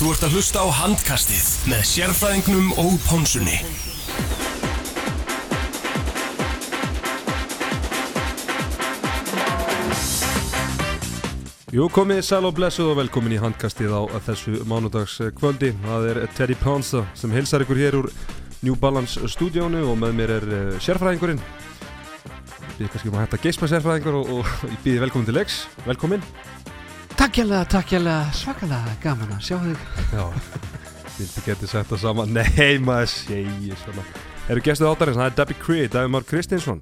[0.00, 3.58] Þú ert að hlusta á handkastið með sérfræðingnum og pónsunni.
[11.68, 15.74] Jú, komið sæl og blessuð og velkomin í handkastið á þessu mánudags kvöldi.
[15.84, 18.08] Það er Teddy Ponsa sem hilsar ykkur hér úr
[18.64, 21.44] New Balance stúdíónu og með mér er uh, sérfræðingurinn.
[21.44, 25.66] Ég býði kannski um að hætta geisma sérfræðingur og, og ég býði velkomin til leiks.
[25.84, 26.24] Velkomin.
[27.20, 29.80] Takk hjálpa, takk hjálpa, svakalega gaman að sjá þig.
[30.16, 30.22] Já,
[31.18, 32.32] vildi getið sett það saman.
[32.32, 34.04] Nei, maður segir svona.
[34.48, 36.80] Eru gestuð átarins, það er Debbie Cree, David Mark Kristinsson.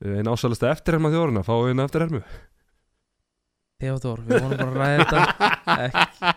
[0.00, 2.22] Einn ásælasta eftirherma þjóruna, fáið einn eftirhermu.
[3.84, 6.34] Theodor, við vonum bara að ræða þetta ekki,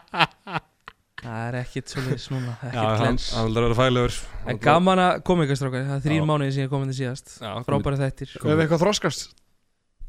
[1.24, 4.24] Það er ekkit svolítið núna, Já, ekkit hann, glens hann vil vera fælegur.
[4.52, 6.28] En gaman að koma ykkur strákar, það er þrýr Já.
[6.28, 9.30] mánuði sem ég komið til síðast Já, Frábæri þættir Við hefum eitthvað þroskast.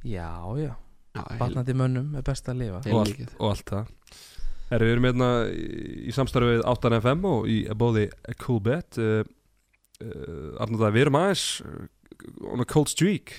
[0.02, 0.74] Já, já, Já,
[1.14, 2.80] batnandi mönnum er best að lifa.
[2.90, 3.92] Og, allt, og allt það.
[4.70, 5.64] Herri, við erum hérna í,
[6.08, 8.98] í samstarfi við 8FM og í bóði A Cool Bet.
[8.98, 9.22] Uh,
[10.02, 11.84] uh, við erum aðeins uh,
[12.50, 13.34] on a cold streak.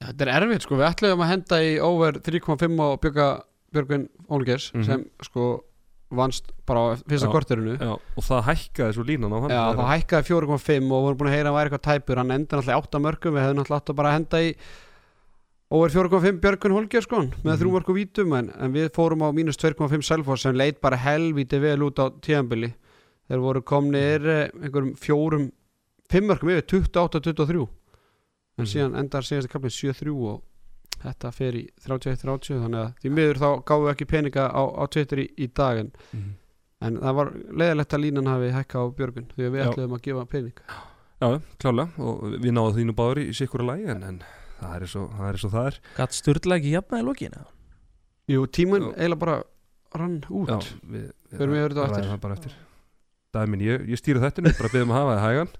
[0.00, 3.28] Já, Þetta er erfitt sko, við ætlum að henda í over 3.5 og bjöka
[3.76, 4.84] Björgvin Ólgers Mhm.
[4.84, 5.46] sem sko
[6.16, 7.74] vannst bara á fyrsta korterinu.
[8.16, 11.34] Og það hækkaði svo línan á hann Já, Það hækkaði 4.5 og vorum búin að
[11.34, 13.90] heyra að hann væri eitthvað tæpur, hann endur náttúrulega 8 mörgum, við hefðum náttúrulega átt
[13.90, 14.52] að bara henda í
[15.70, 17.58] over 4.5 Björgvin Holger sko, með Mhm.
[17.60, 21.58] þrjú mörgu vítum en, en við fórum á mínus 2.5 Selfoss sem leit bara helvíti
[21.60, 22.72] vel út á tíðanbili
[23.28, 25.50] þeir voru komnir eh, einhverjum fjórum
[26.08, 27.66] 5 mörgum yfir 28-23
[28.58, 28.66] en Mhm.
[28.66, 30.42] síðan endar síðast að kapli 7-3 og
[31.02, 35.18] þetta fer í 31-30 þannig að því miður þá við ekki peninga á, á Twitter
[35.18, 36.30] í, í dag en, Mhm.
[36.82, 39.70] en það var leiðilegt að línan hafi hækka á Björgun því að við Já.
[39.72, 40.52] ætluðum að gefa pening
[41.20, 44.22] Já, klálega og við náðum þínu báður í sikkura lægi en, en
[44.60, 45.78] það er svo það er, svo það er.
[45.96, 47.44] Gatt sturla ekki jafnaði í lokinu
[48.26, 48.94] Jú, tíminn Já.
[48.96, 49.34] eiginlega bara
[49.96, 50.48] rann út.
[50.50, 50.56] Já,
[50.90, 52.08] við, við þetta á ræðum eftir.
[52.10, 52.56] það bara eftir.
[53.36, 55.52] Dæmin, ég, ég stýra þetta bara beðum að hafa það hægan.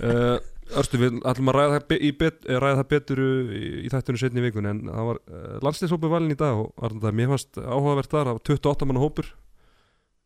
[0.00, 0.38] Uh,
[0.80, 1.86] Örstu, við ætlum að ræða það,
[2.18, 5.54] bet, eh, ræða það betur uh, í, í þættinu setni vikun en það var uh,
[5.66, 9.02] landslýshópur valin í dag og var þetta mér fannst áhugavert þar það var 28 manna
[9.02, 9.30] hópur.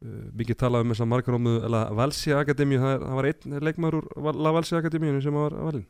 [0.04, 1.54] Uh, mikið talað um þess að margarómu
[2.00, 5.56] Valsja Akademíu, það, er- það var einn leikmaður úr Val- La Valsja Akademíu sem var
[5.64, 5.86] valin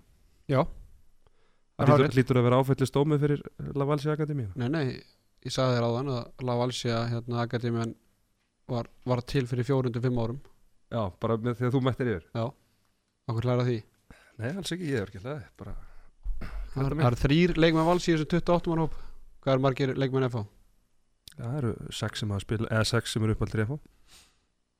[0.50, 0.60] Já,
[1.74, 3.40] Það lítur, að vera áfællist dómið fyrir
[3.74, 4.50] La Valsja Akademíu?
[4.60, 4.84] Nei, nei,
[5.42, 7.94] ég sagði þér áðan að Lavalsia hérna, Akademian
[8.70, 10.38] var, var til fyrir 405 árum.
[10.94, 12.28] Já, bara með því að þú mættir yfir.
[13.26, 13.80] Okkur læra því?
[14.38, 15.74] Nei, alls ekki, ég er ekki hlæði bara
[16.74, 18.94] Það er- eru þrýr leikmenn vals í þessu 28 mann hóp.
[19.44, 20.44] Hvað er margir leikmenn FH?
[21.34, 23.78] Já, það eru sex sem hafa spil eða sex sem eru uppaldir í FH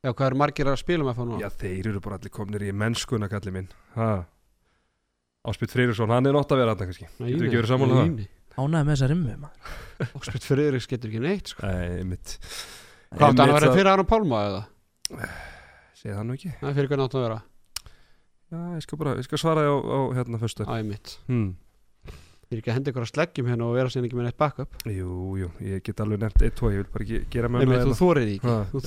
[0.05, 1.41] Já, hvað er margir að spila með FH núna?
[1.41, 3.69] Já, þeir eru bara allir komnir í mennskuna kalli minn.
[3.95, 4.25] Ha.
[5.45, 7.07] Áspyrt Freyrisson, hann er nótt að vera þetta kannski.
[7.19, 8.29] Getur ekki verið sammála um það?
[8.55, 9.73] Ánaði með þessa rimmu maður.
[10.19, 11.69] Óspyrt Friðriks getur ekki neitt sko.
[11.69, 12.37] Nei, mitt
[13.15, 14.63] Hvað hann það- fyrir Aron Pálma eða?
[16.01, 16.53] Segði það nú ekki.
[16.63, 17.37] Það er fyrir hvernig átti að vera?
[18.55, 21.47] Já, ég skal bara, ég skal svara þér á, á hérna fyrstu Æ, mitt hmm.
[22.45, 24.41] Ég er ekki að henda ykkur að sleggjum hérna og vera síðan ekki með neitt
[24.41, 24.77] backup.
[24.87, 27.81] Jú, jú, ég get alveg nefnt eitt, tvo Ég vil bara ekki gera með Nei,
[27.89, 28.53] þú þórið ekki.
[28.53, 28.61] Nei.
[28.69, 28.85] Við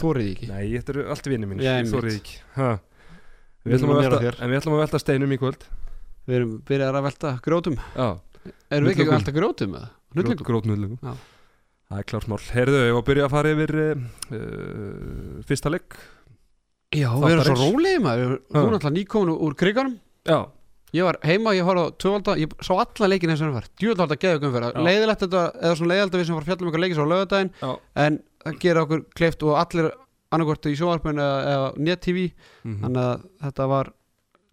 [4.22, 4.40] Við.
[4.40, 5.66] En við ætlum að velta steinum í kvöld
[6.28, 7.78] Við erum byrjaðar að velta grjótum.
[7.96, 8.08] Já,
[8.72, 9.90] Erum við ekki að velta grjótum eða?
[10.48, 11.14] Grótnöðlugum Já.
[11.88, 12.38] Það er klart mál.
[12.52, 15.98] Herðu, ég var að byrja að fara yfir uh, Fyrsta leik?
[16.96, 18.34] Já, við erum svo rólegið maður.
[18.48, 19.98] Þú er náttúrulega nýkomin úr kriganum.
[20.28, 20.40] Já,
[20.96, 23.66] Ég var heima, ég horfði á tvövalda Ég sá alla leikin eins og hann var
[23.76, 24.78] Djúvalda geðugum fyrir.
[24.88, 27.50] Leiðilegt þetta, eða svona leiðilegt að við sem var fjallum ykkur leikis á lögadaginn
[28.06, 29.90] En það gera okkur kleift og allir
[30.32, 32.24] annarkvort í sjónvarpinu eða, eða net-tv
[32.64, 32.78] Mhm.
[32.86, 33.92] Þannig að þetta var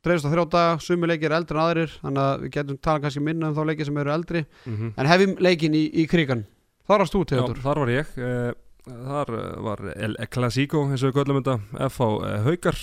[0.04, 3.06] dreifist á þrjá daga, sumi leikir er eldri en aðrir Þannig að við getum talað
[3.06, 4.44] kannski minna um þá leiki sem eru eldri.
[4.64, 4.92] Mhm.
[4.96, 6.44] En hefjum leikin í, í krigan
[6.84, 8.10] Þar varst þú, Teodor þar var ég.
[8.20, 8.52] Uh,
[8.84, 12.80] Þar uh, var El Clasico eins og við köllum þetta FH uh, Haukar.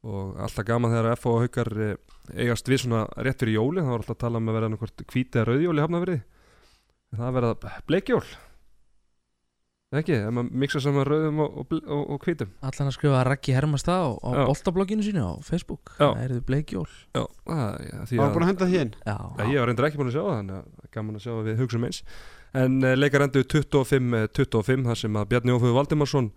[0.00, 1.72] Og alltaf gaman þegar FH og Haukar
[2.36, 5.04] eigast við svona rétt fyrir jóli það var alltaf að tala um að vera annarkvort
[5.10, 6.20] hvíti eða rauðjól í hafnafriði
[7.20, 8.24] það verða bleikjól
[9.98, 12.50] ekki, ef maður mixa saman rauðum og, og, og, og hvítum.
[12.62, 15.90] Allan að skrifa Raggi Hermastad á, boltablogginu sínu á Facebook?
[15.96, 16.12] Já.
[16.12, 18.92] Það eru bleikjól Já, það, já, því Það var að búin að henda því inn.
[19.02, 21.18] Já, Já, ég var reyndar ekki búin að sjá það þannig að það er gaman
[21.18, 22.00] að sjá að við hugsaum eins.
[22.60, 26.30] En uh, leikar endur 25-25 þar sem að Bjarni Óföðu Valdimarsson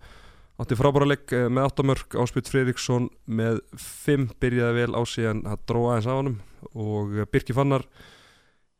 [0.62, 5.44] átti frábæra leik uh, með 8 mörg Áspjöld Fredriksson með 5 byrjaði vel á síðan
[5.46, 6.36] að dróa aðeins á honum.
[6.74, 7.86] Og Birki Fannar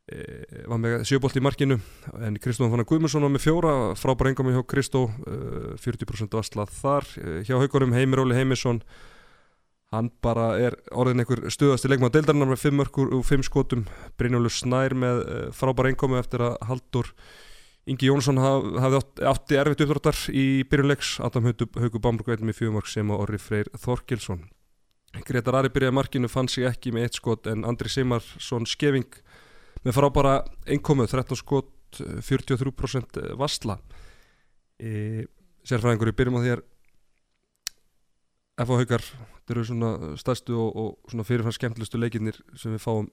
[0.05, 1.79] var með sjöbolt í markinu
[2.21, 7.07] en Kristofan Fannar Guðmundsson var með fjóra frábæra engum hjá Kristó uh, 40% vaslað þar
[7.23, 8.83] uh, hjá haugurum Heimir Óli Heimisson
[9.89, 13.83] hann bara er orðin einhver stuðasti leikmaður deildarinnar með 5 mörgur og 5 skotum.
[14.19, 15.21] Brynjólu Snær með
[15.55, 17.11] frábæra einkomi eftir að Haldur
[17.85, 22.57] Ingi Jónsson haf, hafði átt, átti erfitt uppdráttar í byrjunleiks Adam Haugur Bámburg veitum í
[22.57, 24.41] fjögumörk sem og Orri Freyr Þorkilsson
[25.23, 29.07] Gretar Ari byrjaði markinu fann sig ekki með eitt skot en Andri Simarsson skefing
[29.85, 30.35] með frábara
[30.65, 33.77] einkomu 13 skot 43% vassla
[34.81, 35.25] e,
[35.65, 36.63] Sérfræðingur í byrjum á þér
[38.65, 38.79] F.A.
[38.79, 43.09] Haugar þetta eru svona stærstu og, og svona fyrirfram skemmtlustu leikinnir sem við fáum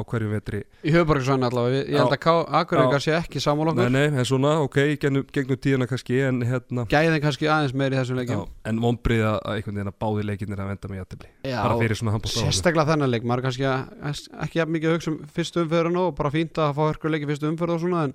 [0.00, 0.62] á hverju vetri.
[0.80, 4.54] Í höfuborgarsvæðin allavega, ég held að Akureyringar sé ekki sammála Nei, okkur nei, en svona,
[4.64, 8.44] ok, gegnum, gegnum tíðina kannski en hérna Gæðin kannski aðeins meir í þessum já, leikjum
[8.70, 11.78] en vonbrið að að einhvern veginn að báði leikinnir að venda með jættibli Já, bara
[11.80, 13.26] fyrir svona handbótt sérstaklega þennan leik.
[13.26, 16.60] Maður er kannski að, ekki jafn mikið að hugsa um fyrstu umferðinu og bara fínt
[16.60, 18.14] að fá hörkur leiki fyrstu svona en,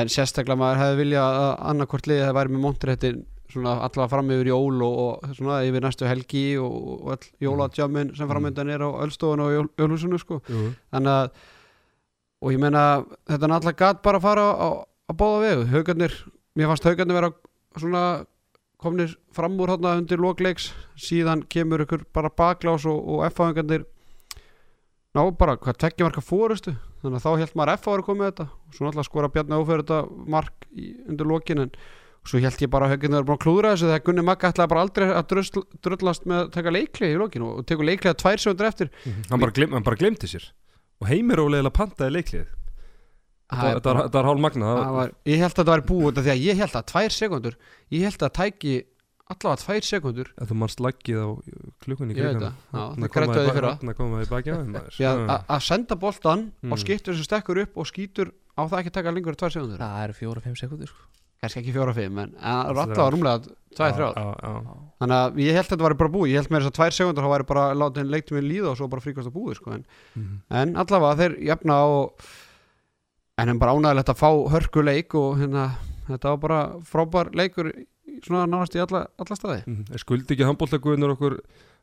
[0.00, 4.30] en sérstaklega maður hefði vilja að annarkvort liðið það væri með montréttin svona allavega fram
[4.34, 8.84] yfir jól og, og svona yfir næstu helgi og, og all jóladjámin sem framöndan er
[8.84, 10.40] á Ölstofun og jól, jólhúsinu sko.
[10.48, 11.30] Jú, þannig að
[12.44, 12.84] og ég meina
[13.28, 15.66] þetta er náttúrulega gatt bara að fara á, á báða vegu.
[15.72, 16.16] Haugarnir,
[16.56, 17.32] mér fannst haugarnir vera
[17.80, 18.04] svona
[18.84, 23.86] komnir fram úr hérna undir lokleiks síðan kemur ykkur bara baklás og, og F-haugarnir
[25.14, 28.46] ná bara hvað tveggja marka fórustu þannig að þá held maður F-haugar að með þetta.
[28.50, 30.00] Og svo náttúrulega skora Bjarni þetta
[30.36, 31.74] mark í, undir lokin en
[32.24, 34.70] svo held ég bara að haugarnir eru bara að klúðra þessu þegar Gunni Magga ætlaði
[34.72, 38.40] bara aldrei að drusl, drullast með að taka leikli í lokin og tekur leiklega tvær
[38.40, 38.90] sjóndur eftir.
[39.04, 39.24] Mhm.
[39.30, 40.46] hann, bara gleym, hann bara glemdi sér.
[41.02, 42.46] Og heimir ólega pantaði leiklið
[43.54, 46.18] Það er þetta var hálf magna Það var, ég held að þetta var búið út
[46.18, 47.56] af því að ég held að tvær sekundur
[47.92, 48.72] ég held að tæki
[49.30, 51.28] allavega tvær sekundur ef þú mannst laggið á
[51.84, 53.72] græddu því fyrra.
[53.78, 56.72] þannig að koma í baki á þeim að, að, að senda boltan Mm.
[56.72, 59.52] og skiptur sem stekkur upp og skýtur á það ekki að taka lengur en tvær
[59.54, 61.04] sekundur Það eru fjóra-fimm sekundur sko.
[61.44, 63.54] Kannski ekki fjóra fimm en er allavega er- rúmlega
[64.14, 64.28] já.
[64.44, 64.52] Já.
[65.02, 66.96] þannig að ég held að þetta var bara búið ég held með þess að tvær
[66.98, 69.72] sekundur þá væri bara látið leiktum við líða og svo bara fríkast að búið sko.
[69.74, 70.40] en, Mhm.
[70.50, 72.20] en allavega þeir jafna og
[73.38, 75.64] en en bara ánægilegt að fá hörku leik og hérna,
[76.08, 77.86] þetta var bara frábær leikur í-
[78.22, 79.92] svona nánast í alla, alla staði Mhm.
[79.92, 81.40] Er skuldi ekki handbóltaguðnur okkur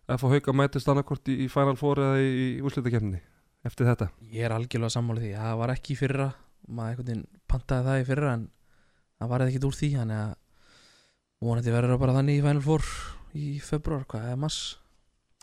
[0.09, 3.19] að fá hauka mætist annarkort í, í Final Four eða í, í úrslutakefni
[3.65, 6.33] eftir þetta Ég er algjörlega sammála því Það var ekki í fyrra
[6.71, 8.49] maður einhvern veginn pantaði það í fyrra en
[9.21, 10.35] það var ekkert úr því þannig að
[11.41, 12.87] vonandi verður það bara þannig í Final Four
[13.37, 14.59] í februar, hvað er mass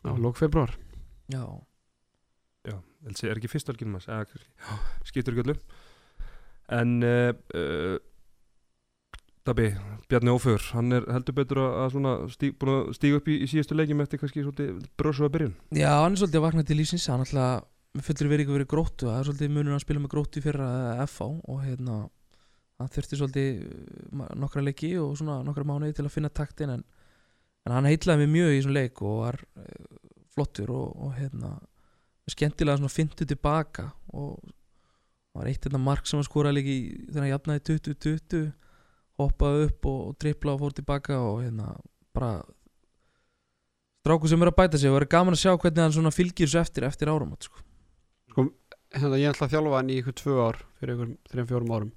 [0.02, 0.74] á lók februar
[1.28, 1.42] Já,
[2.66, 2.76] Já,
[3.06, 4.76] Elsi er ekki fyrst kannski, já,
[5.08, 5.62] skiptur ekki öllum
[6.78, 7.96] en uh, uh,
[9.48, 9.70] Dabi,
[10.10, 11.96] Bjarni Ófögur hann er heldur betur að,
[12.34, 12.58] stíg,
[12.98, 14.42] stíga upp í, í síðustu leikjum eftir kannski
[15.24, 15.54] að byrjun.
[15.72, 19.08] Já, hann er svolítið að vakna til lífsins hann alltaf fullur verið ykkur verið gróttu
[19.08, 21.96] það er svolítið munur að spila með gróttu í fyrra eða FH og hérna
[22.78, 23.62] hann þurfti svolítið
[24.14, 26.84] ma- nokkra leiki og svona nokkra mánuði til að finna taktin en,
[27.66, 29.98] en hann heitlaði mig mjög í þessum leik og var uh,
[30.34, 31.56] flottur og, og hérna
[32.28, 34.38] skemmtilega svona fyndu tilbaka og
[35.36, 38.46] var eitt hérna mark sem skoraði líka í þegar hann jafnaði 20-20
[39.18, 41.72] hoppaði upp og, og dripla og fór tilbaka og hérna
[42.14, 42.38] bara
[44.04, 46.48] stráku sem er að bæta sig og verður gaman að sjá hvernig hann svona fylgir
[46.48, 47.64] þessu eftir eftir árum sko.
[48.94, 51.90] hérna, ég alltaf að þjálfa hann í ykkur tvö ár fyrir ykkur þreim fjórum árum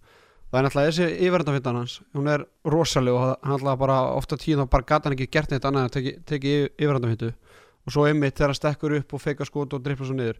[0.51, 1.99] það er alltaf þessi yfirvendafindan hans.
[2.13, 5.51] Hún er rosaleg og hann alltaf bara ofta tíð þá bara gata hann ekki gert
[5.53, 9.45] neitt annað en teki, teki yfirvendafindu og svo einmitt þegar hann stekkur upp og feika
[9.47, 10.37] skot og drippla svo niður.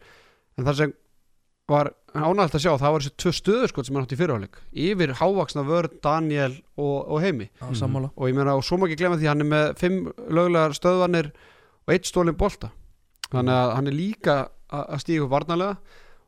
[0.60, 0.94] En það sem
[1.72, 5.14] var ánægt að sjá það var þessi tvö stöðuskot sem hann átti í fyrirháleik yfir
[5.22, 7.48] hávaksna vörð Daniel og, og Heimi.
[7.64, 7.78] Á Mhm.
[7.80, 8.10] sammála.
[8.18, 11.32] Og ég meina og svo má ekki glemma því hann er með fimm löglegar stöðvanir
[11.88, 12.72] og eitt stólinn bolta.
[13.32, 14.36] Þannig að hann er líka
[14.72, 15.78] að stíga upp varnarlega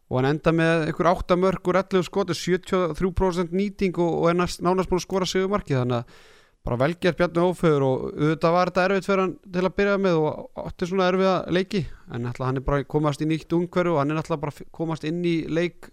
[0.09, 4.39] og hann enda með einhver 8 mörg úr 11 skoti 73% nýting og, og er
[4.39, 6.21] nánast búin að skora sig markið þannig að
[6.63, 10.19] bara velgerð Bjarni Óföður og auðvitað var þetta erfitt fyrir hann til að byrja með
[10.21, 11.81] og átti svona erfiða leiki.
[12.15, 15.19] En hann er bara komast í nýtt umhverju og hann er alltaf bara komast inn
[15.27, 15.91] í leik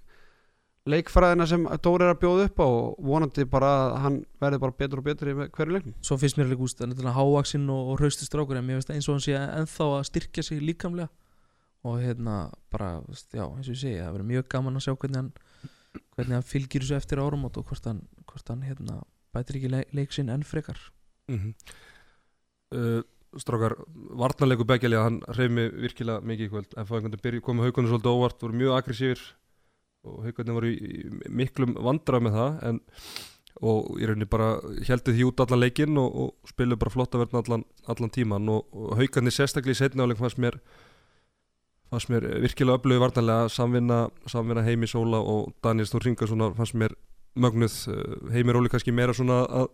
[0.91, 4.77] leikfræðina sem Dóri er að bjóða upp á og vonandi bara að hann verði bara
[4.79, 5.97] betur og betur í hverju leiknum.
[6.07, 9.01] Svo finnst mér líka úst að hávaksinn og, og hraustur strákur en mér finnst það
[9.01, 11.11] eins og hann sé ennþá að styrkja sig líkamlega
[11.85, 13.01] og hérna bara,
[13.33, 15.33] já, eins og ég segi það verður mjög gaman að sjá hvernig hann
[16.17, 19.01] hvernig hann fylgir þessu eftir árum og hvort hann, hvort hann hérna,
[19.35, 20.79] bætir ekki leik, leik sinn enn frekar.
[21.31, 21.55] Mm -hmm.
[22.77, 23.03] uh,
[23.39, 23.77] Strákar,
[24.19, 26.73] varnarleiku begjalið hann reyf mig virkilega mikið í kvöld.
[26.77, 29.21] En fá einhvern veginn komu haugunum svolítið óvart voru mjög aggressífir
[30.05, 32.81] og haugunum voru í, í miklum vandrað með það en,
[33.61, 34.49] og í rauninni bara
[34.89, 38.67] heldur því út allan leikinn og, og spilu bara flotta verðin allan, allan tíman og,
[38.73, 40.59] og haugarnir sérstaklega í setni áleik fannst mér
[41.91, 46.95] fannst mér virkilega öflögu varnarlega samvinna, samvinna Heimi Sóla og Daniel Stór Ringarssonar fannst mér
[47.35, 47.81] mögnuð.
[47.91, 49.73] Uh, Heimi Róli kannski meira svona að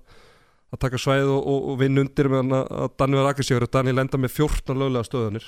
[0.74, 4.02] að taka svæð og, og, og vinna undir meðan að Daniel var aggressífur og Daniel
[4.02, 5.46] enda með 14 löglega stöðanir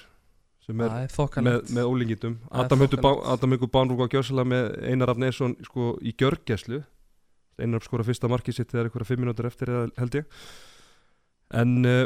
[0.69, 2.37] sem er er með, með er
[3.33, 6.83] Adam Haukur Bánrúk á gjörsala með Einar Afn Eðsson sko, í gjörgæslu.
[7.59, 10.43] Einar skora fyrsta marki sitt þegar einhverja fimm minútur eftir eða held ég.
[11.57, 12.05] En uh,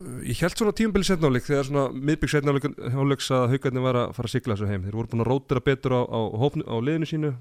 [0.00, 4.32] ég held svona tímabili setnáleik þegar svona miðbygg setnáleiks að haugarnir var að fara að
[4.34, 4.84] sigla þessu heim.
[4.86, 7.32] Þeir voru búin að rótira betur á, á, á liðinu sínu.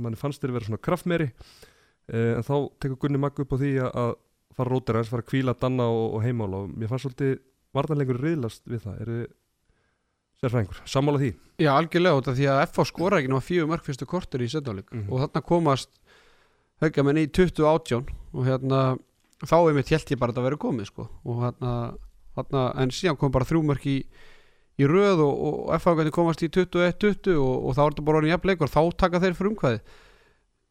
[0.00, 3.72] Manni fannst þeir vera svona kraftmeri uh, en þá tekur Gunni Magg upp á því
[3.84, 4.14] að,
[4.56, 7.36] fara að rótira eins fara að kvíla Danna og, og heimál og mér fannst svolítið
[7.76, 8.96] varnarleikur riðlast við það.
[9.04, 9.18] Eru
[10.40, 11.30] sérfræðingur, sammála því?
[11.60, 14.48] Já, algjörlega út af því að FH skora ekki ná fjögur mörg fyrstu kortur í
[14.48, 15.10] setnáleik Mhm.
[15.12, 15.90] og þarna komast
[16.80, 18.80] haugamenn í 2018 og hérna
[19.46, 21.08] þá er mitt ég bara að verið komið sko.
[21.24, 21.72] Og hérna,
[22.36, 23.96] hérna en síðan kom bara þrjú mörg í,
[24.80, 28.34] í röð og, og FH komast í 21-20 og, og þá er þetta bara orðin
[28.34, 29.82] jafnleik og þá taka þeir fyrir umkvæði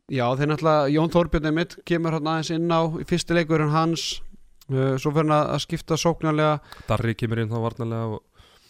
[0.09, 4.05] Já, þeir náttúrulega, Jón Þorbjörn mitt kemur hérna aðeins inn á í fyrsti leikurinn hans
[4.71, 6.55] uh, svo fyrir hann að að skipta sóknarlega.
[6.89, 8.23] Darri kemur inn þá varnarlega og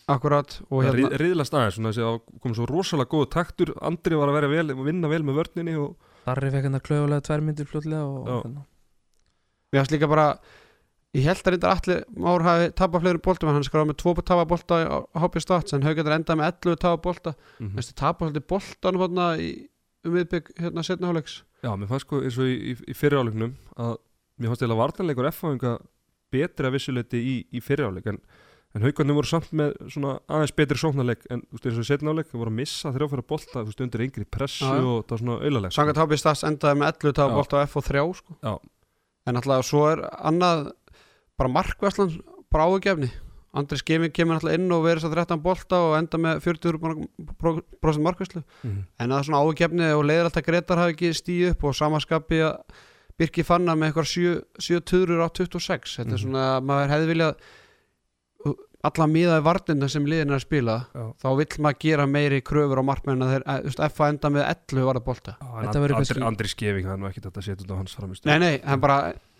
[0.09, 3.71] akkurat og hérna, hérna, riðlast aðeins svona þessi að kom svo rosalega góð taktur.
[3.87, 7.25] Andri var að vera vel, vinna vel með vörninni og Darri fekk hann að klauðulega
[7.29, 8.65] tvær myndir fljótlega og, hérna.
[9.69, 10.27] Mér finnst líka bara
[11.17, 14.13] Ég held að reyndar allir Már hafi tapað fleiri boltum en hann skráði með tvo
[14.21, 17.75] tapa bolta á HP Stats en Haugatar endaði með 11 tapa bolta mm mm.
[17.79, 19.49] Þessi tapað hérna í
[20.05, 23.55] um viðbygg hérna setna hálfleiks Já, mér fannst sko eins og í, í, í fyriráleiknum
[23.75, 23.97] að
[24.39, 25.73] mér fannst eða vartanleikur F-fáinga
[26.31, 28.21] betri að vissuleiti í, í fyriráleik en,
[28.77, 32.13] en haugarnir voru samt með svona aðeins betri sóknarleik en þú veist eins og setna
[32.15, 33.25] áleik voru að missa þrjáfæra
[33.67, 37.17] veist undir yngri pressu og það var svona auðaleg Sangat HP Stats endaði með 11
[37.19, 37.39] tapa Já.
[37.41, 38.39] bolta á F og 3 sko.
[39.29, 40.69] En alltaf svo er annað
[41.39, 42.15] bara markvæslan
[42.51, 43.11] bara áhugjefni
[43.59, 48.41] Andri Skemi kemur alltaf inn og verið svo 13 bolta og enda með 40% markvæslu
[48.63, 48.75] mm.
[48.99, 52.41] en það er svona áhugjefni og leiðir alltaf Gretar hafi ekki stíð upp og samaskapi
[52.45, 52.77] að
[53.19, 54.11] Birki fanna með eitthvað
[54.63, 56.21] 7 tuðrur á 26 þetta er Mhm.
[56.23, 57.33] svona að maður hefði viljað
[58.87, 61.05] alla miðaði varnina sem liðin er að spila Já.
[61.19, 63.47] þá vill maður gera meiri kröfur á markmenn að þeir,
[63.89, 67.01] F að enda með 11 varða bolta Þetta verður Andri, kannski- Andri Skeving það er
[67.01, 68.99] nú ekkit þetta að setja út á hans framist nei nei, hann bara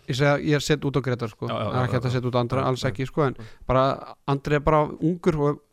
[0.10, 1.48] ég segja, ég er sett út á Gretar sko.
[1.48, 3.38] Það er ekki hægt að setja út á andra, Já, alls ekki sko en
[3.69, 3.84] bara,
[4.27, 5.65] Andri er bara ungur og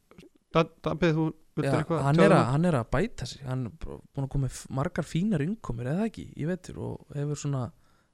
[0.57, 1.25] Dabið, þú
[1.57, 3.43] viltur Já, eitthvað hann, er að, hann er að bæta sig.
[3.45, 7.41] Hann er bara búin að koma margar fínar innkomir eða ekki, ég veitur og hefur
[7.41, 7.65] svona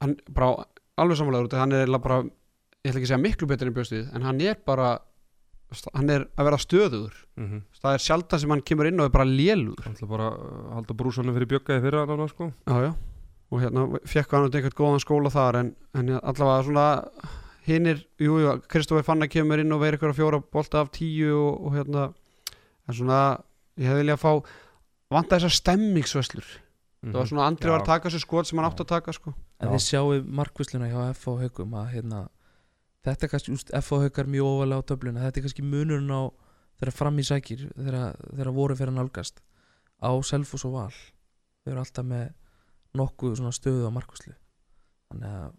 [0.02, 0.64] hann bara
[0.99, 2.23] alveg samanlega hann er bara,
[2.82, 4.88] ég ætla ekki að segja miklu betur en bjóstið, en hann er bara
[5.95, 7.62] hann er að vera stöðugur mm -hmm.
[7.83, 10.73] það er sjaldan sem hann kemur inn og er bara lélugur hann ætla bara að
[10.75, 12.52] halda brúsanum fyrir bjöggaði fyrir hann sko.
[12.67, 12.95] já, já.
[13.50, 17.05] og hérna fekk hann eitthvað góðan skóla þar en, en allavega svona
[17.67, 21.67] hinnir, jú, jú, Kristófi Fanna kemur inn og verið eitthvað fjóra bolta af tíu og,
[21.67, 22.12] og hérna
[22.88, 23.38] en svona,
[23.79, 24.33] ég hefði viljað fá
[25.12, 26.47] vanta þessar stemmingsvöslur
[27.02, 27.73] það var svona andri Já.
[27.75, 29.73] var að taka sér skot sem hann átti að taka sko en Já.
[29.73, 32.23] þið sjáu markvisluna hjá F og haugum að hérna,
[33.06, 35.25] þetta er kannski úst, F og haugar mjög ofalega á töfluna.
[35.26, 36.23] Þetta er kannski munurinn á
[36.80, 38.04] þeirra fram í sækir þeirra,
[38.37, 39.42] þeirra voru fyrir nálgast
[40.02, 40.94] á Selfos og Val.
[41.62, 42.30] Þau eru alltaf með
[42.99, 44.35] nokkuð svona stöðu á markvislu
[45.12, 45.52] þannig að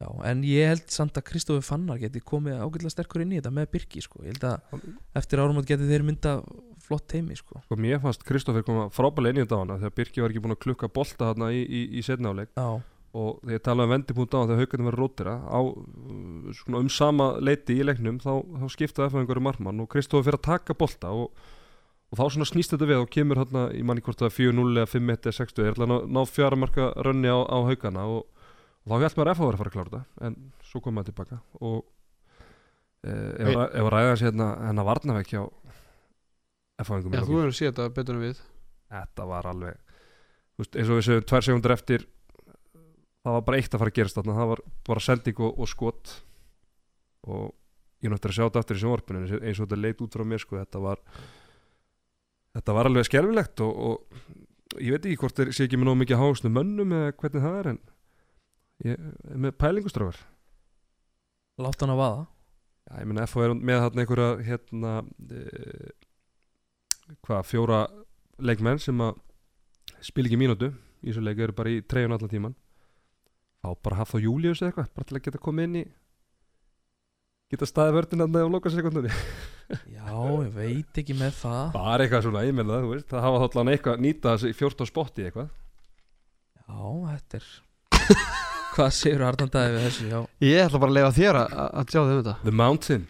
[0.00, 3.50] Já, en ég held samt að Kristófi Fannar geti komið ágætlega sterkur inn í þetta
[3.52, 4.22] með Birki sko.
[4.24, 4.86] ég held að
[5.20, 6.32] eftir árum átt geti þeir mynda
[6.80, 7.60] flott teimi sko.
[7.66, 10.42] Sko mér fannst Kristoffer koma frábælega inn í þetta á hana þegar Birki var ekki
[10.46, 12.80] búin að klukka bolta þarna í, í, í setnáleik Já,
[13.10, 16.90] og þegar ég talaði um vendipunkt á þegar haugarnir verið rótira á uh, svona um
[16.92, 20.76] sama leiti í leiknum þá, þá skiptaði FF einhverju markmann og Kristoffer fyrir að taka
[20.78, 21.32] bolta og,
[22.10, 25.26] og þá snýst þetta við og kemur hérna í manni hvort er 4-0 eða 5-1
[25.26, 28.28] eða 60 er alltaf að ná, fjara marka rönni á, á haugana og,
[28.86, 30.38] og þá held maður FF að vera að fara að klára þetta en
[30.70, 31.80] svo kom maður tilbaka og
[33.02, 35.42] e, ef, að ræða hans hérna hennar varnavekk hjá
[36.80, 38.40] FF-engum Já, þú hefur séð þetta betur en við.
[38.90, 39.76] Þetta var alveg
[40.60, 42.06] veist, eins og við segjum eftir
[43.24, 44.38] það var bara eitt að fara að gerast þarna.
[44.40, 46.14] Það var bara sending og, og skot.
[47.28, 47.48] Og
[48.00, 50.40] ég náttúrulega að sjá þetta aftur í sjónvarpinu eins og þetta leit út frá mér
[50.40, 51.02] sko, þetta var
[52.56, 55.98] þetta var alveg skelfilegt og, og ég veit ekki hvort þeir sé ekki með nóg
[56.00, 57.80] mikið hásnu mönnum eða hvernig það er en
[58.86, 59.02] ég
[59.44, 60.20] með pælingustrákar
[61.60, 62.20] látt hann að vaða.
[62.88, 64.92] Já, ég meina FH er með þarna einhverja hérna
[65.28, 65.40] e,
[67.26, 67.80] hvað, fjóra
[68.40, 69.20] leikmenn sem að
[70.00, 70.70] spila ekki mínútu
[71.04, 72.56] í þessu leik eru bara í treyjun allan tíman
[73.60, 75.84] þá bara hafa þá Július eða eitthvað bara til að geta komið inn í
[77.50, 79.10] geta staðið vörðin að á loka sekundunni
[79.70, 81.66] Já, ég veit ekki með það.
[81.76, 84.50] Bara eitthvað svona, ég meina það, þú veist það hafa þá allan eitthvað, nýta þessi
[84.58, 85.50] 14 spotti eitthvað.
[86.58, 86.80] Já,
[87.12, 87.46] þetta er
[88.74, 90.08] Hvað segir Arnandaði við þessu?
[90.10, 93.06] Já, Ég ætla bara að leifa þér að, að sjá þeim þetta The Mountain.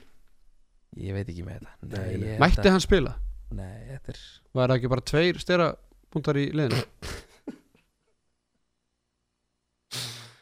[1.00, 1.72] Ég veit ekki með þetta.
[1.80, 3.14] Nei, Nei, ég Mætti að- hann spila?
[3.56, 4.20] Nei, þetta er
[4.60, 5.70] Var það ekki bara tveir stera
[6.12, 6.84] punktar í liðinu?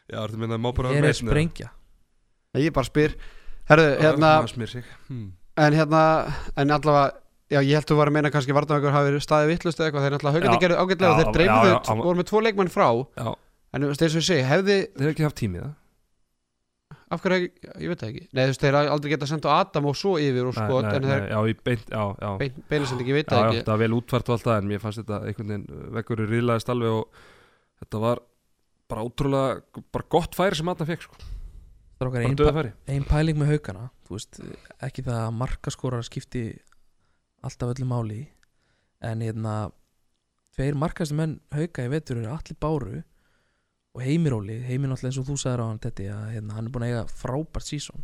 [0.09, 1.71] Já, þetta meina má bara Ég er vera að sprengja?
[2.57, 3.17] Ég bara spyr.
[3.69, 5.27] Herðu, hérna hmm.
[5.59, 6.03] En hérna,
[6.57, 7.17] en allavega
[7.49, 9.87] Já, ég held að þú var að meina kannski Varnaveikur hafi verið staðið vittlust eða
[9.89, 10.63] eitthvað, þeir náttúrulega haugandi Já.
[10.65, 12.89] gerðu ágætlega Já, þeir dreifðu, já, já, hann- voru með tvo leikmann frá.
[13.17, 13.31] Já,
[13.73, 15.73] en þú veist, eins og ég segi, hefði, þeir ekki haft tímið það.
[17.09, 18.25] Af hverju, ekki- ég veit það ekki.
[18.29, 20.93] Nei, þú veist, þeir aldrei geta sendt á Adam og svo yfir og skot, nei,
[20.93, 22.31] en nei, þeir Já, í beint, já, já.
[22.37, 23.59] Bein, beinast ekki, ég veit Já, það já, ekki.
[23.63, 26.21] þetta var vel útvært og allt það en mér fannst þetta einhvern veginn uh, vekkur
[28.89, 31.19] bara ótrúlega bara gott færi sem Adam fekk sko.
[31.99, 32.73] Það er okkar bara ein, döða pæ- færi.
[32.95, 34.39] ein pæling með haugana Þú veist,
[34.87, 36.43] ekki það að markaskórar skipti
[37.45, 38.21] alltaf öllu máli
[39.05, 39.57] en hérna
[40.57, 43.03] tveir markasti menn hauga í vetur eru allir báru
[43.95, 46.73] og heimiróli heimir náttúrulega eins og þú sagðir á hann þetta að hérna, hann er
[46.75, 48.03] búin að eiga frábært sísón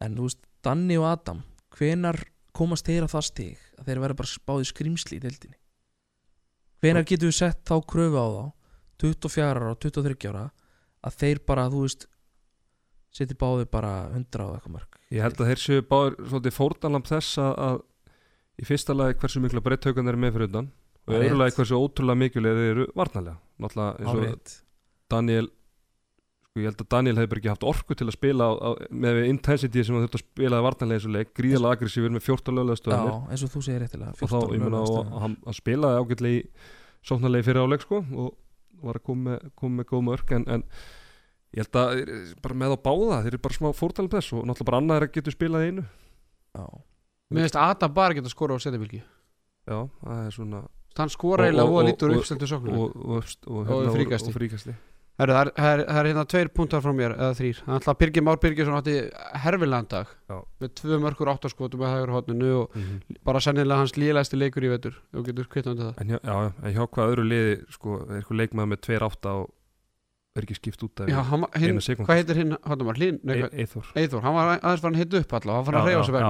[0.00, 1.42] en þú veist, Danni og Adam
[1.76, 2.18] hvenar
[2.56, 5.56] komast þeir að það stig að þeir verða bara spáði skrimsli í deildinni?
[6.80, 8.44] Hvenar getum við sett þá kröfu á þá
[9.00, 10.46] 24 ára og 23 ára
[11.06, 12.08] að þeir bara, þú veist
[13.14, 14.98] seti báði bara 100 og eitthvað mörg.
[15.10, 17.80] Ég held að þeir séu báður svolítið fórnalamb þess að, að
[18.60, 20.68] í fyrsta lagi hversu mikla breytthaugan eru með fyrir utan
[21.06, 23.40] og í öðru lagi hversu ótrúlega mikilvæg þeir eru varnarlega.
[23.60, 24.60] Náttúrulega eins og.
[25.10, 25.48] Daniel
[26.50, 29.20] sko ég held að Daniel hefur ekki haft orku til að spila á, á, með
[29.28, 32.74] intensity sem hann þurfti að spila varnarlega eins og leik, gríðalega aggressífur með 14 löglega
[32.74, 36.40] Já, stöðanir eins og þú segir réttilega og þá, ég og hann, hann spilaði ágætlega
[36.40, 36.42] í
[37.06, 38.32] sóknarlegi fyrir áleik sko og
[38.82, 40.64] var að koma með, koma með góð mörg en, en
[41.56, 44.68] ég held að bara með á báða þeir eru bara smá fórtalum þess og náttúrulega
[44.70, 45.86] bara annað er að getur spilað í einu.
[46.54, 46.64] Já,
[47.30, 50.62] Mér finnst Adam bara geta skora á setjabilgi já, það er svona
[50.98, 54.74] Hann skora eiginlega og- og og- lítur og- uppsteltu sóknum og, og, og, Og fríkasti.
[55.20, 57.88] Herru, það er, það er, það er hérna tveir punktar frá mér eða þrýr, þannig
[57.92, 58.94] að Birgir Már Birgisson átti
[59.44, 60.36] herfilegan dag Já.
[60.64, 64.70] með tvö mörkur áttaskotum með hægur hotninu og mm bara sennilega hans líðlæsti leikur í
[64.72, 67.98] vetur og getur kvittan til það en, hjá, já, en hjá hvað öðru liði sko,
[68.08, 69.50] er eitthvað leikmaður með 2-8 og
[70.38, 72.06] er ekki skipt út af Já, hann, var- hinn, eina sekúndu.
[72.08, 72.96] hvað heitir hinn hotumar?
[72.96, 73.16] Hlín?
[73.26, 76.04] Nei, hvað- Eithor Eyþór, hann var aðeins fann hitt upp allavega, hann fann að reyfa
[76.06, 76.20] sig já,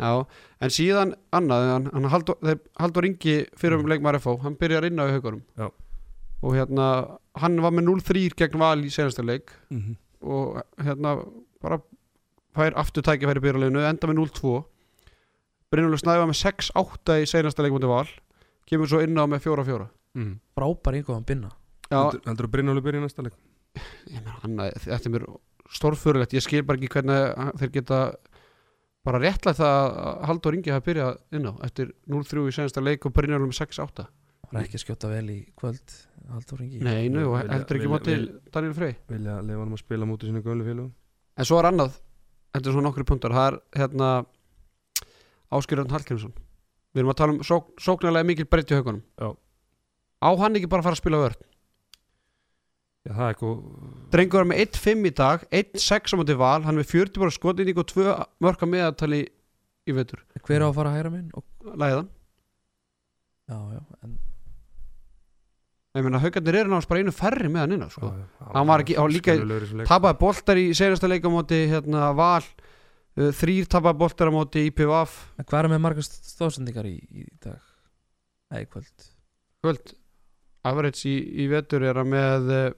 [0.00, 0.26] verðin
[0.64, 3.90] en síðan annað, hann, hann Halldór, þeir, Halldór Ingi fyrir um Mm.
[3.92, 5.68] leikmaður FH, hann byrjar inn á Já.
[6.44, 6.86] Og hérna,
[7.40, 9.52] hann var með 0-3 gegn val í senasta leik.
[9.72, 9.96] Mhm.
[10.24, 11.10] og hérna
[11.60, 11.76] bara
[12.56, 14.52] fær aftur tækifæri byrjarleginu, enda með 0-2
[15.72, 18.08] Brynjólfur Snæfa með 6-8 í senasta leik mútið val.
[18.70, 20.38] Kemur svo inn á með 4-4 Mhm.
[20.56, 21.50] frábær einhverjum binna
[21.90, 23.34] Já, heldur heldur að Brynjóli byrja í næsta leik?
[24.06, 25.24] Ég meina hann, þetta er mér
[25.74, 28.14] stórfurulegt, ég skil bara ekki hvernig þeir geta
[29.04, 33.04] bara réttlega það að Halldór Ingi hafi byrjað inn á eftir 0-3 í senasta leik
[33.04, 34.06] og Brynjólfur með 6-8
[34.54, 35.94] hann er ekki að skjóta vel í kvöld
[36.86, 38.94] Nei, nú, heldur ekki vilja- Daniel Frey.
[39.10, 40.92] vilja lefa hann að spila mútið sínu gölu félögum?
[41.36, 41.98] En svo er annað,
[42.54, 43.34] þetta er svona nokkru punktar.
[43.34, 44.10] Það er hérna
[45.54, 46.32] Áskjörðan Hallgrímsson.
[46.94, 49.02] Við erum að tala um sók, sóknarlega mikil breytt í haugunum.
[49.18, 49.34] Já.
[50.24, 51.42] Á hann ekki bara að fara að spila vörn
[53.04, 56.78] Já, það er eitthvað Drengur er með 1-5 í dag 1-6 á móti val, hann
[56.78, 59.18] er með 40 bara skotinning og 2 mörka meðatali
[59.84, 61.44] í vetur, hver á að fara að hæra minn og,
[61.76, 62.08] læðan
[63.44, 64.14] já, já, en
[65.94, 68.08] Ég meina, haugarnir eru náttúrulega bara einu færri með hann inn á sko.
[68.54, 69.86] Hann var ekki- á líka- í leik.
[69.86, 74.64] Tapaði boltar í senasta leik á móti hérna, val uh, Þrýr tapaði boltar á móti
[74.70, 77.60] IPVF en hvað er með margast stóðsendingar í, í dag?
[78.50, 79.06] Nei, í kvöld.
[79.62, 79.94] Kvöld.
[80.66, 82.72] Average í, í vetur er að með uh,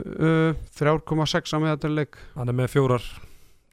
[0.00, 3.04] uh, 3,6 á meðataleg Hann er með fjórar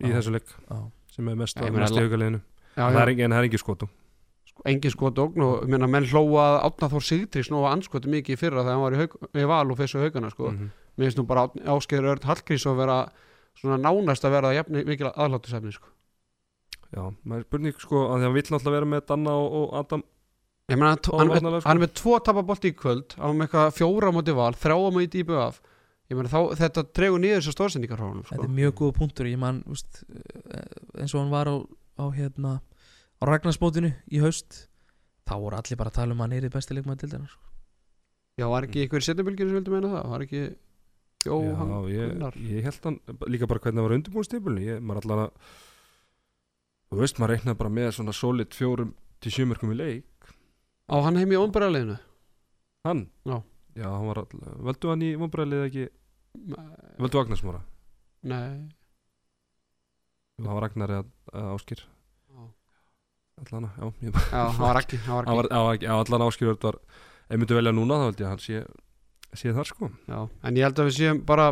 [0.04, 0.78] í þessu leik já,
[1.16, 3.88] sem er mest, mest í aukaliðinu já, það er engin, það er engin skotum.
[3.94, 3.97] sko,
[4.65, 8.12] engin skot ógn og ég meina, menn hlóa að Átna Þór Sigdrís nú að anskoti
[8.12, 10.52] mikið í fyrra þegar hann var í, haug, í val og fessu haugana sko.
[10.52, 10.72] Mhm.
[10.98, 12.98] mér finnst nú bara Áskeður Örn Hallgrís að vera
[13.58, 15.89] svona nánast að vera jafn mikil aðláttisefni sko.
[16.96, 20.04] Já, maður spurning sko að því hann vill náttúrulega vera með Danna og, og Adam
[20.72, 21.63] ég meina, hann, hann, sko.
[21.67, 24.89] hann er með tvo tapabolt í kvöld á með eitthvað fjóra móti val, þrjá á
[24.96, 25.60] móti IPVF
[26.08, 28.48] ég meina, þá, þetta dregur niður þessar stóðsendingar frá honum þetta sko.
[28.48, 30.02] er mjög góð punktur ég man, úst,
[30.96, 31.56] eins og hann var á,
[32.00, 32.54] á hérna
[33.18, 34.68] á Ragnarsbótinu í haust
[35.28, 37.36] þá voru allir bara að tala um að hann er í besti leikmaður til þennar
[38.38, 40.10] já, var ekki ykkur setjabilgjur sem vildi meina það?
[40.14, 40.42] Var ekki
[41.28, 42.36] Jóhann Já, ég, Gunnar?
[42.38, 43.00] ég held hann
[43.34, 45.56] líka bara hvernig það var undirbúinstipulni ég, maður allan að
[46.88, 50.28] þú veist, maður reiknaði bara með svona solid fjórum til sjömörkum í leik.
[50.88, 51.98] Á hann heim í ónbæraleginu
[52.88, 53.42] hann, Já.
[53.76, 55.88] já hann var all, völdu hann í vonbræðlið ekki,
[57.02, 57.64] völdu Agnarsmóra
[58.28, 58.70] nei.
[60.38, 61.82] Það var Agnar eða Áskir.
[63.41, 63.78] Allan að,
[65.54, 66.78] á, á, allan að Áskir var
[67.30, 68.62] ef myndu velja núna þá held ég að hann sé,
[69.38, 69.89] sé þar sko.
[70.08, 71.50] Já, en ég held að við séum bara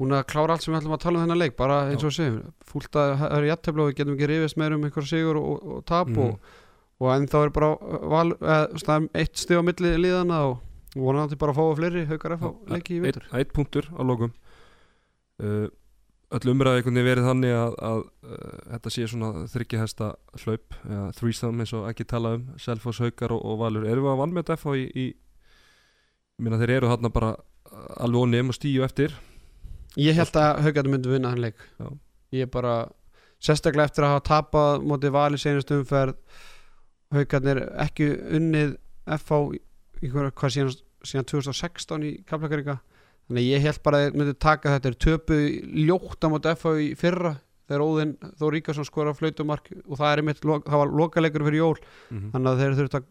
[0.00, 2.14] búin að klára allt sem við ætlum að tala um þennan leik bara eins og
[2.16, 5.38] segjum, fúlt að það eru jættefla og við getum ekki rifist meir um einhver sigur
[5.38, 6.18] og, og, og tap Mhm.
[6.26, 6.58] og,
[7.02, 7.68] og en þá er bara
[8.12, 10.60] val, eð, staðum, eitt stig á milli liðana og
[10.96, 14.00] vonandi bara að fá fleiri haukar að fá leiki í eitt, vitur eitt punktur á
[14.06, 14.32] lokum.
[15.42, 15.66] Uh,
[16.36, 20.10] öll umræði einhvern veginn verið þannig að, að uh, þetta sé svona þryggjahesta
[20.42, 23.88] hlaup eða threesome eins og ekki tala um Selfoss, Haukar og, og Valur.
[23.88, 27.90] Erum við að vann með þetta í, í ég meina þeir eru þarna bara uh,
[28.06, 29.16] alveg onnum og stíu eftir.
[30.00, 31.60] Ég held að haugarnir myndu vinna hann leik.
[31.80, 31.90] Já.
[32.32, 32.78] Ég bara
[33.42, 36.16] sérstaklega eftir að hafa tapað mótið vali senast umferð
[37.12, 38.78] haugarnir ekki unnið
[39.18, 39.62] FH í
[40.02, 40.72] í hvað síðan,
[41.06, 42.78] síðan 2016 í Kaplakaríka
[43.28, 45.40] þannig að ég held bara að þeir myndu taka þetta er töpu
[45.86, 47.34] ljótt á móti FH í fyrra
[47.70, 51.76] þegar Óðinn Þó Ríkarsson skora flautumark og það er einmitt, það var lokalegur fyrir jól
[52.10, 53.10] mm þannig að þeir þurft að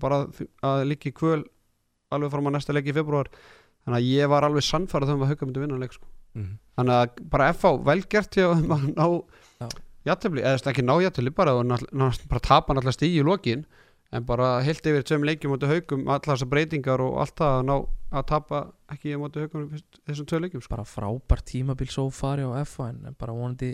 [0.00, 0.18] bara
[0.66, 1.42] að líka í kvöl
[2.14, 3.30] alveg fram á næsta leik í februar
[3.86, 6.06] þannig að ég var alveg sannfærað þegar maður hauga myndi vinna leik sko.
[6.36, 6.54] -hmm.
[6.76, 9.06] þannig að bara FH velgert þeim að ná
[9.56, 9.68] Já.
[10.10, 13.64] jættefli, eða ekki ná jættefli bara, bara tapa náttúrulega stígi í lokin
[14.14, 17.64] en bara heilt yfir tveim leikjum mútið haugum, allar þessar breytingar og allt það að
[17.66, 17.74] ná
[18.16, 18.60] að tapa
[18.94, 19.66] ekki mútið haugum
[20.06, 20.74] þessum tvei leikjum sko.
[20.76, 23.72] bara frábært tímabil svo fari á FA en bara vonandi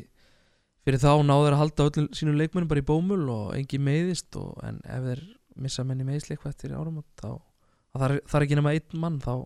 [0.83, 4.57] fyrir þá náður að halda öllum sínum leikmennum bara í bómul og engin meiðist og,
[4.66, 5.25] en ef þeir
[5.62, 7.29] missa menn í meiðsli eitthvað eftir árum þá
[8.09, 9.45] er ekki nema einn mann þá,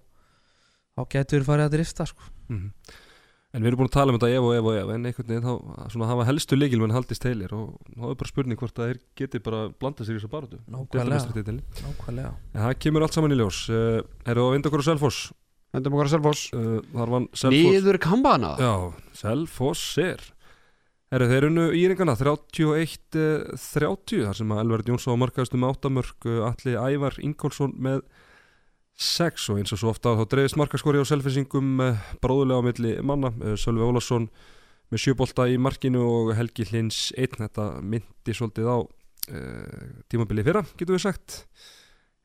[0.94, 2.30] þá getur þeir farið að drifta sko.
[2.46, 2.70] Mhm.
[3.56, 5.28] En við erum búin að tala um þetta ef og ef og ef en einhvern
[5.30, 5.52] veginn þá
[5.94, 9.40] svona hafa helstu leikilmenn haldist heilir og þá er bara spurning hvort að þeir geti
[9.46, 11.54] bara blanda sér í þessu baratu nákvæmlega,
[11.86, 12.32] nákvæmlega.
[12.52, 13.62] En það kemur allt saman í ljós.
[13.72, 15.32] Uh, Erum við að vinda okkur á Selfoss.
[15.72, 16.42] Endum okkar að Selfoss.
[16.52, 18.52] Uh, Þar vann Selfoss Niður kambana.
[18.60, 18.92] Já,
[19.22, 20.20] Selfoss er
[21.14, 26.18] Herru, þeir unnu íringana 31-30 þar sem að Elverð Jónsson á markaðustu með 8 mörg
[26.50, 28.02] Alli Ævar Ingólfsson með
[28.96, 31.80] 6 og eins og svo ofta þá dreifist markaskori á selfinsingum
[32.24, 34.28] bróðulega á milli manna Eh, Sölvi Ólason
[34.92, 40.62] með sjöbolta í markinu og Helgi Hlins 1 þetta myndi svolítið á uh, tímabili fyrra,
[40.78, 41.40] getur við sagt.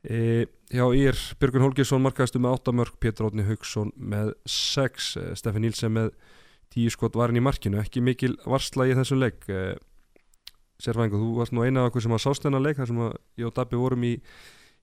[0.05, 5.10] E, Já, ég er Björgun Holgesson markaðustu með 8 mörg Pétur Átni Haugsson með 6
[5.17, 6.13] eh, Stefán Nílsen með
[6.73, 9.73] 10 skot varin í markinu, ekki mikil varsla í þessum leik e,
[10.81, 13.12] Sérfæðingu, þú varst nú eina af okkur sem að sást þennan leik þar sem að
[13.41, 14.13] ég og Dabbi vorum í,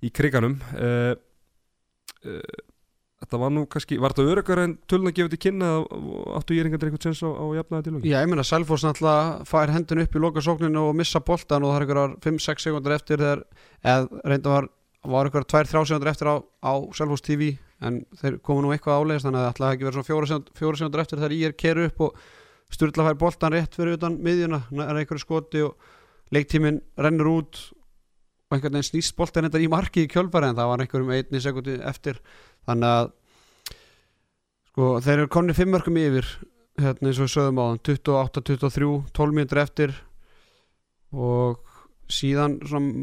[0.02, 0.58] í kriganum.
[0.74, 0.90] E,
[2.24, 2.40] e,
[3.18, 5.68] Þetta var nú kannski, var þetta öryggar en tölun að gefa til kynna
[6.38, 9.72] áttu ég einhvern veginn sens á, á jafnaði til Já, ég meina Selfoss náttúrulega fær
[9.74, 13.42] hendun upp í lokasókninu og missa boltan og það er einhverjar 5-6 sekundur eftir þegar
[13.82, 14.68] eða reynda var,
[15.02, 17.48] var einhverjar 2-3 sekundur eftir á, á Selfoss TV
[17.82, 21.02] en þeir komu nú eitthvað álegist þannig að það ætlaði ekki verið svona 4 sekundur
[21.02, 22.22] eftir þegar ég er keru upp og
[22.68, 25.90] Sturla fær boltan rétt fyrir utan miðjuna er einhverju skoti og
[26.36, 27.60] leiktíminn rennur út
[28.48, 31.40] og einhvern veginn snýst boltan þetta í marki í kjölfari en það var einhverjum einni
[31.44, 32.20] sekundi eftir.
[32.64, 33.10] Þannig að
[34.70, 36.30] sko þeir eru konni fimm mörgum yfir
[36.80, 39.92] hérna eins og sögum á hann 28-23, 12 mínútur eftir.
[41.12, 41.60] Og
[42.08, 42.94] síðan svona,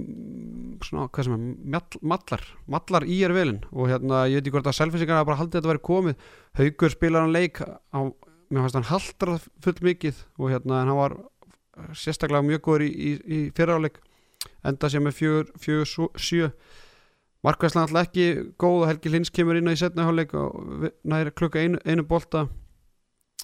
[0.81, 1.43] svona hvað sem er
[1.75, 5.37] mall, mallar, mallar í er velin og hérna ég veit ekki hvort að selfinsingarna bara
[5.43, 6.25] haldið þetta að vera komið.
[6.57, 7.99] Haugur spilar hann leik á,
[8.49, 11.19] mér fannst hann haldra full mikið og hérna hann var
[11.93, 14.01] sérstaklega mjög góður í, í, í fyrraáleik
[14.65, 16.51] enda fjögur sjö- sjö
[17.45, 18.23] Markvæslan alltaf ekki
[18.57, 21.77] góð og Helgi Lins kemur inn á í setna hálfleik og við- nær klukka einu,
[21.85, 22.47] einu bolta.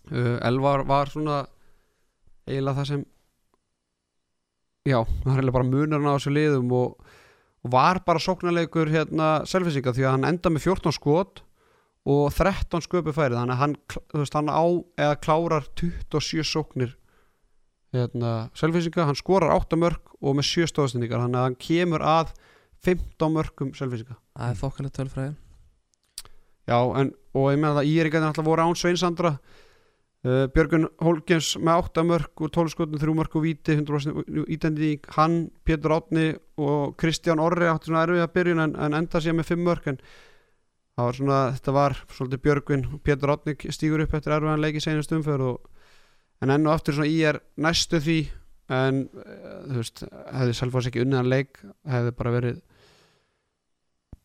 [0.09, 1.43] Uh, Elvar var svona
[2.49, 3.03] eiginlega það sem
[4.89, 6.95] já, það er eiginlega bara munurinn á þessu liðum og,
[7.61, 11.43] og var bara sóknarleikur hérna selfisinga því að hann enda með 14 skot
[12.09, 13.75] og 13 sköpu færið þannig að hann,
[14.17, 14.65] veist, hann á
[14.97, 16.95] eða klárar 27 sóknir
[17.95, 22.35] hérna selfisinga, hann skorar 8 mörg og með 7 stóðsendingar þannig að hann kemur að
[22.85, 25.33] 15 mörgum selfisinga það er þokkalegt tölfræði.
[26.69, 31.87] Já, en, og ég meina það Íringarnir alltaf voru án Sveinsandra uh, Björgun Hólkjens með
[31.87, 36.29] 8 mörg og 12 skotin, 3 mörg og víti 100% ítending, hann, Pétur Átni
[36.61, 39.91] og Kristján Orri áttu svona erfið að byrjun en, en enda sér með 5 mörg
[39.91, 40.01] en
[40.95, 45.13] það var svona, þetta var svolítið Björgun, Pétur Átni stígur upp eftir erfiðan leiki seinast
[45.17, 45.71] umferð og,
[46.41, 48.19] en enn og aftur svona í er næstu því
[48.71, 51.59] en uh, þú veist, hefði Selfoss ekki unniðan leik
[51.91, 52.61] hefði bara verið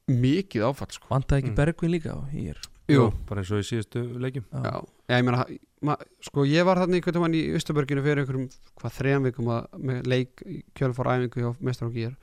[0.06, 1.08] mikið áfall sko.
[1.10, 1.58] vantaði ekki Mm.
[1.58, 4.62] Bergvin líka á hér Jú, bara eins og í síðustu leikjum Já.
[4.62, 4.74] Já,
[5.10, 5.44] já ég meina
[5.82, 8.46] ma, sko ég var þarna einhvern veginn í Östurbörginu fyrir einhverjum
[8.78, 12.14] hvað þrejum vikum að, með leik í kjölfara æfingu hjá Mestrar og Gýr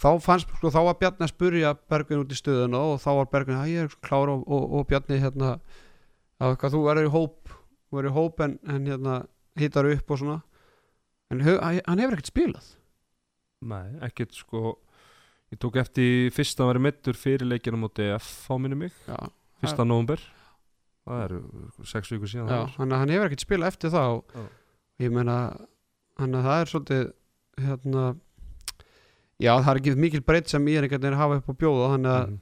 [0.00, 3.28] þá fannst sko þá var Bjarni að spurja Bergvin út í stöðuna og þá var
[3.36, 5.52] Bergvin að ég er klára og, og, og Bjarni hérna
[6.40, 7.52] að hvað þú verður í hóp
[7.96, 9.18] verður í hóp en, en hérna
[9.60, 10.38] hittar upp og svona.
[11.32, 12.66] En hann hefur ekkert spilað.
[13.64, 14.74] Nei, ekkert sko.
[15.54, 18.92] Ég tók eftir fyrst að vera meittur fyrir leikina móti F á minni mig.
[19.08, 19.16] Já,
[19.62, 20.20] Fyrsta nóvumber
[21.04, 21.38] Það eru
[21.84, 24.44] sex vikur síðan já, hann, hann hefur ekkert spilað eftir það og Já.
[25.04, 25.34] ég meina
[26.18, 27.02] hann að það er svolítið
[27.64, 28.04] hérna
[29.44, 31.54] já það er ekki mikil breytt sem ég er einhvern veginn að hafa upp á
[31.60, 32.38] bjóða þannig að Mhm.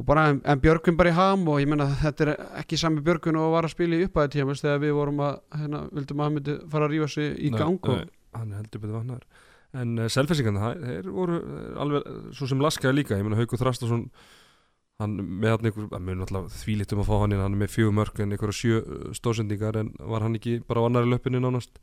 [0.00, 2.32] Og bara en, en Björgvin bara í ham og ég menna þetta er
[2.62, 5.82] ekki sami Björgvin og var að spila í uppæði tímans þegar við vorum að hérna,
[5.92, 8.04] vildum að hann myndi fara að rífa sig í gang og,
[8.36, 9.26] hann er heldur betur vannar
[9.80, 14.06] en uh, selfessingarna, þeir voru eh, alveg, svo sem laskaði líka ég meina Haukur Þrastason
[15.00, 17.62] hann með hann einhver, það mun alltaf þvílitt um að fá hann inn hann er
[17.62, 21.12] með fjögur mörg en einhverja sjö uh, stóðsendingar en var hann ekki bara á annari
[21.12, 21.76] löppinni nánast?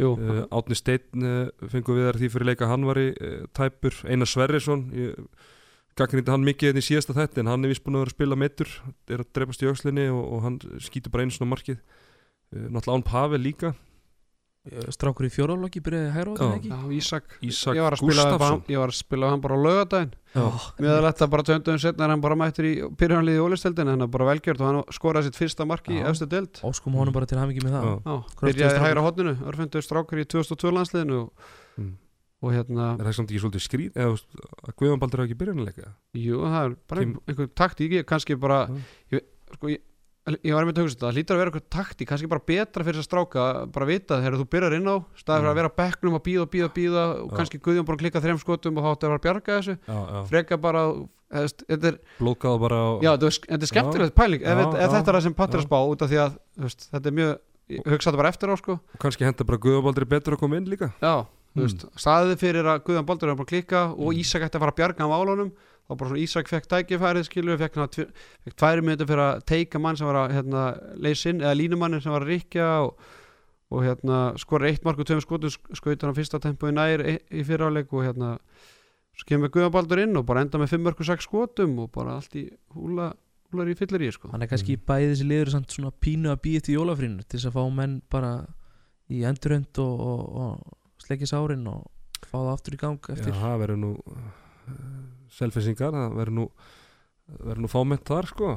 [0.00, 3.10] Uh, Átni Steinn uh, fengum við þar því fyrir leika hann var í
[3.52, 3.98] tæpur.
[4.08, 4.86] Einar Sverrisson
[5.98, 8.16] gaggrindi hann mikið hérna í síðasta þætti en hann er vist búin að vera að
[8.16, 8.70] spila meittur
[9.12, 11.80] er að drepast í aukslinni og, og hann skýtur bara einu svona markið.
[12.52, 13.74] Uh, náttúrulega Án Pavel líka.
[14.94, 16.68] Strákur í fjórálokki byrjaði hægra á þetta ekki?
[16.70, 17.32] Já, Ísak.
[17.42, 20.12] Ísak ég var, að hann- ég var að spila við hann bara á laugardaginn.
[20.36, 20.44] Já.
[20.78, 24.06] Mér þetta bara tönduðum setna er hann bara mættur í byrjanliði í ólisteldin hann er
[24.14, 26.06] bara velgjört og hann skoraði sitt fyrsta mark í Já.
[26.12, 26.62] efstu deild.
[26.62, 28.22] Óskum honum bara til hamingi með það.
[28.38, 28.86] Byrjaði strákur.
[28.86, 31.32] hægra hotninu örfendur strákar í 2002 landsliðinu og.
[32.42, 35.30] Og hérna er það samt ekki svolítið skrýt eða þú veist, að Guðjón Baldur hafa
[35.30, 38.60] ekki byrjanleika jú, það er bara Kim- einhver taktík kannski bara
[39.14, 39.22] ég,
[39.54, 39.80] sko, ég,
[40.46, 42.84] ég var með að hugsa þetta, það hlýtur að vera eitthvað taktík kannski bara betra
[42.86, 45.52] fyrir þess að stráka bara vita þegar þú byrjar inn á, staðið fyrir Mm.
[45.52, 48.38] að vera á bekknum og býða og býða og býða og kannski bara klikka þrem
[48.42, 49.74] skotum og þá átti að vera að bjarga þessu.
[50.30, 50.82] Freka bara,
[52.20, 56.02] blóðgáða bara Já, þetta er, skemmtilegt pæling ef, þetta er það sem að spá út
[56.04, 56.36] af því að
[56.92, 57.32] þetta er mjög,
[57.72, 58.76] ég hugsa þetta bara eftir á sko.
[58.78, 60.90] Og kannski henda bara Guðjón Baldur betur að koma inn líka.
[61.02, 61.90] Já, Mm.
[62.00, 64.20] staðið fyrir að Guðan Baldur er bara að klikka og Mm.
[64.22, 65.50] Ísak ætti að fara að bjarga á álunum
[65.88, 67.74] þá bara svona Ísak fekk tækifærið skilur fekk,
[68.56, 70.62] tværi minnir fyrir að teika mann sem var að hérna,
[70.96, 72.94] leysa inn eða línumannin sem var að rikja og,
[73.72, 77.18] og hérna, skora eitt mark og tveim skotum skautur hann fyrsta tempo í nær í,
[77.32, 78.38] í fyriráleik og hérna
[79.12, 81.90] svo kemur Guðan Baldur inn og bara enda með fimm mörg og sex skotum og
[81.92, 83.10] bara allt í húla
[83.52, 84.84] húlar í fyllir í sko Hann er kannski Mm.
[84.88, 88.30] bæði þessi liður svona pínu að býja til jólafrínu til þess að fá menn bara
[89.12, 91.88] í endurönd og, og, og sleikja sárin og
[92.24, 93.32] fá það aftur í gang eftir.
[93.32, 94.30] Já, það verður nú uh,
[95.36, 96.46] selfisingar, það verður nú
[97.32, 98.52] verður nú fámennt þar sko.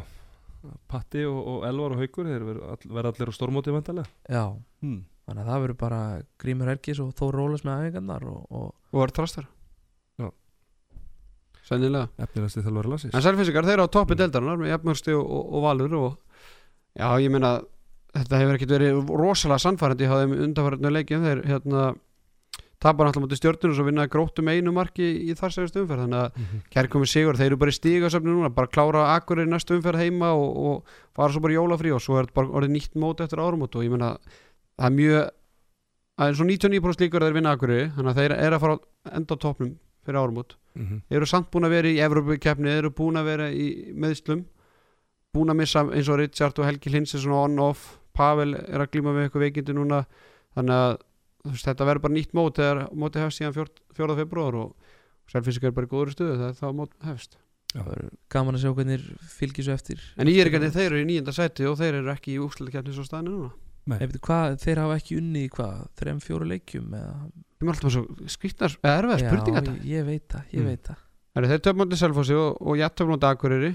[0.89, 4.47] Patti og, og Elvar og Haukur þeir verður allir á stormóti vandalega Já,
[4.81, 5.03] hmm.
[5.27, 5.99] þannig að það verður bara
[6.41, 9.45] Grímur Helgis og Þór Rólas með æfingarnar og, og og var trastar
[10.17, 10.31] Já.
[11.67, 12.09] sennilega.
[12.17, 13.13] Efnilegasti þjálfari landsins.
[13.13, 16.11] En sælfissikar þeir eru á toppi deildarinnar með jafnmörsti og, og, og valur og
[16.95, 17.57] já ég meina
[18.15, 21.25] þetta hefur ekkert verið rosalega sannfærandi hjá þeim undanfærandi leikjum.
[21.27, 21.85] Þeir hérna
[22.79, 26.19] tapar alltaf mútið stjórnur og svo vinna gróttum einu marki í þar segast umferð þannig
[26.25, 26.61] að Mhm.
[26.73, 30.01] kær komið sigur þeir eru bara í stígasöfni núna bara klára akkur í næstu umferð
[30.03, 30.83] heima og, og
[31.15, 33.75] fara svo bara í jólafrí og svo er þetta bara orðið nýtt mót eftir árumót
[33.75, 34.17] og ég meina
[34.77, 35.29] það er mjög
[36.19, 38.77] það er svo 99% líkur að þeir vinna akkur þannig að þeir eru að fara
[39.15, 39.71] enda á topnum
[40.05, 41.01] fyrir árumót Mhm.
[41.09, 44.43] eru samt búin að vera í Evropakefni eru búin að vera í meðslum
[45.33, 49.11] búin að missa eins og Richard og Helgi Lins svona on-off Pavel er að glíma
[49.15, 50.05] með eitthvað veikindi núna
[50.55, 50.97] þannig að
[51.53, 54.15] veist, þetta verður bara nýtt mót þegar móti hefst síðan 4.
[54.21, 54.75] februar og
[55.31, 57.37] selfinsik er bara í góður stuðu þegar það mót hefst.
[57.75, 59.05] Það verður gaman að sjá hvernig
[59.35, 60.01] fylgir svo eftir.
[60.17, 62.39] En ég er ekki að þeir eru í nýjenda sæti og þeir eru ekki í
[62.45, 63.51] úrslutakefni svo staðinu núna.
[63.99, 67.17] Veitu hvað, þeir hafa ekki unni í hvað, þrem, fjóru leikjum eða,
[67.59, 68.01] þeim er alltaf svo
[68.33, 69.73] skrýtnar eða erfiða spurninga þetta.
[69.75, 70.69] ég, ég veit það, ég Mm.
[70.71, 71.03] veit það.
[71.35, 73.71] Heru, þeir töfum mútið Selfossi og, og ég töfum mútið Akureyri.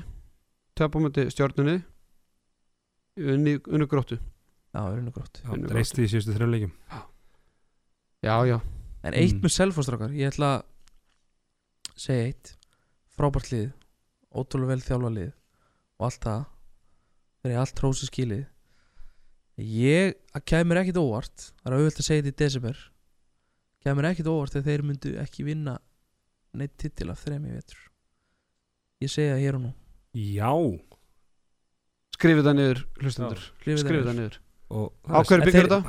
[0.80, 1.76] Töfum mútið stjórnunni
[3.20, 4.18] unni, unni gróttu.
[4.70, 6.72] Já, það er unni grótt Já, Finnur reisti í síðustu þrjum leikjum
[8.22, 8.60] já já.
[9.02, 9.40] En eitt Mm.
[9.46, 10.64] með selfostrákar, ég ætla að
[11.96, 12.56] segja eitt.
[13.16, 13.72] Frábært lið,
[14.34, 15.32] ótrúlega vel þjálfa lið
[15.98, 16.44] og allt það.
[17.40, 18.46] Þeir eru allt hrósi skilið.
[19.60, 22.78] Ég, að kemur ekkit óvart það er auðvitað að segja þetta í desember.
[23.84, 25.78] Kemur ekkit óvart þegar þeir myndu ekki vinna
[26.54, 27.80] neitt titil af þrem í vetur.
[29.00, 29.72] Ég segja það hér og nú.
[30.12, 30.52] Já.
[32.16, 33.42] Skrifið það niður hlustendur.
[33.60, 34.38] Skrifið skrifið það það niður.
[34.70, 35.80] og á hverju En byggur þetta?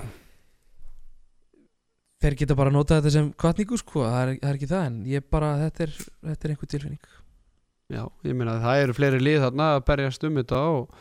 [2.22, 5.00] Þeir geta bara notað þetta sem kvartningu sko, það er, það er ekki það en
[5.10, 5.96] ég bara, þetta er,
[6.32, 7.16] þetta er einhver tilfinning.
[7.92, 11.00] Já ég meina að það eru fleiri lið þarna að berjast um þetta og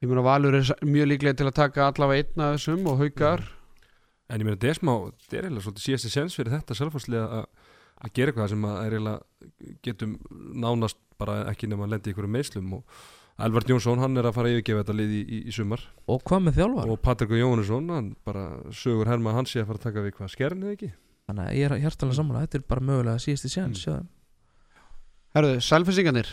[0.00, 3.44] ég meina Valur er mjög líklega til að taka allavega einn af þessum og haukar.
[4.30, 4.94] En ég meina, Desmá,
[5.26, 7.50] þetta er eiginlega svolítið síðasti sens fyrir þetta selfháslega að
[8.00, 10.12] að gera eitthvað sem að er eiginlega getum
[10.56, 13.00] nánast bara ekki nema að lendi í einhverjum meðslum og
[13.46, 16.22] Elvar Jónsson, hann er að fara að yfirgefa þetta lið í, í, í sumar og
[16.28, 16.90] hvað með þjálfar?
[16.94, 20.32] og Patrik Jóhannesson, hann bara sögur herma hans sé að fara að taka við hvað
[20.34, 20.90] skern eða ekki
[21.30, 23.94] þannig að ég er hjartalega samanlega, þetta er bara mögulega síðasti sjans Mm.
[24.00, 24.08] mm.
[25.36, 26.30] herruðu, sælfessingarnir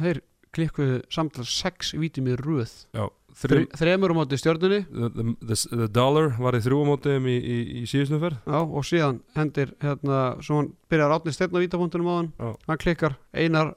[0.00, 0.20] þeir
[0.54, 3.08] klikkuðu samtala sex vítum í röð Já,
[3.42, 7.26] þrjú, þremur á móti stjórnunni the, the, the, the Dollar var í þrjú á mótiðum
[7.26, 11.58] í, í, í síðustum ferð já, og síðan hendir hérna, svo hann byrjar átni stefn
[11.58, 12.52] á vítapunktunum á hann Já.
[12.70, 13.74] hann klikkar, Einar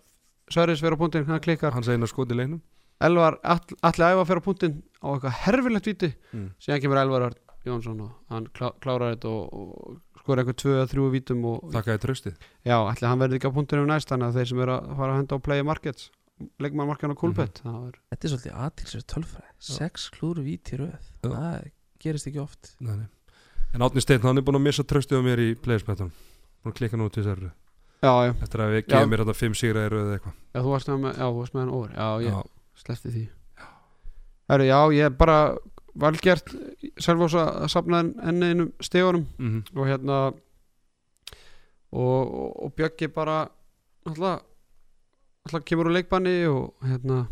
[0.47, 1.75] Sverris fyrir á punktin, hann klikkar.
[1.75, 2.61] Hann segir að skoti í leiknum.
[3.03, 6.13] Elvar all, allir æfa fyrir á punktin á eitthvað herfilegt víti.
[6.33, 6.47] Mm.
[6.63, 7.27] síðan kemur Elvar
[7.67, 11.73] Jónsson og hann klá, klárar þetta og, og skora eitthvað tvö eða þrjú vítum og
[11.73, 14.75] Þakkaði tröstið já, allir hann verði ekki á punktinu næst þannig að þeir sem eru
[14.77, 16.09] að fara að henda á play markets
[16.63, 19.53] leikmannmarkan á Kúlbett það var Þetta er svolítið aðtilsverð tölfræði.
[19.67, 21.07] Sex klúru víti röð.
[21.25, 21.69] Það
[22.03, 22.73] gerist ekki oft.
[22.77, 23.07] Nei, nei.
[23.73, 26.13] En Átni Steinn, hann er búin að missa tröstið á mér í playerspettunum
[26.61, 27.49] Búin að klikka nú til þessari.
[28.03, 30.35] Já, já, Eftir að við gefum mér þetta fimm sigra í röð eða eitthvað.
[30.53, 32.41] Já, þú varst með, já, þú varst með hann over já, ég Já.
[32.83, 33.23] sleppti því.
[34.49, 35.37] Heru, já, ég er bara
[35.97, 36.51] valgert
[37.01, 39.63] Selvós að safna enn einum stegunum Mhm.
[39.75, 40.17] og hérna
[41.91, 43.47] og, og, og Bjöggi bara
[44.05, 44.43] alltaf
[45.47, 47.27] alltaf kemur úr leikbanni og hérna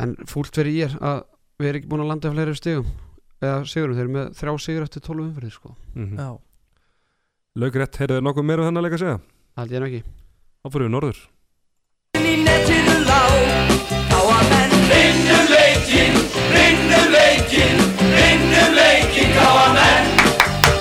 [0.00, 1.22] en fúlt verið ég er að
[1.60, 2.86] við erum ekki búin að landa fleiri stegum
[3.40, 6.16] eða sigurum, þeir eru með þrjá sigur eftir 12 umferðir sko, Mhm.
[6.18, 6.38] Já,
[7.58, 9.18] Laugrétt, heyrðu þið nokkuð meira um þennan leik að segja?
[9.74, 10.00] ég nú ekki.
[10.62, 11.18] Þá fyrir við norður.
[14.90, 16.14] Vinnum leikin,
[16.54, 17.76] vinnum leikin
[18.14, 20.06] Vinnum leikin Káamenn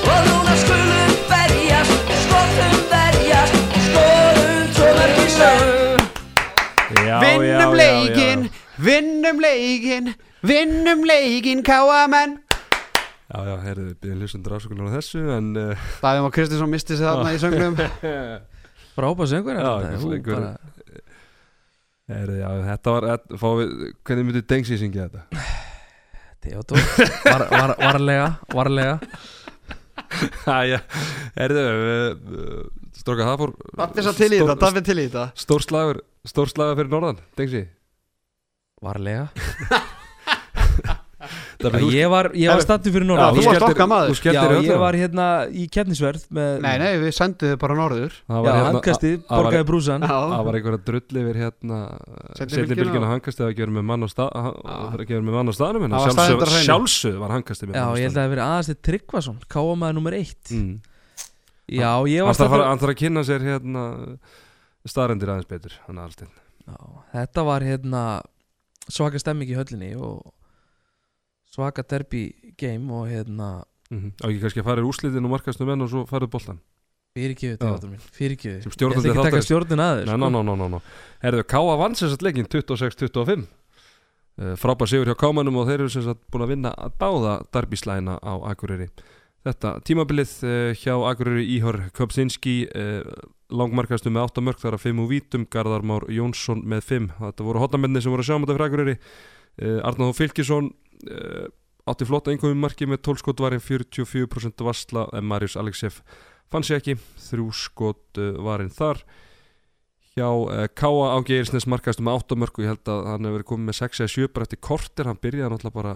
[0.09, 5.27] Og núna skulum berjast Skotum berjast Skorum tómar í
[7.05, 12.37] já, vinnum leikin vinnum leikin vinnum leikin káamenn
[13.29, 17.05] Já, já, heyrðu byrjum hlustundur afsökunar á þessu En uh, Davíð Már Kristinsson misti sig
[17.05, 17.75] þarna í söngnum.
[18.97, 20.39] Frábæð söngur Já, þetta, hún söngur.
[20.39, 20.57] bara-
[22.09, 23.73] heyrðu, já, þetta var þetta, fáum við,
[24.09, 25.45] Hvernig myndi Dengsi syngja þetta?
[26.41, 26.81] Theodor
[27.27, 28.95] var, var, Varlega, varlega.
[30.59, 30.79] Æja,
[31.37, 32.63] heyrðu uh,
[32.97, 35.25] Stróka, það fór Daffi svo til í þetta, Daffi til í þetta.
[35.45, 37.61] Stór slagur, stór slagur fyrir norðan Dengsi.
[38.81, 39.27] Varlega
[41.59, 44.19] Ég var, ég var Herru, stattur fyrir Já, norðan þú skelltir- okkar maður.
[44.31, 48.13] Já, ég var hérna í keppnisverð með Nei, nei, við sendum þið bara norður.
[48.29, 48.79] Það Já, var hérna
[49.27, 51.79] var- borgaði brúsan Það var einhverja drull yfir hérna
[52.39, 53.03] Seinni Setni bylgjuna bylgjuna.
[53.03, 55.91] og- hangkastið að gera með mann á stað að gera með mann á staðnum en
[55.91, 56.07] Það var
[57.19, 60.45] var hangkastið með Já, ég held að það hefði verið aðeins Tryggvason, káamaður nummer eitt.
[60.55, 60.79] Mm.
[61.69, 63.83] Já, ég var þarf að fara- stattur hann þarf að kynna sér hérna
[64.87, 65.75] staðrendir aðeins betur
[67.13, 68.21] Þetta var hérna
[68.87, 70.23] svaka stemming í höllinni og
[71.55, 74.11] svaka derby game og hérna Mhm.
[74.21, 76.59] á ekki kannski að fara í úrslitin og markastu menn og svo farið boltan
[77.17, 77.61] fyrirgjöðu Já.
[77.63, 80.41] tegatur mín, fyrirgjöðu Sem Ég ætla ekki að taka stjórnin að þér Nei, ná, ná,
[80.45, 80.81] ná, ná, ná
[81.23, 83.47] Herðu, Káa vann sagt leikin 26-25
[84.37, 87.33] uh, Frábær sigur hjá Kámanum og þeir eru sem sagt búin að vinna að báða
[87.51, 88.89] darbíslæna á Akureyri.
[89.43, 93.01] Þetta tímabilið uh, hjá Akureyri Íhor Köpsinski uh,
[93.49, 97.43] langmarkastu með 8 mörg þar að 5 úr vítum Garðar Már Jónsson með 5 Þetta
[97.49, 98.95] voru hotnamenni sem voru að sjá um þetta fyrir Akureyri.
[99.59, 100.69] Uh, Arnáð Fylkisson
[101.89, 106.01] átti flotta einhverjum marki með 12 skot varinn 44% vassla en Marius Alexef
[106.51, 106.97] fann sér ekki.
[107.29, 109.01] Þrjú skot varinn þar.
[110.19, 113.37] Hjá uh, Káa Ági Eirsnes markaðist með 8 mörg og ég held að hann hefur
[113.37, 115.93] verið komið með 6 eða 7 bara eftir kortir, hann byrjaði náttúrulega bara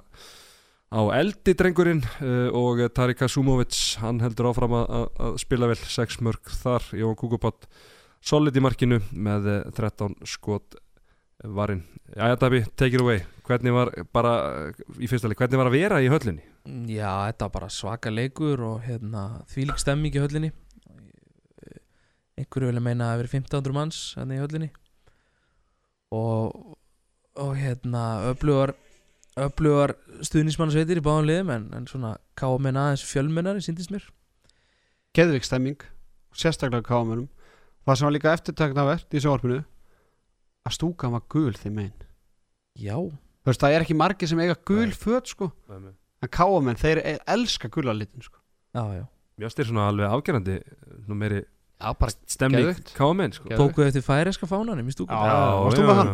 [0.94, 5.10] á eldi drengurinn uh, og Tarik Kasumovic hann heldur áfram að,
[5.42, 5.80] spila vel.
[5.82, 7.68] 6 mörg þar, Jón Kúkupat
[8.24, 10.78] solid í markinu með uh, 13 skot
[11.42, 13.24] varinn Jæja Dabi, take it away.
[13.48, 14.34] Hvernig var bara,
[15.02, 16.44] í fyrsta leik, hvernig var að vera í höllinni?
[16.94, 20.52] Já, þetta var bara svaka leikur og hérna, þvílík stemming í höllinni.
[22.38, 24.70] Einhverju vilja meina að það verið 1500 manns hérna í höllinni.
[26.14, 26.78] Og,
[27.42, 28.76] og hérna öflugar
[29.42, 34.06] öflugar stuðnismannasveitir í báðum liðum en, en svona káamenn aðeins fjölmennari síndist mér.
[35.18, 35.82] Geðvik stemming
[36.38, 37.26] sérstaklega káamenum
[37.86, 39.64] það sem var líka eftirtaknavert í sjóarpinu
[40.68, 42.08] að stúkan var gul þeim megin.
[42.80, 44.98] Já, þú veist það er ekki margir sem eiga gul Nei.
[44.98, 45.52] föt sko.
[45.70, 48.40] En káamenn þeir e- elska gula litin sko.
[48.74, 49.06] Já, já.
[49.38, 50.60] Mér þér svona alveg afgerandi
[51.10, 52.94] nú meiri já bara stemning Geðveikt.
[52.96, 53.50] káamenn sko.
[53.50, 53.60] Geðveikt.
[53.62, 56.14] Tókuðu eftir færeska fánanum í stúkum Já, varst þú með hann?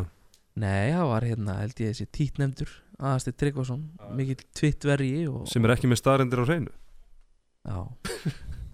[0.59, 5.71] Nei, það var hérna, held ég þessi títnefndur Aðastir Tryggvason, mikill tvittverji og sem er
[5.71, 6.71] ekki með staðrendir á hreinu.
[7.63, 7.77] Já.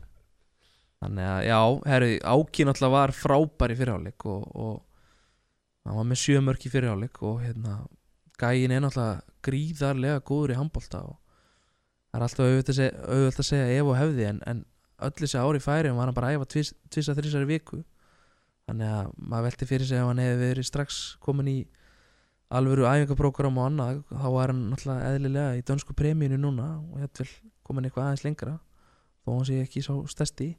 [1.03, 1.59] Þannig að, já,
[1.91, 4.79] herru, Áki náttúrulega var frábær í fyrirháleik og, og
[5.85, 7.77] hann var með sjö mörk í fyrirháleik og hérna,
[8.41, 11.17] gæin er náttúrulega gríðarlega góður í handbolta og
[12.09, 14.63] það er alltaf auðvitað að segja, að ef og hefði en, en
[15.05, 17.81] öll þessi ári færi var hann bara að æfa tvis, tvisa þrísari viku.
[18.65, 21.57] Þannig að maður velti fyrir sig ef hann hefði verið strax komin í
[22.55, 27.27] alvöru æfingaprógram og annað þá var hann náttúrulega eðlilega í dönsku premíinu núna og hérna
[27.65, 28.55] komin eitthvað aðeins lengra
[29.25, 30.55] þó hann sé ekki svo stærsti.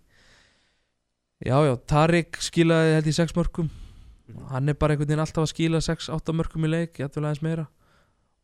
[1.47, 3.73] Já já, Tarik skilaði held í 6 mörgum
[4.51, 7.43] hann er bara einhvern veginn alltaf að skila 6-8 mörgum í leik, ég ætla aðeins
[7.43, 7.67] meira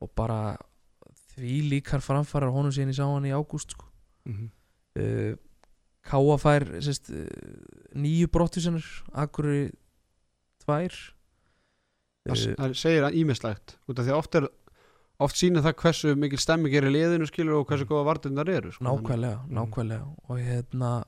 [0.02, 0.56] og bara
[1.34, 3.86] því líkar framfærar honum síðan ég sá hann í ágúst sko.
[4.26, 4.50] mm -hmm.
[5.02, 5.36] uh,
[6.02, 7.26] Káa fær sest, uh,
[7.94, 9.70] nýju brottusinnar Akkurri
[10.64, 10.92] tvær
[12.26, 14.48] það, uh, segir ímislegt út af því að oft er
[15.22, 18.72] oft sýna það hversu mikil stemming er í liðinu skilur og hversu góða vardundar eru
[18.72, 18.84] sko.
[18.84, 19.54] nákvæmlega, Mm.
[19.54, 21.04] nákvæmlega og hérna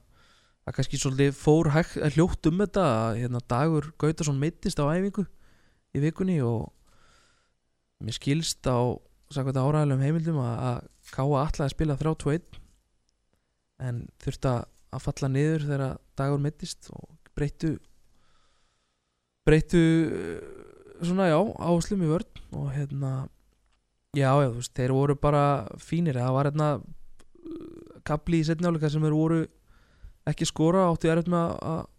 [0.65, 4.89] það kannski svolítið fór hægt, að hljótt um þetta að hérna, Dagur Gautason meittist á
[4.89, 5.27] æfingu
[5.95, 6.71] í vikunni og
[8.05, 8.97] mér skilst á
[9.35, 12.61] áræðilegum heimildum að, Káa allar að spila 3-2-1
[13.85, 14.53] en þurfti
[14.95, 17.75] að falla niður þegar Dagur meittist og breyttu
[19.45, 20.39] breyttu eh,
[21.05, 21.39] svona já,
[21.69, 23.13] áslum í vörn og hérna
[24.17, 25.45] já, já, þú veist, þeir voru bara
[25.83, 26.69] fínir, það var hérna
[28.07, 29.43] kapli í setnáleika sem þeir voru
[30.31, 31.91] ekki skora, áttu erfitt með að- að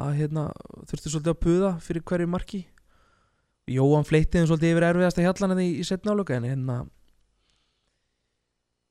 [0.00, 0.44] að hérna
[0.88, 2.60] þurftu svolítið að puða fyrir hverju marki.
[3.70, 6.76] Jóhann fleittiðum svolítið yfir erfiðasta hjallan í, í setnáleika en hérna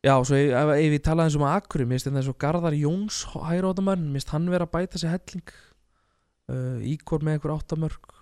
[0.06, 2.38] já, svo ef, ef, ef ég talaði eins um að Akuri, mér finnst eins og
[2.40, 5.52] Garðar Jóns hærótamann, mér finnst hann vera að bæta sér helling.
[6.50, 8.16] Uh, Íkor með einhver áttamörk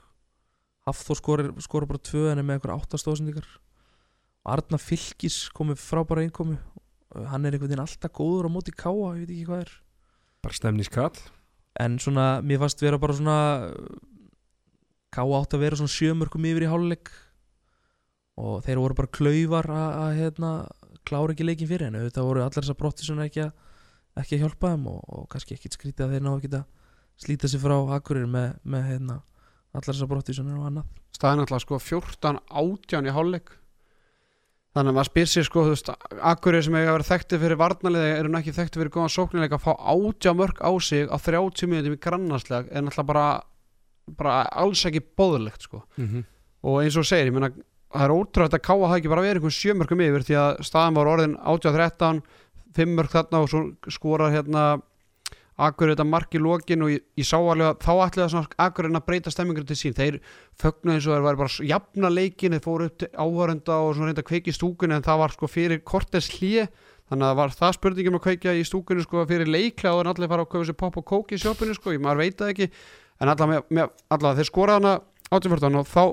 [0.87, 3.47] Hafþór skora, bara tvö en með einhver áttastóðsendingar
[4.47, 6.86] Arna Fylkis komið frábæra innkomu Uh,
[7.31, 9.73] hann er einhvern veginn alltaf góður á móti káa, ég veit ekki hvað er.
[10.45, 11.17] Bara stemniskall
[11.77, 13.37] en svona, mér fannst vera bara svona
[15.13, 17.11] káa átt að vera svona sjömörkum yfir í hálfleik.
[18.37, 20.51] Og þeir voru bara klaufar að, að hérna,
[21.07, 23.53] klára ekki leikin fyrir en auðvitað voru allar þessar brotti svona ekki að,
[24.21, 26.61] ekki að hjálpa þeim og, og kannski ekkit skrítið að þeir ná að geta
[27.17, 29.15] slíta sig frá akkurir með, með hérna,
[29.73, 30.91] allar þessar brotti svona og annað.
[31.17, 33.55] Staðin alltaf sko 14 átján í hálfleik
[34.77, 35.91] þannig að maður spyr sér sko þú veist,
[36.31, 39.57] akkurir sem eiga að vera þekkti fyrir varnaliði eru nú ekki þekkti fyrir góðan sóknileika
[39.57, 43.27] að fá átján mörg á sig á 30 minnum í grannarslega er náttúrulega bara,
[44.21, 46.27] bara alls ekki bóðulegt sko mm -hmm.
[46.63, 47.51] og eins og segir, ég meina
[47.93, 50.97] það er ótrúlega að káa það ekki bara verið einhvern sjömörkum yfir því að staðan
[50.97, 52.21] var orðin 18-13
[52.77, 54.63] 5 mörg þarna og svo skorar hérna
[55.57, 58.89] Akkur þetta mark í lokin og ég, ég sá alveg að þá ætlaði það Akkur
[58.91, 59.95] að breyta stemmingur til sín.
[59.97, 60.19] Þeir
[60.61, 64.21] fögnu eins og þeir væri bara jafna leikin þeir fóru upp til áhörenda og reynda
[64.21, 66.67] að kveiki í stúkunni en það var sko fyrir kortes hlje
[67.07, 70.31] þannig að það var það spurningum að kveikja í stúkunni sko fyrir leikla og allir
[70.31, 72.69] fara að kaupa sér pop og kók í sjópunni sko, ég maður veit það ekki.
[73.17, 74.95] En allavega þeir skoraði hana
[75.31, 76.03] 18-14 og þá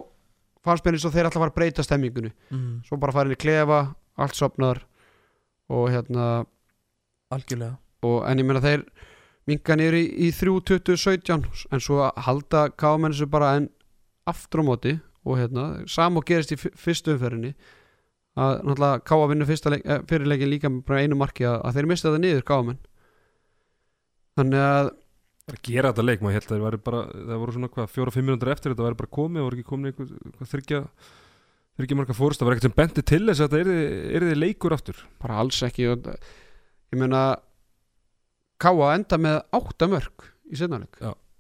[0.65, 2.33] fannst mér eins og þeir alltaf fara að breyta stemmingunni.
[2.49, 3.81] Mm, svo bara fara inn í klefa,
[4.17, 4.81] allt sopnar
[5.69, 6.29] og hérna
[7.35, 7.77] algjörlega.
[8.05, 8.85] og, en ég meina þeir
[9.51, 13.69] minga niður í, í 3.2017 en svo halda káamenn þessu bara en
[14.31, 17.55] aftur á móti og hérna, sam og gerist í fyr- fyrstu umferðinni
[18.35, 21.77] að náttúrulega káa vinnu fyrsta leik, eh, fyrirleikin líka með bara einu marki að, að
[21.79, 22.81] þeir mista þetta niður káamenn
[24.39, 24.93] þannig að
[25.45, 28.51] að gera þetta leik, maður held að það bara það voru svona hvað, fjóra-fimm minútur
[28.55, 30.81] eftir þetta væri bara komið og voru ekki eitthvað, eitthvað þryggja
[31.75, 33.75] þryggja marka fórust, það var ekkert sem benti til þess að þetta
[34.15, 35.03] er þið leikur aftur.
[35.21, 37.23] Bara alls ekki ég meina
[38.61, 40.57] káa enda með átta mörg í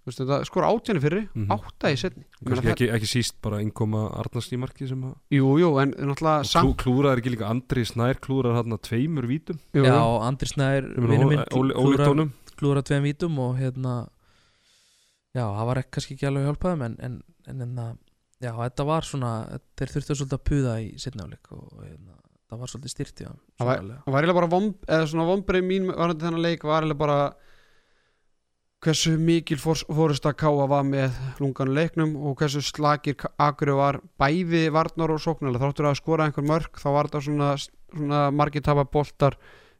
[0.04, 1.46] þetta skora átjani fyrri, Mhm.
[1.54, 5.46] átta í setni það- ekki, ekki síst bara innkoma Arnars í marki sem að jú,
[5.58, 9.58] jú, en náttúrulega samt klú, klúraði ekki líka Andri Snær klúraði hann tveimur vítum.
[9.72, 9.94] Jú, Já.
[10.28, 14.08] Andri Snær, Ég meina, vinnu minn ólíktónum klúðra tveim vítum og hérna
[15.34, 17.86] já, það var ekki, kannski ekki alveg að hjálpa þeim en, en, en hérna,
[18.44, 19.32] já, þetta var svona
[19.78, 22.18] þeir þurftu svolítið að puða í setnáleik og hérna,
[22.50, 25.66] það var svolítið styrt í Það það var- það eiginlega bara vomb, eða svona vombrið
[25.68, 27.18] mín varandi þennan leik var eiginlega bara
[28.84, 34.66] hversu mikil fórust að káa var með lungan leiknum og hversu slagir akkur var bæði
[34.74, 37.48] varnar og sóknarlega þáttur að skora einhver mörg þá var þetta svona,
[37.94, 39.38] svona margir tapa boltar.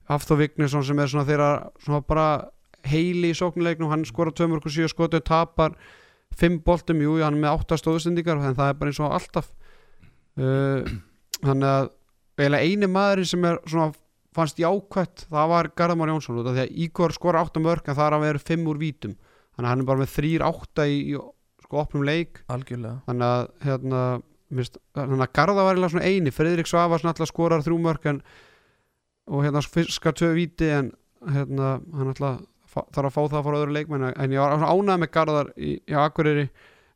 [0.09, 1.51] Hafþór Vignesson sem er svona þeirra
[1.85, 2.29] svona bara
[2.89, 5.77] heili í sóknarleiknum hann skora 2 mörg og 7 skotu tapar
[6.41, 9.53] 5 boltum, jú, hann er með 8 stóðsendingar en það er bara eins og alltaf.
[10.35, 10.83] Uh,
[11.47, 11.93] þannig að
[12.43, 13.93] eiginlega eini maðurinn sem er svona
[14.35, 17.99] fannst jákvætt, það var Garðamár Jónsson út af því að Ígor skora 8 mörg en
[17.99, 19.17] það er að vera 5 úr vítum.
[19.55, 22.41] Þannig að hann er bara með 3-8 í, í sko opnum leik.
[22.51, 22.97] Algjörlega.
[23.07, 24.01] Þannig að hérna
[24.55, 28.21] mist, þannig að Garða var eiginlega svona eini Friðrik Svavarsson alltaf skorar 3 mörg en,
[29.31, 30.91] og hérna fiskar 2 víti en
[31.35, 32.43] hérna hann alltaf
[32.75, 35.77] þarf að fá það frá öðru leikmenn en ég var svona ánægð með Garðar í,
[35.79, 36.49] í Akureyri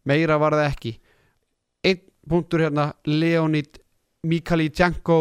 [0.09, 0.95] meira var það ekki.
[1.87, 3.79] Einn punktur hérna Leonid
[4.27, 5.19] Mikali Djanko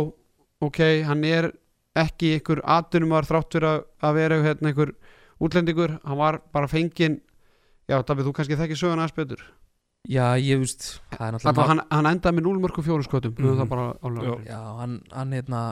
[0.64, 1.52] ok, hann er
[1.98, 4.93] ekki einhver atunumar þrátt fyrir að, að vera hérna, einhver
[5.43, 5.98] útlendingur.
[6.04, 7.20] Hann var bara fenginn
[7.89, 9.43] já, Davíð, þú kannski þekki söguna aðeins betur.
[10.08, 13.34] Já, ég veist, það er náttúrulega Alltaf, hann, hann endaði með 0 mörgum fjórum skotum.
[13.38, 13.74] Mm
[14.08, 14.60] álega Já.
[14.80, 15.64] Hann, hann hérna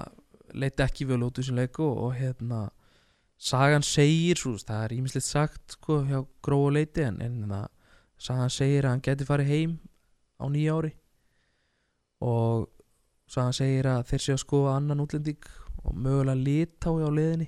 [0.54, 2.68] leiti ekki vel út úr sín leiku og hérna
[3.38, 7.64] sagan segir, svo, það er ímislegt sagt sko, hjá gróu leiti en, en hérna,
[8.18, 9.78] sagan segir að hann geti farið heim
[10.38, 10.94] á nýja ári.
[12.26, 12.68] Og
[13.28, 15.48] sagan segir að þeir séu að skoða annan útlending
[15.86, 17.48] og mögulega litái á liðinni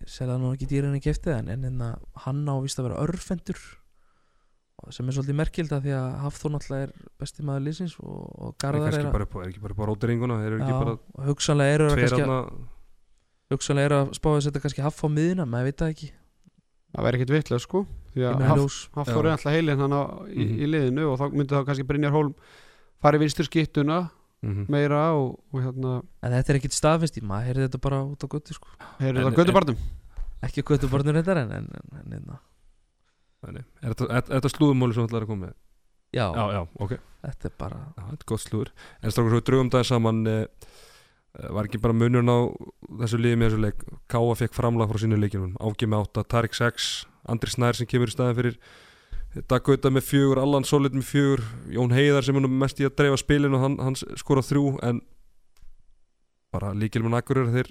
[0.00, 1.88] ég segja það nú ekki dýrinni keftið en, en hérna,
[2.24, 3.58] hann á vist að vera örfendur.
[4.82, 6.92] Og sem er svolítið merkild að því að Hafþór náttúrulega er
[7.22, 10.38] besti maður liðsins og, og er Garðar er bara á- er ekki bara á rótiringuna
[10.40, 12.32] þeir eru ekki Já, bara og hugsanlega eru það tveir kannski að,
[13.84, 16.08] er spáði að setja kannski haff á miðina maður veit það ekki,
[16.96, 17.84] það væri ekkit vitlega sko
[18.16, 18.78] því að meina Haf- ljós.
[18.96, 20.02] Hafþór er alltaf heilin hann á,
[20.32, 20.58] í, Mhm.
[20.58, 22.34] í liðinu og þá myndi þá kannski Brynjar Hólm
[23.02, 24.04] fara í vinstur skittuna
[24.42, 24.64] Mhm.
[24.74, 25.90] meira og, og hérna
[26.26, 28.66] en þetta er ekkit staðfest í maður heyrði þetta bara út á göttu sko.
[28.98, 29.76] Heyrðu En- það göttubarnum
[30.42, 32.38] ekki göttu borðinu reyndar en, en, en, en, en
[33.42, 33.64] Þannig.
[33.82, 35.54] Er þetta, er, þetta slúðumóli sem þú ætlar að koma með?
[36.14, 36.92] já, Já, já, ok.
[37.22, 38.72] Þetta er bara Já, þetta er gott slúður.
[39.02, 40.42] En strákur svo við drögum það saman eh,
[41.38, 42.38] eh, Var ekki bara munurinn á
[43.02, 43.86] þessu liði með þessu leik?
[44.10, 46.90] Káa fekk framlag frá sínu leikjum Ági með 8, Tarik 6
[47.30, 48.58] Andri Snær sem kemur í staðin fyrir
[49.32, 52.98] Dag Gauta með fjögur, Allan Solid með fjögur Jón Heiðar sem er mest í að
[52.98, 55.00] dreifa spilin og hann, hann skora þrjú en
[56.52, 57.70] bara líkil með nakkur þeir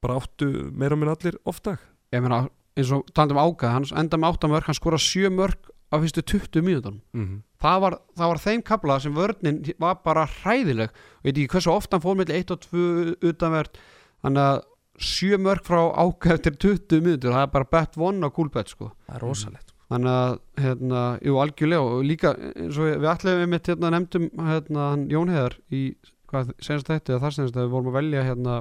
[0.00, 1.82] bara áttu meira minn allir oftak
[2.14, 2.46] ég meina
[2.78, 6.22] eins og talandum ágæð hann enda með 8 mörg, hann skora 7 mörg á fyrstu
[6.22, 7.42] 20 mínúton mm -hmm.
[7.60, 10.90] það var, það var þeim kapla sem vörnin var bara hræðileg.
[11.24, 13.78] Veit ekki hversu ofta hann fór með 1 og 2 utanvert
[14.22, 14.62] þannig að
[14.96, 18.92] 7 mörg frá ágæð eftir 20 mínútur það er bara bet one á coolbet sko.
[19.06, 20.34] Það er rosalegt þannig að
[20.64, 25.32] hérna, jú algjörlega og líka eins og við allir við mitt hérna nefndum hérna Jón
[25.32, 25.84] Heiðar í
[26.30, 28.60] hvað senast þetta eða þar senast að við vorum að velja hérna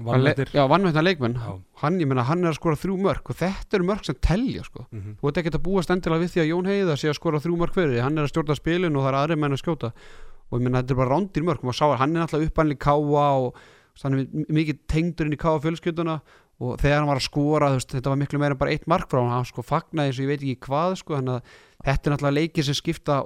[0.00, 1.34] Vannettir já vannveitna leikmenn.
[1.36, 1.60] Já.
[1.82, 4.62] hann ég menna hann er að skora þrjú mörg og þetta eru mörg sem telja
[4.64, 4.86] sko.
[4.90, 5.16] Mm -hmm.
[5.20, 7.56] þú ert ekki að búast endilega við því að Jón Heiðar sé að skora þrjú
[7.60, 9.92] mörg því, hann er að stjórna spilin og það er aðri menn að skjóta.
[10.50, 13.28] Og ég menna þetta er bara rándir mörg og sá, hann er alltaf uppannli káa
[13.36, 13.54] og
[14.02, 16.20] hann er mikið tengdur inn í káa fjölskylduna
[16.60, 19.08] og þegar hann var að skora veist, þetta var miklu meira en bara eitt mark
[19.08, 21.30] frá hann hann sko fagnaði eins og ég veit ekki hvað sko, að
[21.86, 23.20] þetta er náttúrulega leikir sem skipta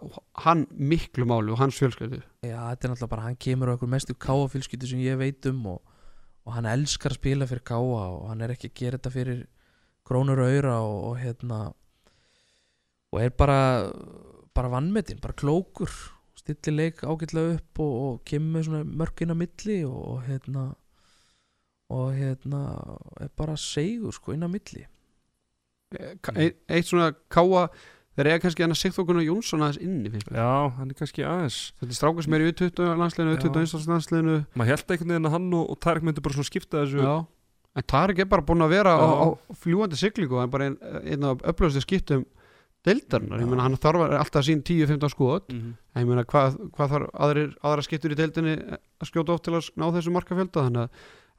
[0.45, 2.21] hann miklu máli og hans fjölskyldu.
[2.47, 5.51] Já, þetta er náttúrulega bara, hann kemur á einhver mestu káa fjölskyldu sem ég veit
[5.51, 5.81] um og,
[6.47, 9.43] og hann elskar að spila fyrir káa og hann er ekki að gera þetta fyrir
[10.07, 11.61] krónur og auðra og, og hérna
[13.15, 13.59] og er bara
[14.55, 15.91] bara vannmetinn, bara klókur
[16.39, 20.71] stilli leik ágætlega upp og, og kemur mörkin á milli og hérna
[21.95, 22.63] og hérna
[23.23, 24.85] er bara segur sko inn á milli.
[25.95, 27.69] Eitt, eitt svona káa
[28.15, 30.23] þeir eiga kannski hann að Sigþókun og Jónsson aðeins inni.
[30.27, 31.61] Já, hann er kannski aðeins.
[31.79, 33.43] Þetta er strákur sem er í U20 landsliðinu, Já.
[33.45, 36.83] U21 landsliðinu maður held einhvern veginn að hann og, og Tarik myndi bara svona skipta
[36.83, 37.03] þessu.
[37.03, 37.15] Já,
[37.75, 39.27] en Tarik er bara búin að vera á, Já.
[39.31, 42.27] á fljúandi siglingu hann er bara einn ein af upplöðustu skiptum
[42.85, 45.77] deildarinnar, ég meina hann þarf alltaf sín 10-15 skot, mm -hmm.
[45.95, 48.57] en ég meina hvað, hvað þarf aðrir, aðra skiptur í deildinni
[49.01, 50.67] að skjóta oft til að ná þessu markafjölda?
[50.69, 50.91] Þannig að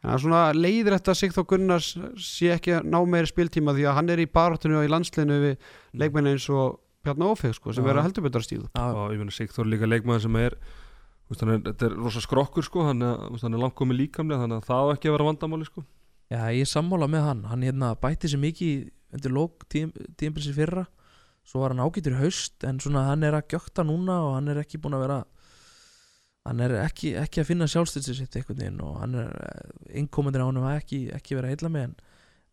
[0.06, 1.92] en það er svona leiðir þetta sig þó Gunnars
[2.22, 5.38] sé ekki að ná meiri spiltíma því að hann er í baráttinu og í landsliðinu
[5.42, 9.22] við leikmenni eins og Bjarni Ófeg sko, sem verður heldur að stíðu Já, og ég
[9.22, 10.58] meina Sigþór líka leikmaður sem er
[11.34, 14.86] er, þetta er rosa skrokkur sko hann er, er langt komið líkamlega þannig að það
[14.86, 15.86] á ekki að vera vandamáli sko.
[16.30, 17.42] Já, ég er sammála með hann.
[17.50, 18.86] Hann hérna bætti sér mikið
[19.16, 20.86] undir lók tíðanbilsi fyrra.
[21.46, 24.48] Svo var hann ágætur í haust En svona hann er að gjökta núna Og hann
[24.50, 25.18] er ekki búin að vera
[26.46, 29.32] Hann er ekki, ekki að finna sjálfstyrsi sitt einhvern veginn Og hann er
[29.98, 31.96] Innkomendir á hann hafa ekki, ekki verið að heilla með en,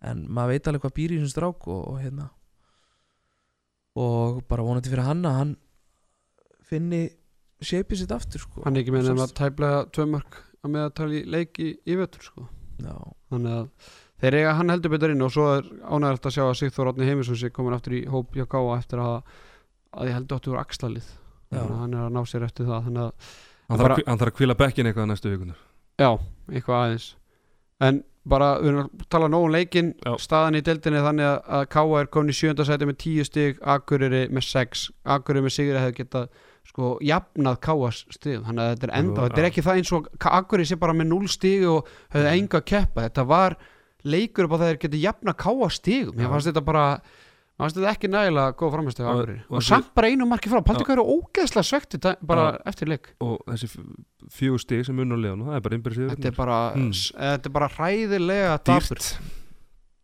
[0.09, 2.29] en maður veit alveg hvað býr í þessum strák og, og hérna.
[4.03, 5.53] Og bara vonandi fyrir hann að hann
[6.73, 7.03] Finni
[7.63, 8.63] shapeið sitt aftur sko.
[8.65, 12.25] hann er ekki með nefn að tæplega tvö mörg að meðatali leik í, í vetur
[12.25, 12.47] sko.
[12.83, 12.95] Já,
[13.31, 16.57] þannig að þeir eiga hann heldur betur inn og svo er ánægilegt að sjá að
[16.61, 19.33] Sigþór Átni Heimisson sé komin aftur í hóp hjá Gáa eftir að,
[19.93, 21.09] að ég heldur áttu úr axlalið
[21.53, 22.87] þannig að hann er að ná sér eftir það.
[22.89, 23.33] Þannig að
[23.69, 25.59] hann þarf, að kvíla bekkin eitthvað næstu vikunar
[25.99, 26.19] já,
[26.51, 27.15] eitthvað aðeins.
[27.83, 30.13] En bara við erum að tala nóg um leikin Já.
[30.23, 33.25] staðan í deildinni er þannig að- að Káa er komin í sjönda sæti með tíu
[33.27, 34.91] stig Akureyri með sex.
[35.05, 36.29] Akureyri með sigri hefði getað
[36.65, 38.39] sko jafnað Káas stig.
[38.47, 40.79] Þannig að þetta er enda, Jú, þetta er ekki það eins og Ka- Akureyri sé
[40.79, 42.39] bara með 0 stig og hefði Nei.
[42.41, 43.03] enga keppa.
[43.11, 43.57] Þetta var
[44.05, 46.23] leikur upp á það þeir getið jafnað Káa stigum, Já.
[46.23, 47.01] ég fannst þetta bara
[47.63, 50.61] fannst þetta ekki nægilega góð framhæstu á Og- og og, samt bara einu marki frá,
[50.63, 52.63] hvað eru ógeðslega svekti bara Já.
[52.73, 53.13] eftir leik.
[53.21, 53.71] Og þessi
[54.31, 56.33] fjögur stig sem unn á leðan það er bara innbyrðið þetta
[56.77, 56.93] Mm.
[56.93, 59.19] þetta er bara hræðilega dýrt.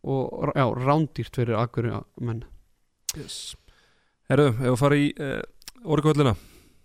[0.03, 2.43] og já, rándýrt fyrir akkur menn,
[3.17, 3.55] yes.
[4.29, 5.41] Herru, ef við fara í uh,
[5.83, 6.35] orðgöllina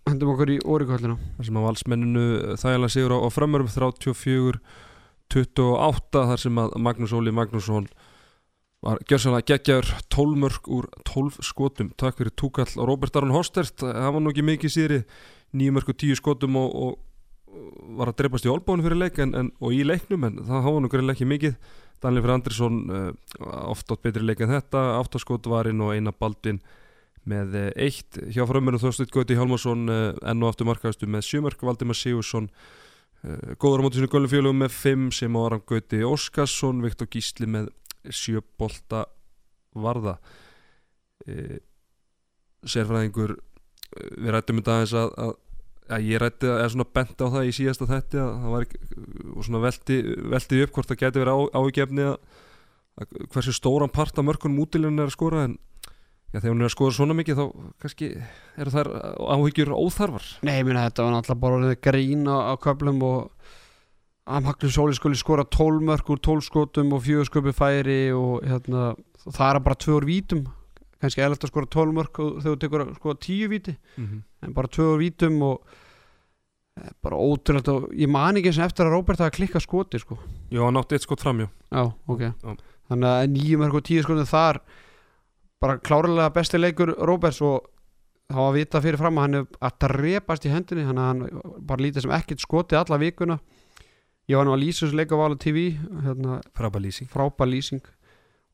[0.05, 2.25] hendum okkur í orikvöldina þar sem að valsmenninu
[2.61, 4.59] þægilega sigur á, á framörum 34
[5.33, 7.87] 28 þar sem að Magnús Óli Magnússon
[8.83, 11.93] var gjörsanlega geggjaður 12 mörg úr 12 skotum.
[11.97, 15.01] Takk fyrir Túkall og Róbert Aron Hostert það var nú ekki mikið
[15.55, 19.33] 9 mörg og 10 skotum og, og var að dreipast í olbónu fyrir leik en,
[19.37, 21.57] en, og í leiknum en það hafa nú greiðlega ekki mikið.
[22.03, 23.05] Daniel Fyrir Andersson uh,
[23.71, 24.81] oft átt betri leik en þetta.
[24.99, 26.59] Áttaskot varinn og eina baldin
[27.25, 28.19] með uh, eitt.
[28.35, 32.51] Hjá frömmurum Þorsteinn Gauti Hjálmarsson uh, enn og aftur markaðastu með sjömörk Valdimar Sigursson
[33.57, 35.07] góður á móti sinu gölufélugum með fimm.
[35.15, 37.71] Sem á Aram Gauti Óskarsson Viktor Gísli með
[38.13, 39.05] sjö bolta
[39.75, 40.17] varða.
[41.25, 41.57] Uh,
[42.65, 45.33] sérfræðingur uh, við rættum þetta aðeins að, að
[45.91, 48.65] að ég rætti eða svona bent á það í síðasta þetti að það var
[49.35, 49.97] og svona velti,
[50.33, 52.15] velti upp hvort það geti verið á, ágefni að,
[53.01, 55.57] að hversu stóran part af mörkunum útilunum er að skora en
[56.33, 57.45] já, þegar hún er að skora svona mikið þá
[57.85, 58.09] kannski
[58.63, 58.91] eru þær
[59.35, 60.31] áhyggjur óþarfar.
[60.47, 63.53] Nei, ég meina þetta var náttúrulega bara grín á, á köflum og
[64.25, 68.95] Magnús Sóli skuli skora 12 mörk úr 12 skotum og 4 sköpi færi og hérna,
[69.21, 70.47] það er bara 2 úr vítum
[70.97, 74.05] kannski eðlægt að skora 12 mörk og þegar þú tekur að skora 10 víti mm
[74.05, 74.21] -hmm.
[74.41, 75.61] en bara 2 úr vítum og
[76.81, 79.99] eh, bara ótrúlega og ég man ekki eins og eftir að Róbert hafa klikkað skoti
[79.99, 80.17] sko.
[80.49, 82.55] Já, hann átti eitt skot framjá Já, ok Já.
[82.89, 84.59] Þannig að 9 mörk og 10 skotum þar
[85.61, 87.61] bara klárlega besti leikur Róberts og
[88.33, 92.01] þá að vita fyrir fram að hann er að drepast í hendinni hann bara lítið
[92.01, 93.39] sem ekkert skoti alla vikuna
[94.29, 95.57] ég var nú að lýsa þessu leik á Vala TV
[96.05, 97.09] hérna, frábæð lýsing.
[97.11, 97.81] frábær lýsing.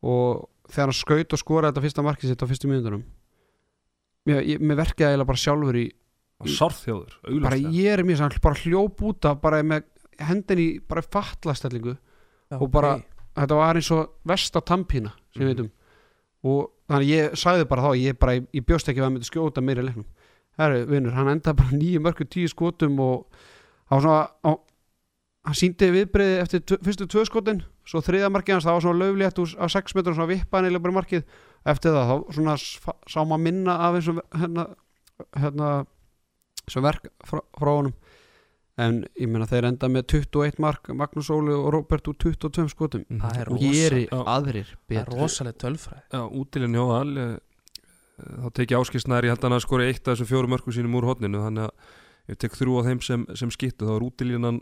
[0.03, 3.03] Og þegar hann skaut og skoraði þetta fyrsta markið sitt á fyrstu mínúndunum
[4.27, 5.91] mér, ég- mér verkið eiginlega bara sjálfur í
[6.41, 7.71] sárþjóður, bara augljóslega.
[7.73, 9.83] ég er mjög sann bara hljóp út af bara með
[10.19, 11.97] hendinni í bara fatlastellingu
[12.51, 13.05] Já, Og bara- ok.
[13.35, 15.71] þetta var eins og vest á tampína sem við veitum
[16.43, 19.29] og þannig að ég sagði bara þá ég, bara, ég bjóst ekki að hann myndi
[19.29, 20.05] skjóta meira í leiknum.
[20.57, 23.25] Herru, vinnur, hann endaði bara nýju mörgur tíu skotum og
[23.89, 24.57] hann var svona
[25.47, 29.01] hann síndi viðbreiði eftir tv- fyrstu tvö skotin svo þriða markið hans, það var svona
[29.01, 31.23] löflétt á 6 metrum, svona vippaði neila bara í markið.
[31.71, 32.55] Eftir það, þá svona
[33.09, 34.65] sá maður minna af eins og hérna,
[35.41, 35.71] hérna
[36.69, 37.93] sem verk frá, frá honum.
[38.81, 43.03] En ég meina þeir enda með 21 mark Magnús Óli og Robert úr 22 skotum.
[43.09, 43.19] Mhm.
[43.21, 43.51] Það er
[45.01, 46.03] er rosalega tölfræði.
[46.13, 47.37] Já, útilinn hjá Val eh,
[48.21, 50.95] þá tekið áskistnæri, ég held að hann að skora eitt af þessum fjóru mörku sínum
[51.01, 54.61] úr hotninu þannig að ég tek þrjú af þeim sem, sem skittu þá er útilínan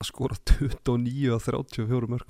[0.00, 2.28] að skora 29 af 34 mörk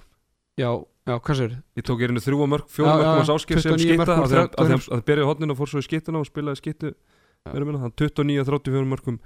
[0.61, 0.71] já,
[1.09, 3.87] já, hvað sér ég tók erinu þrjú Já, fjóru já, mörkum hans áskist sem 29
[3.87, 5.81] skitta mörk úr að þeim- 30 að þeim- að þeim byrjaði hotninu og fór svo
[5.83, 6.61] í skittuna og spilaði
[7.71, 9.21] minna, þannig 29 af 34 mörkum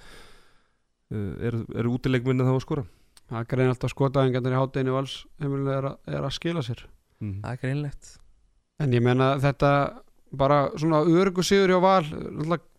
[1.12, 2.84] uh, eru er útileikminni þá að skora?
[3.32, 6.84] Það grein alltaf skotaðingarnir í hátdeinu vals er, að- er að skila sér.
[7.24, 7.38] Mm.
[7.40, 8.10] Það er greinlegt
[8.84, 9.70] en ég meina þetta
[10.34, 12.04] bara svona örgu sigur hjá val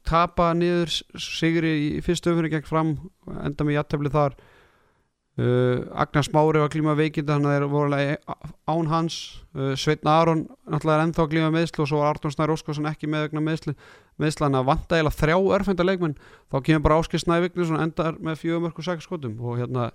[0.05, 2.89] tapa niður sigri í fyrstu öfnir gegn fram
[3.41, 4.35] enda með jættefli þar
[5.39, 8.17] uh, Agnar Smári var klíma veikinda hann er vorulega
[8.67, 9.17] án hans.
[9.55, 13.07] Uh, Sveitn Aron náttúrulega er ennþá klíma meðslu og svo var Arnón Snær Óskarsson ekki
[13.11, 13.75] með vegna meðslu
[14.21, 16.15] meðslan að vanta eða þrjá örfenda leikmenn.
[16.51, 19.89] Þá kemur bara Áskil Snæviknis og endar með fjögur mörg og sex skotum og hérna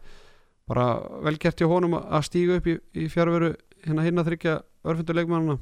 [0.71, 0.91] bara
[1.25, 3.55] velgert hjá honum að stíga upp í, í fjárveru
[3.87, 5.57] hérna hinn að þryggja örfenda leikmennina.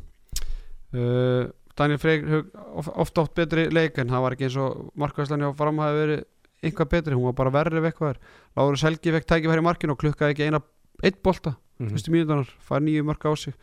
[0.92, 1.48] Uh,
[1.78, 5.52] Daniel Freyr hug- of- oft betri leik en það var ekki eins og markvæslan hjá
[5.56, 6.22] fram hafi verið
[6.62, 8.16] einhvað betri, hún var bara verri ef eitthvað
[8.56, 10.60] Láru Selgi fekk tækifæri í markinu og klukkaði ekki eina
[11.02, 11.92] eitt bolta, Mm.
[11.94, 13.54] fyrstu mínútanar fær nýju marka á sig.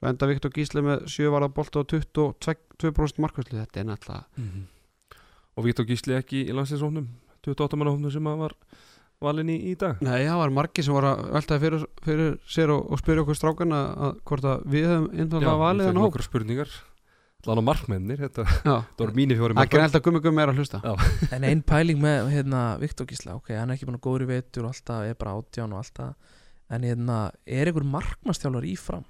[0.00, 4.64] Svo enda Viktor Gísli með sjö varða bolta og 22% markvæslu, þetta er náttúrulega Mhm.
[5.56, 7.06] og Vítor Gísli ekki í landsinsóknum
[7.46, 8.54] 28 manna hóknum sem var
[9.22, 10.00] valinn í, í dag?
[10.02, 13.36] Nei, það var margi sem var að veltaði fyrir, fyrir sér og, og spyrja okkur
[13.38, 15.94] strákana að hvort að við höfum einfallega valið hóp.
[15.94, 16.68] nokkra spurningar
[17.44, 20.42] allan á markmennir, þetta, Já, þetta voru mínir fjóri það er greinlega að gummi gummi
[20.44, 20.80] er að hlusta.
[20.84, 20.92] Já.
[21.36, 24.28] En einn pæling með hérna, Viktor Gísla ok, hann er ekki búin að góður í
[24.34, 26.36] vetur og alltaf er bara átján og alltaf
[26.70, 27.16] en hérna,
[27.46, 29.06] er einhver markmannstjálfar í fram?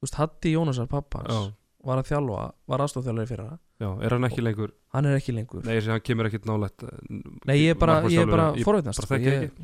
[0.00, 1.40] Þú veist, Hatti Jónasar pappa hans Já,
[1.86, 2.40] var að þjálfa,
[2.72, 3.58] var aðstofþjálfari fyrir það.
[3.76, 4.70] Já, er hann ekki lengur?
[4.96, 5.60] hann er ekki lengur.
[5.68, 6.80] Nei, hann kemur ekkit nálægt
[7.44, 9.12] Nei, ég er bara, ég er bara Ég forveitnast bara sko.
[9.12, 9.60] þekki ég, ekki,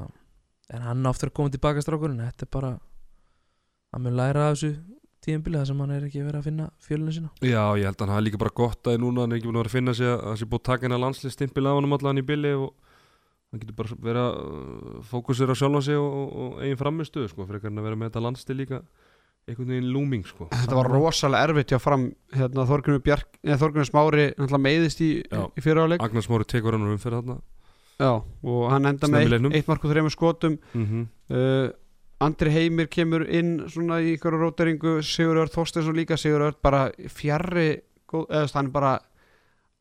[0.00, 0.21] þekki
[0.70, 2.22] að að en hann áttur að koma tilbaka strákurinn.
[2.22, 2.72] Þetta er bara
[3.92, 4.72] hann mun læra af þessu
[5.22, 7.30] tíðanbili þar sem hann er ekki verið að finna fjölunum sína.
[7.44, 9.58] Já, ég held að hann hafi líka bara gott að núna hann er ekki búin
[9.58, 11.78] að vera að finna sig að það sé búið að taka hennar landslið stimpil af
[11.78, 12.72] honum allan í billi og
[13.52, 17.46] hann getur bara verið að uh, fókusera á sjálfan sig og, og, eigin framistuðu sko,
[17.46, 18.82] fyrir að vera með þetta landslið líka
[19.42, 20.48] einhvern veginn lúming sko.
[20.54, 25.46] Þetta var rosalega erfitt hjá fram hérna, Þorgrunur Smári meiðist í, Já.
[25.50, 27.40] í fyrir áleik Agnars Móri tekur hann um fyrir þarna
[28.02, 31.06] Já, og hann enda með eitt, eitt mark og þreymur skotum mm -hmm.
[31.36, 31.70] uh,
[32.22, 37.80] Andri Heimir kemur inn svona í ykkur róteringu Sigurður Þorsteinsson líka Sigurður bara fjarrri
[38.12, 38.92] hann er bara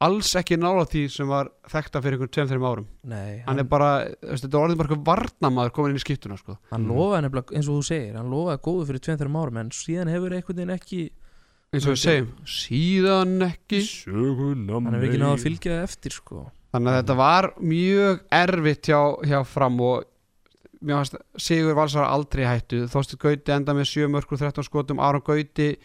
[0.02, 3.90] alls ekki nála því sem var þekta fyrir ykkur 2-3 árum Nei, hann er bara,
[4.24, 6.58] veist, þetta var orðið bara eitthvað varnamaður komin inn í skiptuna sko.
[6.72, 6.94] hann Mm.
[6.96, 10.34] lofaði nefnilega, eins og þú segir hann lofaði góðu fyrir 2-3 árum en síðan hefur
[10.34, 11.02] einhvern veginn ekki
[11.72, 16.48] eins og við segjum, síðan ekki Söguna hann hefur ekki náða að fylgja eftir sko
[16.72, 20.06] þannig að þetta var mjög erfitt hjá, hjá fram og
[20.82, 22.86] fannst Sigur Valsar aldrei hættu.
[22.90, 25.76] Þorstur Gauti enda með 7 mörg og 13 skotum Aron Gauti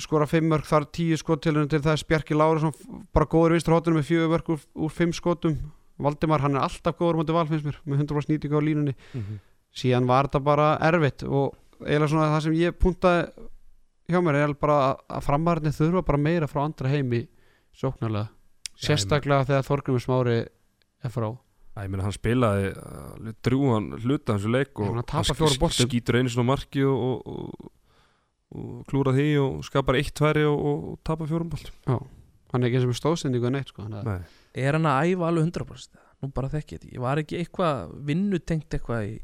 [0.00, 2.74] skora 5 mörg þar 10 skot til til þess Bjarki Lárusson
[3.12, 5.58] bara góður vinstur hóttunum með 4 mörg úr, úr 5 skotum.
[5.98, 8.94] Valdimar hann er alltaf góður mútið val finnst mér með 100% nýtingu á línunni.
[9.14, 9.42] Mhm.
[9.74, 13.24] síðan var þetta bara erfitt og eiginlega svona það sem ég puntaði
[14.06, 14.76] hjá mér er bara
[15.08, 17.26] að, framarni þurfa bara meira frá andra heimi
[17.74, 18.28] sóknarlega.
[18.28, 18.33] Já,
[18.80, 20.36] sérstaklega þegar Þorgrymur Smári
[21.04, 21.28] er frá.
[21.74, 25.04] Æ, ég meina hann spilaði uh, drúan hluta hans leik Já, og hann
[25.74, 27.72] sk- skýtur einu svona marki og, og, og,
[28.54, 32.68] og klúra því og skapar eitt tværi og, og, og tapar fjórum bolt hann er
[32.70, 33.82] ekki eins og með stóðsendingu en neitt sko.
[33.88, 34.20] að- Nei,
[34.54, 37.00] Er hann að æfa alveg 100% Nú bara þekki ég þetta ekki.
[37.02, 39.14] Var ekki eitthvað vinnutengt eitthvað í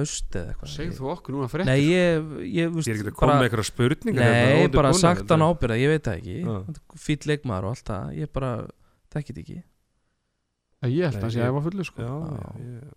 [0.00, 0.70] haust eða eitthvað.
[0.72, 3.68] Segð þú okkur núna fyrir Nei, ég, ég, ég er ekki að koma með eitthvað
[3.70, 6.36] spurningar Nei, hérna, ég bara sagt hann ábyrða, ég veit það ekki.
[6.44, 6.76] Já.
[7.06, 8.50] Fýll leikmaður og allt það Ég bara
[9.16, 9.58] þekki þetta ekki.
[10.86, 12.06] Ég held Nei, að sé ég- að ég var fullu sko.
[12.06, 12.36] Já, Já.
[12.36, 12.94] já, ég,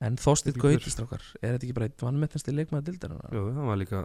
[0.00, 3.98] En ekki Gautistrákar Er þetta ekki bara eitt vannmettnasti leikmaður dildar já, hann var líka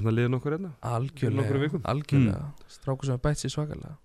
[0.00, 0.70] með að liða nokkur hérna.
[0.80, 2.46] Algjörlega, algjörlega.
[2.72, 3.98] Strákur sem er bætt sér svakalega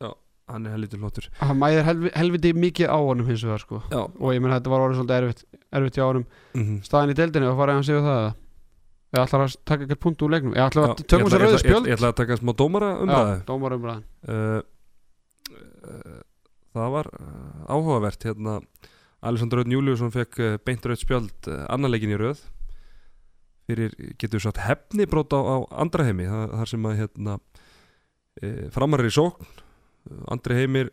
[0.50, 1.30] hann er helviti flottur.
[1.40, 3.82] Hann mæðir helvi, helviti mikið á honum hins vegar sko.
[3.94, 5.44] Já, og ég menn þetta var orðið svolítið erfitt,
[5.80, 6.26] erfitt hjá honum.
[6.58, 6.80] Mhm.
[6.88, 8.24] Staðan í deildinni og fara að hann segja það
[9.10, 10.54] ég ætla að taka ekkert punkt úr leiknum?
[10.54, 11.88] Ég ætla Já, að tökum ég sér ætla- rauðu ég ætla- spjöld?
[11.90, 14.62] Ég ætla að taka smá dómara umræði dómarumræðan uh,
[15.90, 16.22] uh,
[16.78, 18.60] Það var uh, áhugavert hérna
[19.26, 22.44] Alessandr Rauðn Júliusson fekk uh, beint rauð spjöld uh, annarleikin í rauð
[23.70, 28.64] fyrir, getur við sagt hefnibrót á, á andra heimi það, þar sem að hérna uh,
[28.74, 29.50] framar er í sókn
[30.32, 30.90] andri heimir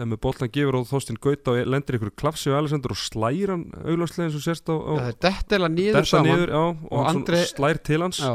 [0.00, 3.64] með boltan gefur og þóstinn gauta og lendir ykkur klafsi og Alessandr og slæir hann
[3.82, 7.06] augláslega eins og sérst á, á Já, þetta er detta saman niður, já, og, Og
[7.06, 8.20] hann Andri- slær til hans.
[8.22, 8.32] Já,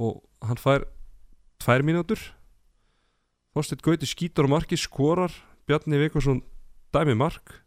[0.00, 0.86] og hann fær
[1.60, 2.22] tvær mínútur.
[3.54, 5.34] Þorsteinn Gauti skýtur á marki skorar.
[5.68, 6.40] Bjarni Vikarsson
[6.94, 7.60] dæmi mark.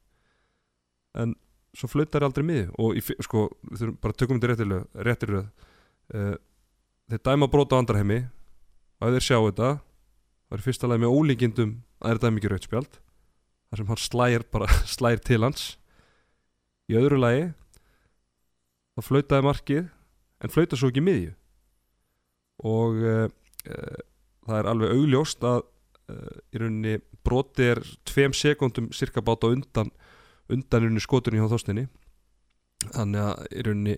[1.16, 1.36] En
[1.78, 4.86] svo flautar aldrei miði og í, sko, við þurfum bara að tökum þetta réttir röð,
[5.06, 5.36] réttir.
[6.14, 6.36] Uh,
[7.10, 8.20] þeir dæma brota á andarheimi
[9.00, 9.70] og ef þeir sjá þetta
[10.54, 12.98] það er í fyrsta lagi með ólíkindum að það er dæmi ekki rautspjald
[13.74, 15.64] þar sem hann slægir bara slægir til hans.
[16.86, 17.48] Í öðru lagi
[18.94, 19.88] þá flautaði markið
[20.46, 21.32] en flauta svo ekki miðju.
[22.70, 23.26] Og uh,
[23.66, 23.98] uh,
[24.46, 26.96] það er alveg augljóst að uh, í rauninni
[27.26, 29.90] broti er tveim sekundum cirka bát á undan
[30.54, 31.88] undan í rauninni skotunni hjá þóstinni
[32.94, 33.98] þannig að í rauninni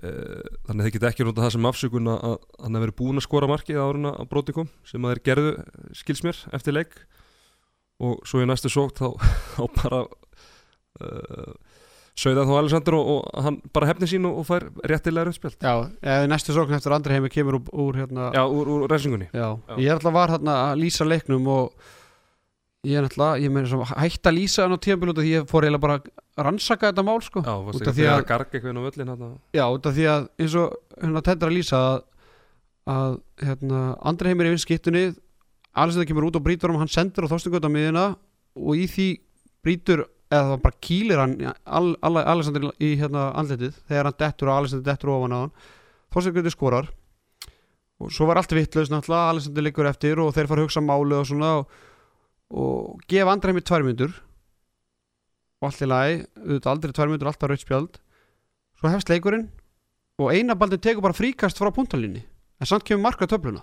[0.00, 3.48] þannig að þeir geta ekki nota það sem afsökun að hann hefur búin að skora
[3.50, 6.94] markið áruna að broti kom sem að þeir gerðu eh, skils mér eftir leik.
[8.00, 9.10] Og svo í næstu sókt þá,
[9.58, 10.00] þá bara
[11.04, 11.52] uh,
[12.16, 15.60] sögða þá Alexander og, og hann bara hefni sín og, og fær réttilega rauðspjald.
[15.60, 19.28] Já eða næstu sókn eftir andri heimi kemur úr, úr hérna Já, úr, úr reysingunni
[19.34, 19.74] Já, Já.
[19.76, 21.92] ég er alltaf var hérna að lýsa leiknum og
[22.86, 25.32] ég er alltaf, ég meina svo hætt að lýsa hann á tíðanbíl út af því
[25.34, 27.42] ég fór eiginlega bara að rannsaka þetta mál sko.
[27.44, 29.28] Já, af ekki því að að- að garga eitthvað inn á völlin hérna
[29.58, 31.98] Já, út af því að eins og hérna tendur að lýsa að,
[32.94, 35.04] að hérna, andri heimir yfir skiptunni
[35.76, 38.06] Alessandr kemur út og brýtur um hann sendur á þóstugöld á miðina
[38.56, 39.08] og í því
[39.62, 44.48] brýtur eða það bara kýlir hann all, all, Alessandr í hérna andletið þegar hann dettur
[44.50, 45.52] og Alessandr dettur ofan á hann.
[46.14, 46.88] Þóstugöldi skorar.
[48.00, 51.14] Og svo var allt vittlaus náttúrulega Alessandr liggur eftir og þeir fara að hugsa máli
[51.20, 51.66] og svona og,
[52.50, 54.12] og gefa andri heimir tvær myndur
[55.60, 57.98] og allt í lagi, auðvitað aldrei tvær myndur alltaf raut spjald.
[58.80, 59.50] Svo hefst leikurinn
[60.20, 62.24] og einabaldi tekur bara fríkast frá puntalínni
[62.60, 63.62] en samt kemur mark á töfluna.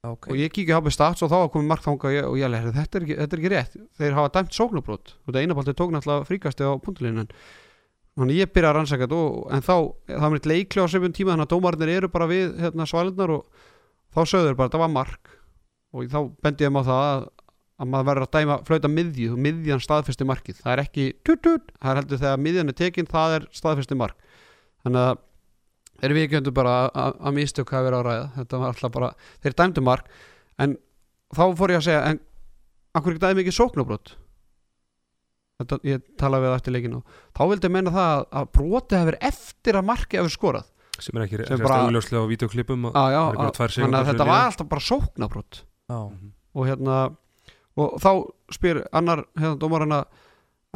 [0.00, 3.00] Ok, og ég kíkja á stats og þá komið mark þanga og ég, leir, þetta,
[3.02, 3.74] er þetta er ekki rétt.
[4.00, 7.34] Þeir hafa dæmt sóknabrót og þetta einabaldi tók náttúrulega fríkasti á puntalínni en
[8.16, 9.74] þannig ég byrja að rannsaka þetta en þá,
[10.08, 13.34] það var eitt leikli á söpjum tíma þannig að dómarnir eru bara við hérna, svalirnar
[13.36, 13.68] og
[14.16, 15.34] þá sögður bara, þetta var mark.
[15.90, 17.28] Og þá bendi ég á það að,
[17.80, 21.40] að maður verður að dæma flauta miðju og miðjan staðfesti markið, það er ekki tut,
[21.46, 24.16] tut, það er heldur þegar miðjan er tekin það er staðfesti mark.
[24.84, 25.22] Þannig að
[26.00, 28.26] þeir við ekki bara að- að að mistök hafi verið á ræða.
[28.36, 29.10] Þetta var alltaf bara,
[29.42, 30.06] þeir dæmdu mark
[30.58, 30.76] en
[31.34, 32.20] þá fór ég að segja en
[32.94, 34.12] akkur ekki dæmi ekki sóknabrót
[35.60, 37.00] þetta, ég talaði við eftir leikinu
[37.36, 40.68] þá vildi ég meina það að, að broti hafi verið eftir að marki hafi skorað.
[41.00, 43.36] Sem er ekki Sem bara- augljóslega á videoklippum að ah, já, að,
[43.88, 46.32] að þetta var alltaf bara sóknabrót já, Mhm.
[46.54, 46.96] og hérna
[47.80, 48.10] og þá
[48.54, 50.06] spyr annar hérna dómarinn að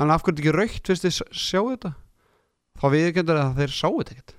[0.00, 1.94] en af hverju er ekki raukt fyrst þið sjá þetta?
[2.80, 4.36] Þá viðurkendur að þeir sáu þetta ekkert.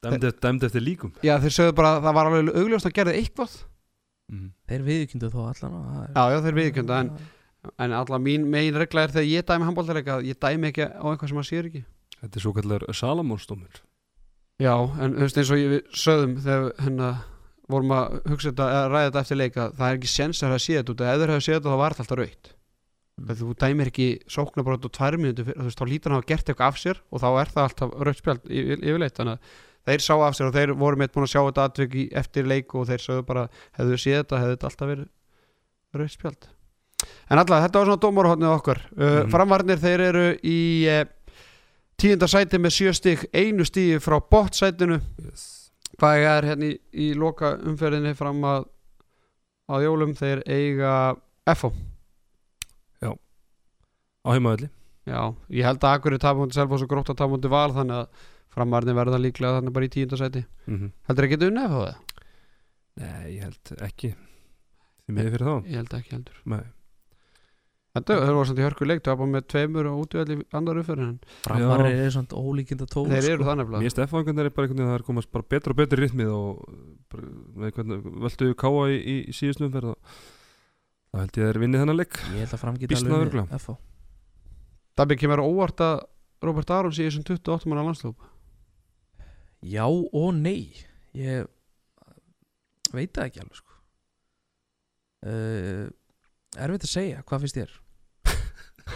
[0.00, 1.12] Dæmd, dæmd eftir líkum.
[1.24, 3.58] Já þeir sögðu bara að það var alveg augljóst að gerði eitthvað.
[4.30, 4.50] Mm.
[4.70, 7.08] þeir viðkyndu þó allan það já já þeir viðurkendu en,
[7.82, 11.06] en alla mín megin regla er þegar ég dæmi handbóltareika að ég dæmi ekki á
[11.10, 11.82] eitthvað sem að sér ekki.
[12.20, 13.80] Þetta er svo kallar Salamónsdómur.
[14.62, 17.10] Já en þú veist eins og ég sögðum þegar hérna
[17.74, 20.62] vorum að hugsa þetta að ræða þetta eftir leika það er ekki sens að það
[20.64, 22.56] sé þetta út að ef þeir hefur séð þetta þá var þetta alltaf raukt
[23.20, 23.34] Mm.
[23.36, 27.20] þú dæmir ekki sóknabrót og tvær veist, þá að hafa gert eitthvað af sér og
[27.20, 29.58] þá er það alltaf rautt spjald yfir, yfirleitt þannig að
[29.90, 32.48] þeir sá af sér og þeir voru meitt búin að sjá þetta atvik í, eftir
[32.48, 33.42] leik og þeir sögðu bara
[33.76, 35.06] hefðu þau séð þetta, hefðu þetta alltaf verið
[36.00, 36.48] rautt spjald
[37.28, 39.30] en alltaf, þetta var svona dómarhóttnið okkar Mhm.
[39.36, 40.58] framvarnir þeir eru í
[40.88, 41.04] uh,
[42.00, 44.96] tíunda sæti með sjö stig einu stigi frá bottsætinu
[45.28, 45.59] yes.
[46.00, 48.66] Hvað er hérna í, í loka umferðinni fram að
[49.70, 50.94] á jólum þeir eiga
[51.54, 51.72] FO
[54.20, 54.68] á heimavelli.
[55.08, 58.94] Já, ég held að Akureyri tapmóti Selfoss og grótt að tapmóti val þannig að framarni
[58.94, 61.96] verða líklega þannig bara í tíundasæti mm Heldur ekki unni FO það?
[63.00, 64.10] Nei, ég held ekki.
[65.06, 65.70] Því miður fyrir þá.
[65.70, 66.40] Ég held ekki heldur.
[66.44, 66.64] Nei.
[67.90, 71.08] Þetta voru samt í hörku leik, það var bara með tveimur og útvöldi annar umferðin
[71.10, 73.32] en Framar er svona ólíkinda tól þeir sko.
[73.34, 75.48] eru það Mér nefnilega finnst F-fangun er bara einhvern veginn að það er komast bara
[75.54, 76.60] betra og betra í ritmið og
[77.10, 77.32] bara,
[77.64, 79.98] með hvernig völdu káa í, í, í síðustu umferð og
[81.10, 83.34] það held ég að þeir vinni þennan leik Ég held að fram geta Býsna alveg
[83.40, 83.76] unnið FH.
[85.02, 85.96] Dabbi kemur á óvart að
[86.46, 88.22] Robert Arons í þessum 28 manna landslóp
[89.66, 90.70] Já og nei
[91.18, 91.50] Ég
[92.94, 93.74] veit það ekki alveg sko.
[95.26, 95.86] uh,
[96.58, 97.79] Erfitt að segja, hvað finnst þér?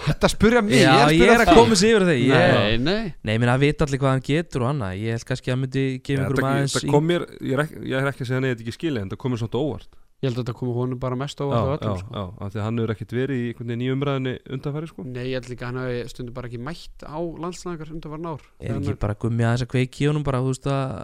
[0.04, 3.12] Þetta spurja mig, Já, ég ég er er að koma sér yfir ég, Nei, nei
[3.24, 4.96] Nei, minna að vita allir hvað hann getur og annað.
[5.00, 7.84] Ég held kannski að hann myndi gefa einhverjum aðeins þetta kom mér, ég er, ekki,
[7.90, 10.00] ég er ekki að segja nei, þetta er ekki skilja en það komur svona óvart.
[10.24, 12.12] Ég held að þetta komi honum bara mest já, óvart á já, öllum sko.
[12.14, 15.04] já, af því að hann hefur ekkert verið í einhvern veginn í umræðinni undanfæri sko.
[15.04, 18.22] Nei, ég held líka að hann hafi stundum bara ekki mætt á landslæðingar undan var
[18.24, 20.94] nár Er ekki bara gummi aðeins að kveiki í honum bara, þú veist að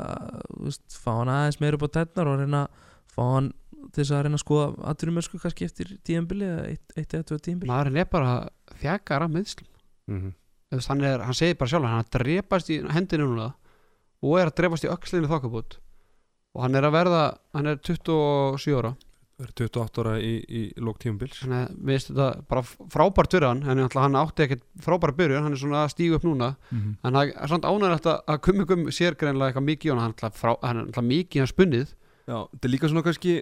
[0.54, 2.62] þú veist, fá hann aðeins meira upp á tætnar og reyna
[3.12, 3.52] fá hann
[3.90, 7.38] til þess að reyna að skoða aðturumersku kannski eftir tíðanbili eða eitt, eitt eða tvö
[7.44, 8.34] tíðanbili Maðurinn er bara
[8.82, 9.70] þjakar af meðslum
[10.10, 10.36] mm
[10.70, 13.48] veist, hann, er, hann segir bara sjálf hann er að drepast í hendinu núna
[14.22, 15.80] og er að drepast í öxlinu þokkabút
[16.54, 17.22] og hann er að verða
[17.54, 18.96] hann er 27 ára.
[19.40, 21.36] Verið 28 ára í, í lók að við
[21.88, 25.84] veist þetta bara frábært fyrir hann en hann átti ekkert frábæra byrjun hann er svona
[25.86, 26.50] að stígu upp núna.
[26.70, 30.12] Mm en það er svona ánægilegt að, kummi kummi sér greinlega eitthvað mikið í hann
[30.12, 30.44] er alltaf
[31.00, 31.94] er mikið í hans spunnið.
[32.26, 33.36] Já, þetta er líka svona kannski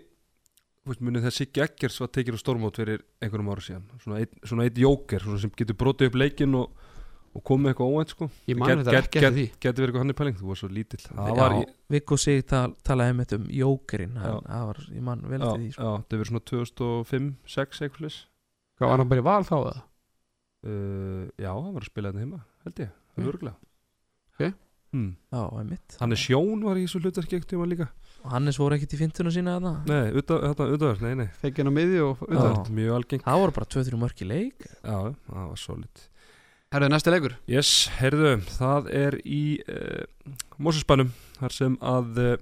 [1.05, 4.64] munið þegar Siggi Eggers var tekið á stórmót fyrir einhverjum ára síðan svona eitt, svona
[4.64, 6.70] eitt jóker, svona sem getur brotið upp leikinn og,
[7.36, 10.03] og komið eitthvað óvænt sko ég man Get- þetta ekki eftir því Geti verið eitthvað
[10.07, 11.57] hann í pæling, þú var svo lítill Það Já, var
[11.89, 14.16] Viggo sig tal, talaði einmitt um jókerinn
[14.49, 15.82] það var, ég man vel eftir því sko.
[15.82, 18.18] já, það verið svona 2005-06 eitthvað
[18.78, 19.76] hvað var hann bara í val þá eða?
[20.68, 23.24] uh, Já, hann var að spila þetta heima, held ég, það Mm.
[23.26, 23.57] er örgulega
[24.39, 24.55] Ok.
[24.95, 25.09] hmm.
[25.32, 27.01] Já, einmitt Hann er sjón var í þessu
[27.51, 27.89] tíma líka
[28.24, 29.72] og Hannes voru ekkert í fintuna sína þarna?
[29.88, 31.26] Nei, utan, nei, nei.
[31.40, 34.68] Fekkin á miði og er mjög algeng það voru bara 2-3 mörk í leik.
[34.82, 34.98] Já,
[35.28, 36.06] það var solid.
[36.74, 37.34] Herðu næsti leikur.
[37.48, 39.42] Yes, heyrðu, það er í
[39.72, 42.32] uh, Mósusbænum þar sem að uh,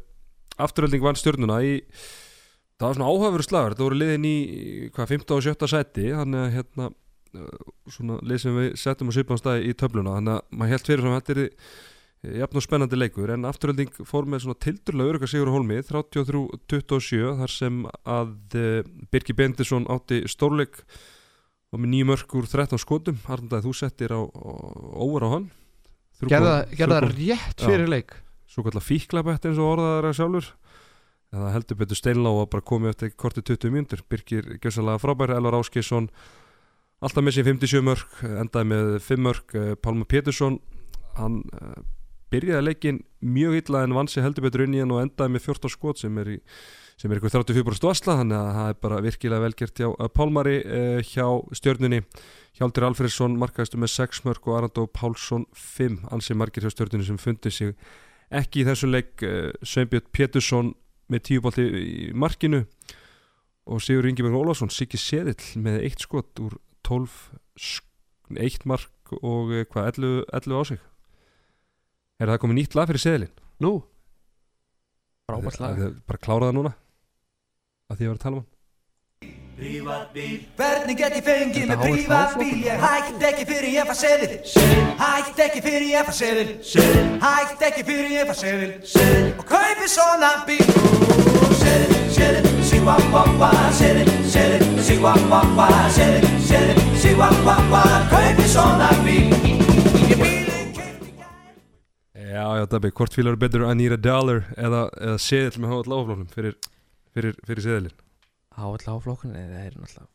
[0.66, 1.76] afturölding vann stjörnuna í
[2.76, 4.36] það var svona áhafur slagur, það voru liðin í
[4.96, 9.16] hvað, 15 og 17 sæti þannig að hérna uh, svona lið sem við settum á
[9.16, 10.16] svipan stað í töfluna.
[10.18, 11.44] Þannig að maður held fyrir að þetta er
[12.40, 17.34] jafn og spennandi leikur en afturölding fór með svona tildurlega örugga sigur á hólmi 33-27
[17.40, 18.80] þar sem að uh,
[19.12, 20.80] Birki Bendisson átti stórleik
[21.72, 23.18] og með nýjum mörk úr 13 skotum.
[23.30, 25.48] Arndaði þú settir á, óvar á hann.
[26.30, 28.14] Gerða það rétt fyrir leik.
[28.48, 30.48] Svo kallar fíklabett eins og orðaðar að sjálfur.
[31.36, 34.04] Það heldur betur steinlá að bara komið eftir korti 20 mínútur.
[34.08, 36.08] Birkir gjössalega frábær, Elvar Áskeisson
[37.04, 39.56] alltaf með sér 57 mörk endaði með 5 mörk.
[39.58, 40.60] Eh, Pálma Pétursson
[41.16, 41.76] hann uh,
[42.32, 45.44] byrjaði leikin mjög illa en vann sér heldur betur inn í hann og endaði með
[45.46, 46.40] 14 skot sem er í
[46.96, 50.54] sem er eitthvað 34% vasla þannig að það er bara virkilega velgert hjá eh, Pálmari
[50.64, 51.26] uh, hjá
[51.58, 51.98] stjörnunni.
[52.56, 57.18] Hjaldir Alfredsson markaðistu með 6 mörk og Arandó Pálsson 5 ansi margir hjá stjörnunni sem
[57.20, 57.74] fundi sig
[58.32, 60.72] ekki í þessu leik uh, Sveinbjörn Pétursson
[61.12, 62.64] með tíu bolti í markinu
[63.68, 66.56] og Sigur Ingeberg Ólafsson Siggi Seðill með eitt skot úr
[66.88, 67.12] 12
[67.60, 70.80] sk- eitt mark og eh, hvað 11, 11 á sig
[72.20, 73.32] er það komið nýtt lag fyrir Seðilinn?
[73.64, 73.72] Nú.
[75.30, 75.80] Frábært lag.
[76.06, 76.74] bara klára það núna.
[77.90, 78.52] Að því að ég var að tala um hann.
[79.56, 82.56] Hvernig get ég fengið með prívatbíl?
[82.66, 84.34] Ég hætt ekki fyrir ég far seðil.
[85.00, 86.50] Hætt ekki fyrir ég far seðil.
[87.24, 88.74] Hætt ekki fyrir ég far seðil.
[89.38, 91.26] Og kaupi svona bíl.
[91.66, 99.25] Seðil, seðil, sigvapappa Seðil, seðil, sigvapappa Seðil, seðil, sigvapappa Kaupi svona bíl
[102.36, 105.90] Já, já, Dabbi, hvort fílar betur I need a dollar eða, eða Seðill með hátt
[105.92, 106.56] lágaflóknum fyrir,
[107.16, 108.00] fyrir, fyrir Seðilinn
[108.56, 110.08] HL flokkin það er náttúrulega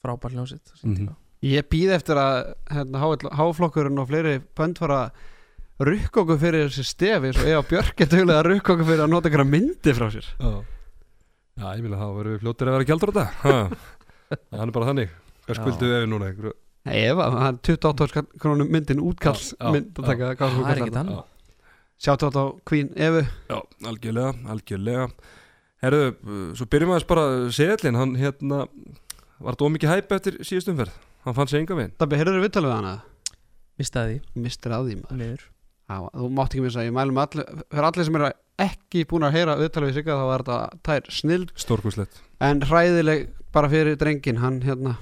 [0.00, 0.80] frábært hljómsitt á Mhm.
[0.80, 1.14] sínum tíma.
[1.42, 3.02] ég býð eftir að hérna,
[3.38, 8.10] háflokkurinn og fleiri bönd fara að rukka okkur fyrir þessi stefi svo Eva Björk er
[8.12, 10.50] duglega að rukka okkur fyrir að nota einhverja myndi frá sér Já,
[11.60, 13.26] já ég meina þá verðum við fljótir að vera gældur á þetta
[14.50, 15.14] Það er bara þannig
[15.46, 16.28] Hvað skuldu við núna?
[16.30, 16.52] Einhverju?
[16.86, 21.24] Nei, hann er 28 krónum myndin já, mynd að taka hvað það er kallar ekkert
[22.00, 22.08] það.
[22.08, 23.22] annað Sjátt átt á Queen Evu.
[23.50, 25.10] Já, algjörlega, algjörlega.
[25.80, 28.66] Herðu, uh, svo byrjum við aðeins bara Seðlin, hann hérna
[29.40, 30.96] Var þetta ómikið hæp eftir síðust umferð.
[31.24, 31.94] Hann fann sig enga veginn.
[31.96, 32.92] Dabbi, heyrður við viðtalið við hana?
[33.80, 35.10] mistaði Mistir að því maður.
[35.10, 35.44] Því miður.
[35.90, 39.24] Já, þú mátt ekki missa, ég mælum allir, fyrir allir sem eru að ekki búin
[39.26, 41.54] að heyra viðtalið við Sigga þá var þetta tær snild.
[41.58, 44.94] Stórkuslegt en hræðileg bara fyrir drengin hann hérna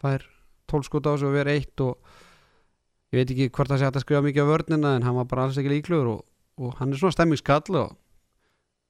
[0.00, 0.24] fær
[0.70, 2.11] tólskot á sig og verið eitt og
[3.12, 5.44] ég veit ekki hvort það sé að skrifa mikið á vörnina en hann var bara
[5.48, 6.22] alls ekki líklugur og,
[6.62, 7.98] og hann er svona stemmingskall og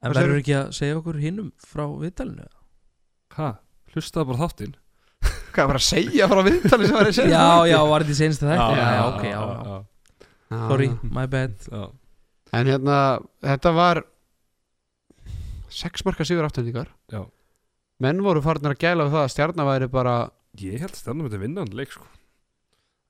[0.03, 2.49] En verður ekki að segja okkur hinnum frá viðtalinu?
[3.37, 3.53] Hæ?
[3.95, 4.73] Hlustaði bara þáttinn
[5.55, 8.19] hvað var að segja frá viðtalið sem var að segja Já, já, var þetta í
[8.19, 8.79] senstu þætti?
[8.81, 9.61] Já, já, ok, já, já.
[9.69, 9.77] já,
[10.53, 11.85] Já, Sorry, my bad já.
[12.59, 12.97] en hérna
[13.47, 14.03] þetta var
[15.73, 17.23] sex marka sigur afturhendingar Já.
[18.03, 20.17] menn voru farnir að gæla við það að stjarnar væri bara
[20.61, 22.05] Ég held að stjarnan myndi vinna hann leik sko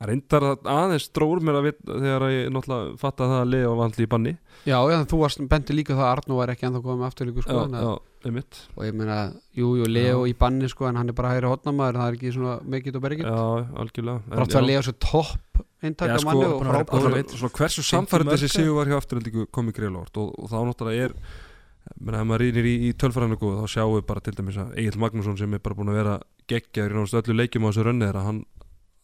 [0.02, 3.74] Það reyndar að aðeins drór mér að vita þegar ég náttúrulega fatta það að liða
[3.78, 4.32] var allir í banni.
[4.66, 7.44] Já, já, þú varst bendi líka það að Arnó væri ekki ennþá komið með afturlíku
[7.46, 7.92] sko, Já, að- já,
[8.26, 8.60] einmitt.
[8.76, 9.18] Og ég meina,
[9.54, 10.30] jú, jú, Leo Já.
[10.32, 13.02] í banni sko, en hann er bara hægri hotnamaður, það er ekki svona mikið og
[13.06, 14.22] bergið, Já, algjörlega.
[14.26, 14.66] En brátt að já.
[14.66, 18.32] Leo svo topp eintak Já, af sko, manni og að góður Svona- hversu 50 samfærið
[18.34, 21.14] þessi sigur var hjá afturhendingu komið greiðlórt og, og þá náttúrulega er
[21.98, 25.00] menna, ef maður rýnir í, í tölfræðinu þá sjáum við bara til dæmis að Egil
[25.02, 28.06] Magnússon sem er bara búin að vera geggjaður í náttúrulega öllu leikjum á þessu rönni
[28.06, 28.51] þeirra hann, að-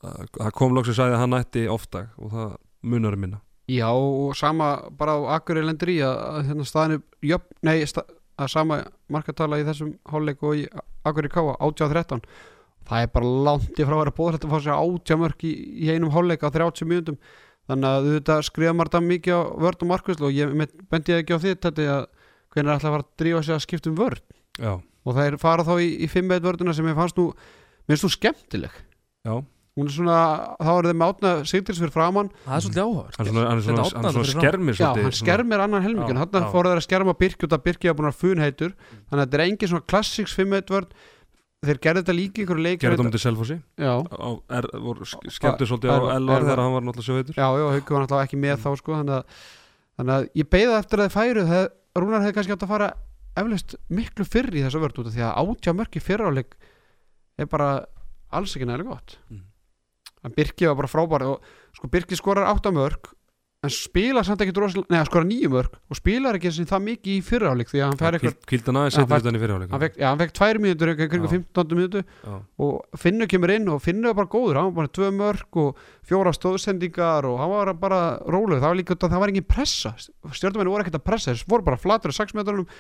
[0.03, 3.41] það kom loks að að hann ætti ofta og það munar um minna.
[3.69, 8.05] Já, og sama bara á Akurey lendur í að, að hérna staðinu jöfn, nei, sta,
[8.41, 8.79] að sama
[9.13, 10.63] markatala í þessum hálfleik og í
[11.05, 12.23] Akurey Káa, 18-13
[12.89, 15.53] það er bara langt í frá að vera bóðrætt að fá sér 80 mörk í,
[15.85, 17.19] í einum hálfleik á 30 mínútum.
[17.69, 20.55] Þannig að þetta skrifa margt að mikið á vörd og markvæslu og ég
[20.89, 22.07] bendi ekki á því þetta að
[22.55, 24.23] hvernig er alltaf að fara að drífa sig að skipta um vörd
[24.57, 27.27] Já, og það er fara þá í, í 5-1 vörduna sem ég fannst nú,
[27.85, 28.79] mér finnst þú skemmtileg.
[29.29, 29.35] Já
[29.79, 30.21] hún er svona,
[30.59, 33.19] þá er þeim átna sigtils fyrir framann Það er svolítið áhugavert.
[33.19, 36.19] Hann er svona, hann er svona, hann er skermir Já, svolítið, hann skermir annan helmingin
[36.19, 36.49] já.
[36.51, 38.75] fór þeir að skerma Birki út að Birki að búin að funheitur.
[39.07, 40.99] Þannig að þetta er engin svona klassiks 5-1 vörd
[41.59, 43.55] Þeir gerðu þetta líka í einhverju leik Gerði þetta um til Selfossi.
[43.83, 44.29] Já, á,
[44.61, 46.45] er, voru sk- skemmtir svolítið á Elvar.
[46.45, 49.17] þegar hann var náttúrulega sjóveitur já, já, Hauku var náttúrulega ekki með þá sko, þannig,
[49.17, 49.49] að,
[49.99, 51.69] þannig að ég beigða eftir að þeir færu þegar
[51.99, 52.89] Rúnar hefði kannski átt að fara
[53.43, 56.55] eflaust miklu fyrr í þessa vörd út af því að átjá mörk í fyrráleik
[57.43, 57.69] er bara
[58.31, 59.19] alls ekki nægilega gott.
[59.27, 59.43] Mm.
[60.25, 63.15] En Birki var bara frábær og sko Birki skorar átta mörk
[63.59, 67.23] en spilar samt ekki droslega, neða skorar nýju mörk og spilar ekki það mikið í
[67.27, 70.37] fyrráleik því að hann fær eitthvað Kvíldan aðeins hann þetta í fyrirháleik já, hann fekk
[70.39, 71.33] tvær mínútur, kringu Já.
[71.35, 74.93] 15 mínútur Já, og Finnur kemur inn og Finnur er bara góður hann var bara
[74.95, 78.01] tvö mörk og fjóra stóðsendingar og hann var bara
[78.31, 79.97] róleg það var líka, það var engin pressa.
[79.99, 82.71] Stjórnumenni voru ekkert að pressa, þess voru bara flatur á 6 metrunum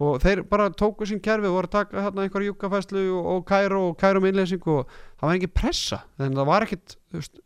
[0.00, 3.44] og þeir bara tóku sín kerfi og voru að taka hérna einhverja júkafæslu og, og
[3.46, 4.86] kæru og kæru með innleysing og
[5.20, 5.98] það var engin pressa.
[6.18, 7.36] En það var ekkert þú veist,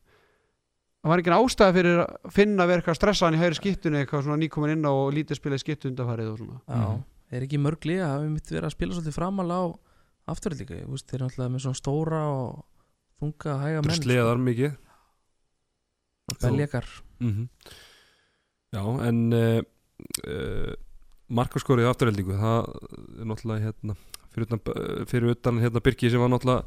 [1.03, 4.25] það var engin ástæða fyrir að finna að vera eitthvað stressaðan í hægri skiptunni eitthvað
[4.29, 6.61] svona nýkomin inn á og lítið spila í skiptu undarfærið og svona.
[6.67, 7.05] Já, Mhm.
[7.37, 9.63] er ekki mörg liða að við mitt vera að spila svolítið framal á
[10.31, 12.65] afturöld líka, ég veist, þeir eru alltaf með svona stóra og
[13.21, 14.77] þunga hæga er menn sleðar mikið.
[16.43, 16.87] Beljakar
[17.21, 17.49] mm
[18.75, 19.61] Já, en uh,
[20.27, 20.75] uh,
[21.29, 22.37] markaskorið afturheldingu.
[22.39, 22.69] Það
[23.21, 23.97] er náttúrulega hérna
[24.35, 24.63] fyrir utan,
[25.11, 26.65] fyrir utan hérna Birki sem var náttúrulega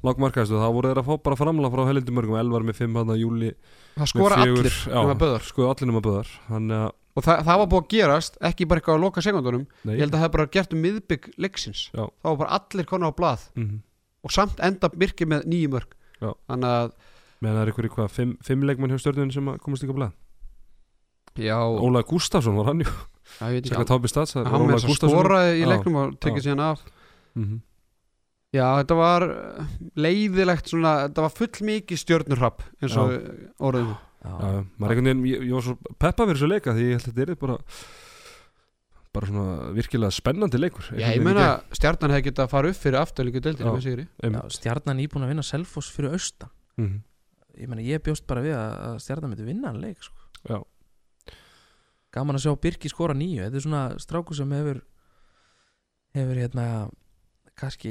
[0.00, 3.12] langmarkaðist og það voru þeir að fá bara framla frá helindumörgum Elvar með 5 hann
[3.12, 3.50] að júli
[3.98, 5.44] það skora allir já, nema Böðar.
[5.44, 6.86] sko allir nema böðar hann að,
[7.20, 9.92] og það, það var búið að gerast ekki bara eitthvað á loka sekundunum nei.
[9.98, 11.82] Ég held að það hef bara gert um miðbygg leiksins.
[11.92, 12.06] Já.
[12.08, 13.44] þá var bara allir konar á blað.
[13.60, 13.82] Mm
[14.20, 16.32] og samt enda Birki með nýju mörg Já.
[16.50, 16.90] þannig að
[17.40, 20.16] meðan það er ykkur eitthvað fimm, fimm leikmenn hjá stjórnunum sem að komast líka blað?
[21.40, 22.90] Já, Ólaði Gustafsson var hann jú
[23.38, 26.86] Sækla Tápi Stats hann með þess að skoraði í leiknum og tekið síðan af.
[27.38, 27.58] Mm
[28.50, 33.12] já þetta var eh, leiðilegt svona þetta var full mikið stjörnurrapp eins og
[33.62, 36.82] orðinu Já, já, maður einhvern veginn, ég, ég var svo peppa fyrir þessu leika því
[36.84, 37.54] ég held að þetta er bara
[39.16, 40.90] bara svona virkilega spennandi leikur.
[40.92, 44.04] Já ég meina stjarnan hefði getað að fara upp fyrir afturlíku deildinu
[44.54, 46.52] stjarnan íbúin að vinna Selfoss fyrir austan.
[46.76, 46.98] Mm
[47.60, 50.16] ég meina ég bjóst bara við að að stjarnan myndi vinna hann leik sko.
[50.48, 50.60] Já.
[52.14, 54.80] Gaman að sjá Birki skora nýju þetta er svona stráku sem hefur
[56.14, 56.64] hefur hérna
[57.60, 57.90] kannski,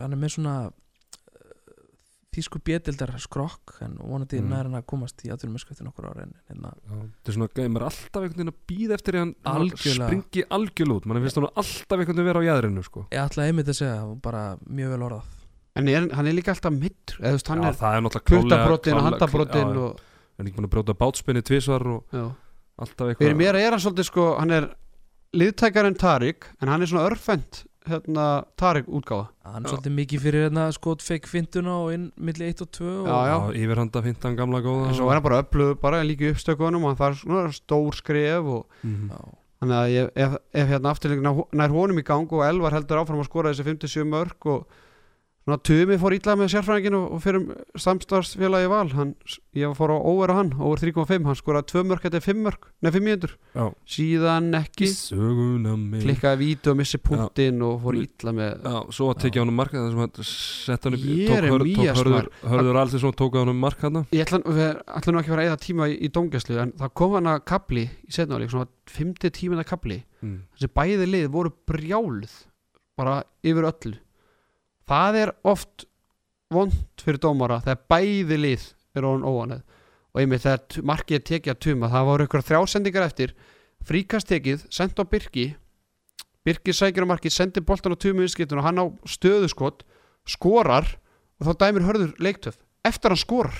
[0.00, 0.72] hann er með svona uh,
[2.34, 4.48] þýsku bjöldildar skrokk en vonandi Mm.
[4.48, 4.50] mm.
[4.50, 7.84] nær hann að komast í aðturum eftir nokkur ára en hérna þetta er svona, maður
[7.84, 10.08] er alltaf einhvern veginn að býða eftir að hann- Algjörlega.
[10.08, 13.06] springi algjörl út mann finnst hann alltaf einhvern veginn vera á jæðrinu sko.
[13.14, 15.22] ég ætla einmitt að segja bara mjög vel orðað
[15.76, 18.02] en er, hann er líka alltaf mittur eða þú veist hann já, er það er
[18.04, 20.00] náttúrulega klálega- kultabrotin og klálega- handabrotin og
[20.36, 22.24] hann er ekki búin að brjóta bátspinni tvisvar og já
[22.80, 24.64] Fyrir mér er hann svolítið sko, hann er
[25.34, 28.24] liðtækar en Tarik, en hann er svona örfend hérna
[28.56, 32.62] Tarik útgáfa hann er svolítið mikið fyrir hérna skot fake fintuna og inn milli 1
[32.64, 33.34] og 2 og Já, já.
[33.36, 36.32] Já, yfirhanda fintan gamla góða en svo er hann bara öflugur bara en líka í
[36.32, 39.10] uppstökunum og hann þarf svona stór skref og Mhm.
[39.12, 39.20] Já.
[39.60, 43.20] þannig að ég, ef, ef hérna afturleikin nær honum í gang og Elvar heldur áfram
[43.22, 44.66] að skora þessi 57 mörg og
[45.44, 47.42] svona Tumi fór illa með sérfræðingin og, og fyrir
[47.76, 48.86] samstarfsfélagi val.
[48.96, 49.10] Hann,
[49.56, 52.68] ég fór á óvera hann, over 3.5 hann skoraði 2 mörg, þetta er 5 mörg
[52.80, 53.66] nei 5 mínútur, Já.
[53.96, 54.88] síðan ekki.
[56.04, 59.74] Klikkaði vítu og missi punktinn og fór illa með Já, svo að tekja honum mark
[59.76, 63.60] þar sem hann sett hann upp tók, hör, tók hörður, hörður aldrei svona tók honum
[63.60, 66.94] mark hann ég ætla, nú ekki að að eða tíma í, í dóngjæslu en það
[67.02, 69.14] kom hann að kapli í setnáleik, svona 5.
[69.34, 70.00] tímina kapli.
[70.24, 70.40] Mm.
[70.56, 72.32] þessi bæði lið voru brjáluð
[72.96, 73.98] bara yfir öllu
[74.90, 75.86] það er oft
[76.52, 79.62] vond fyrir dómara þegar bæði lið er ofan óanæð
[80.14, 83.34] og einmitt þegar markið er tekið að tuma það voru ykkur þrjásendingar eftir
[83.84, 85.48] fríkast tekið, sendt á Birki
[86.44, 89.80] Birki sækir á markið, sendir boltan á tumu innskiptun og hann á stöðuskot
[90.28, 90.84] skorar
[91.40, 93.56] og þá dæmir hörður leiktöf eftir hann skorar.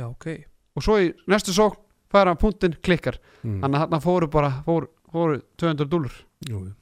[0.00, 0.26] Já, ok.
[0.72, 1.76] Og svo í næstu sókn
[2.12, 3.18] færa hann punktinn klikkar.
[3.44, 3.60] Mm.
[3.60, 6.14] þannig að hann fóru bara fóru, fóru 200 dúlur
[6.48, 6.72] Jú, jú.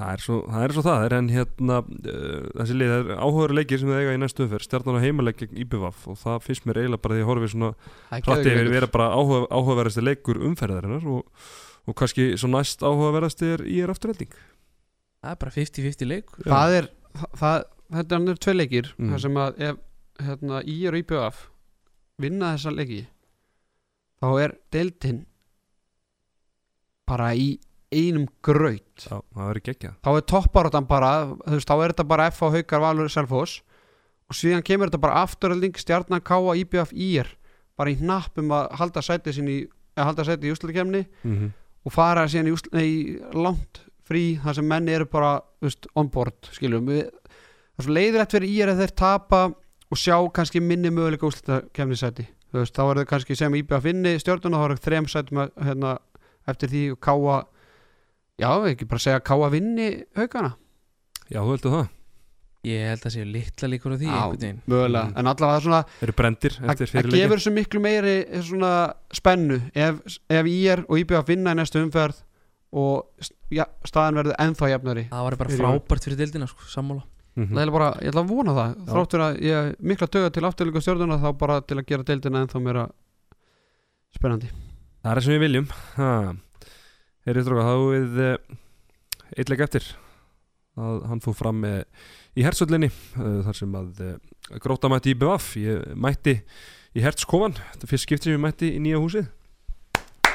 [0.00, 3.52] Það er, svo, það er svo það er en hérna uh, þessi lið er áhugaður
[3.58, 4.64] leikir sem það eiga í næstu umferð.
[4.64, 7.70] Stjarnan á heimaleik gegn IBVF og það finnst mér eiginlega bara því að horfi svona
[8.14, 11.44] hrætti yfir vera bara áhuga, áhugaverðasti leikur umferðarinnar og,
[11.84, 14.32] og kannski svo næst áhugaverðasti er í er afturhelding
[15.20, 16.90] Það er bara 50-50 leik það er
[17.20, 17.64] það, það,
[17.98, 19.10] þetta er annir tvei leikir Mm.
[19.12, 19.80] þar sem að ef
[20.24, 21.42] hérna, í og IBF
[22.24, 23.02] vinna þessa leiki
[24.20, 25.20] þá er deildin
[27.10, 27.50] bara í
[27.90, 29.18] einum graut Já,
[30.04, 31.10] þá er topparáttan bara
[31.42, 33.60] þú veist, þá er þetta bara F á haukar valur Selfoss
[34.30, 36.56] og síðan kemur þetta bara afturölding stjarnan K.A.
[36.62, 37.30] IBF IR
[37.78, 39.60] bara í hnapp um að halda sæti í
[39.98, 41.52] að halda sæti í úslutkemni mm -hmm.
[41.84, 46.10] og fara síðan í, úsl, nei, langt frí þar sem menn eru bara veist, on
[46.10, 49.40] board skiljum við það er svo leiðilegt fyrir IR að þeir tapa
[49.90, 53.84] og sjá kannski minni möguleika úslutkemni sæti þú veist, þá er það kannski sem IBF
[53.84, 55.98] vinni stjórnuna þá er það þrem sæti með, hérna,
[56.46, 57.36] eftir því og K.A.
[58.40, 59.48] já, ekki bara segja K.A.
[59.52, 60.54] vinni haugana
[61.30, 61.88] Já, þú heldur það
[62.68, 64.56] Ég held að séu litla líkur á því Já.
[64.68, 65.14] mögulega, Mm.
[65.16, 67.80] en allavega það er svona Eru brendir það eftir það fyrir leikin gefur svo miklu
[67.80, 68.72] meiri eh, svona
[69.16, 72.18] spennu ef, ef IR og IBF vinna í næstu umferð
[72.72, 73.08] og
[73.50, 77.02] ja, staðan verður ennþá jafnari Það var bara Fyrir- frábært fyrir deildina sko, sammála
[77.38, 77.54] Mhm.
[77.54, 78.92] Það er bara, ég ætla að vona það Já.
[78.92, 82.60] þráttur að ég mikla döga til afturlíku stjórnuna þá bara til að gera deildina ennþá
[82.60, 82.88] meira
[84.14, 84.50] spennandi
[87.28, 88.58] Herri Stróka, þá við uh,
[89.36, 89.88] eitthleik eftir
[90.80, 94.14] að hann fór fram í hertsöllinni uh, þar sem að uh,
[94.62, 96.38] gróta mætti í BVF ég mætti
[96.96, 99.28] í hertskofan þetta er fyrst skipt sem ég mætti í nýja húsið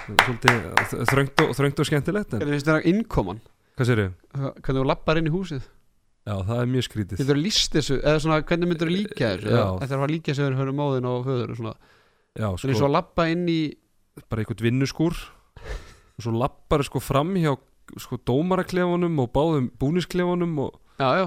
[0.05, 3.41] svolítið þröngt og, þröngt og skemmtilegt en þér að innkoman?
[3.75, 4.13] hvað sér ég?
[4.35, 5.65] Hvernig þú lappar inn í húsið?
[6.25, 7.97] Já, það er mjög skrítið Getur þú líst þessu?
[8.01, 9.49] Eða svona, hvernig myndir þú líka þessu?
[9.53, 11.73] Þetta er að að líka þessu þegar höfum móðin og og svona
[12.35, 13.59] Já, Það er eins sko, og að lappa inn í
[14.25, 15.19] bara einhvern vinnuskúr
[16.15, 17.55] og svo lappar sko fram hjá
[18.01, 21.25] sko dómaraklefunum og báðum búnisklefunum og Já, já.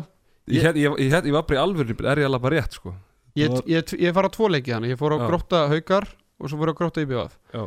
[0.49, 2.95] Ég, ég, ég, ég, ég var bara í alvörni er ég að lappa rétt sko?
[3.37, 5.27] Ég, ég, ég fara á tvo leiki hann Ég fór á Já.
[5.29, 6.09] grótta haukar
[6.41, 7.67] og svo fór ég á grótta IBF Já.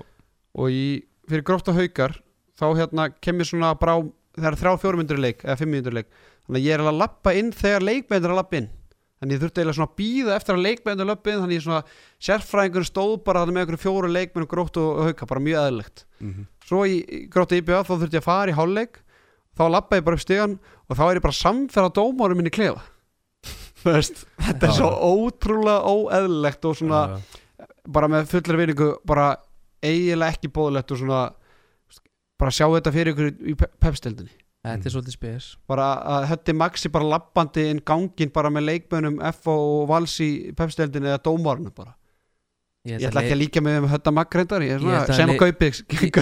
[0.57, 0.86] Og í,
[1.30, 2.17] fyrir grótta haukar
[2.57, 3.95] þá hérna kemur svona brá
[4.36, 6.09] það er þrjá fjórmyndur leik eða fimmyndur leik.
[6.47, 8.69] Þannig að ég er alveg að lappa inn þegar leikmyndur að lappa inn
[9.22, 11.82] þannig ég þurfti eiginlega svona að býða eftir að leikmyndur lappa inn þannig svona
[12.28, 16.47] sérfræðingur stóð bara með einhverju fjóru leikmenn gróttu og hauka bara mjög eðlilegt mm -hmm.
[16.65, 16.95] svo í,
[17.30, 18.97] gróttu IBF þá þurfti ég að fara í hálfleik
[19.57, 20.57] þá lappa ég bara upp stegan
[20.89, 22.82] og þá er ég bara samferða dómarum minni klefa
[23.84, 24.78] þetta er Já.
[24.78, 27.22] svo ótrúlega óeðlilegt og svona
[27.88, 29.36] bara með fullri vinningu bara
[29.82, 31.22] eiginlega ekki bóðlegt og svona
[32.41, 34.86] bara sjá þetta fyrir ykkur í pe- pepstildinni Þetta Mm.
[34.86, 35.45] er svolítið spes.
[35.68, 40.53] Bara að hötti Maxi bara lappandi inn gangin bara með leikmönum F og Vals í
[40.53, 41.95] pepstildinni eða dómarnu bara.
[42.86, 46.14] Ég ætla ekki að líka með hötta Magg reyndar ég er Ég sem kaupis Ég-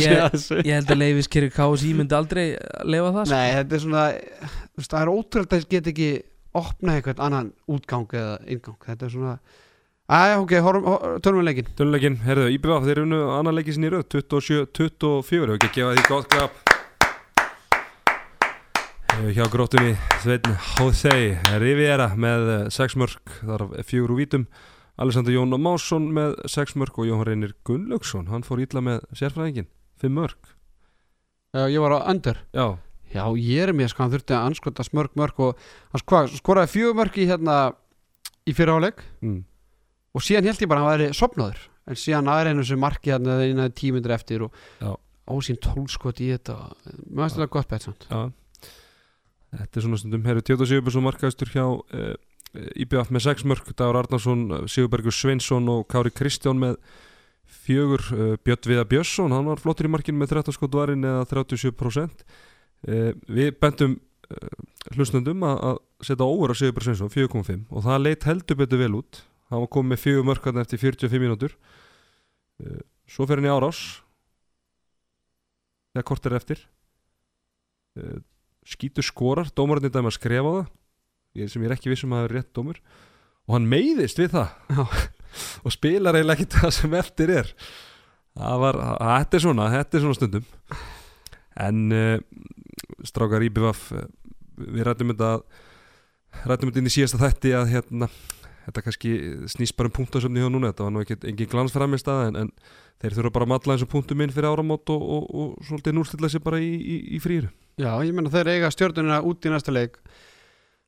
[0.12, 2.56] ég, Ég held að Leifis Kirk KSI myndi aldrei
[2.88, 3.34] lefa það sko.
[3.34, 4.04] Nei, þetta er svona
[4.80, 6.08] það er ótrúlega að þess get ekki
[6.56, 9.38] opna eitthvað annan útgang eða ingang þetta er svona
[10.08, 10.52] Æja, ok,
[11.42, 15.76] leikin Töluleikin, herðu, IBF, þeir unnu annar leikið sinni í röð 27-24, hefur ekki að
[15.76, 16.65] gefa því gott graf
[19.16, 24.44] Hjá gróttunni Sveitn Hóðsei Riviera með 6 mörg þar af fjögur úr vítum.
[25.00, 29.70] Alessandr Jón Másson með 6 mörg og Jón Reynir Gunnlaugsson hann fór ítla með sérfræðingin
[30.04, 30.52] 5 mörg
[31.56, 32.42] Já, ég var á under.
[32.52, 32.76] Já,
[33.08, 36.74] Já, ég er mér sko, hann þurfti að anskota smörg mörg og hann sko, skoraði
[36.76, 37.58] fjögur mörg í hérna
[38.44, 39.42] í fyrirháleik mm.
[40.12, 43.40] og síðan held ég bara að hann væri sopnaður en síðan aðeins sem marki hérna
[43.40, 44.64] eina tímyndir eftir og
[45.24, 46.66] ásýn tólskot í þetta.
[46.84, 48.12] Finnst þetta gott bett samt.
[48.12, 48.28] Já
[49.54, 52.14] Þetta er svona stundum Herru Tjóta Sigurbjörnsson markaðistur hjá uh,
[52.82, 56.78] IBF með 6 mörg Dagur Arnarsson, Sigurbergur Sveinsson og Kári Kristján með
[57.66, 61.28] fjögur uh, Björn Viða Björnsson, hann var flottur í markinu með 13 skot varinn eða
[61.30, 64.64] 37% uh, Við bentum uh,
[64.96, 69.22] hlustundum að, setja óver á Sigurbjörn Sveinsson 4.5 og það leitt heldur betur vel út.
[69.52, 71.52] Hann var komið með fjögur mörkarna eftir 45 mínútur.
[73.06, 73.78] Svo fer hann í árás
[75.96, 76.62] þegar kort er eftir.
[77.96, 78.20] Uh,
[78.66, 80.70] skítur skorar dómarinn þetta með að skrefa það.
[81.36, 82.80] Ég, sem ég er ekki vissum að það er rétt dómur.
[83.46, 84.76] Og hann meiðist við það.
[85.66, 87.52] Og spilar eiginlega ekki það sem eftir er.
[88.36, 90.48] Það var, þetta er svona þetta er svona stundum.
[91.66, 92.16] En uh,
[93.08, 94.08] strákar IBVF uh,
[94.60, 95.30] við rættum þetta
[96.44, 98.10] rættum þetta inn í síðasta þætti að hérna
[98.66, 99.12] þetta kannski
[99.52, 102.50] snýst bara um punktasöfni hjá núna, þetta var nú ekki engin glansframist að en, en
[103.02, 105.68] þeir þurfa bara að matla eins og punktum inn fyrir áramót og, og, og, og
[105.68, 109.44] svolítið núrstilla sér bara í, í, í frýru Já, ég menna þeir eiga stjórnuna út
[109.44, 109.98] í næsta leik.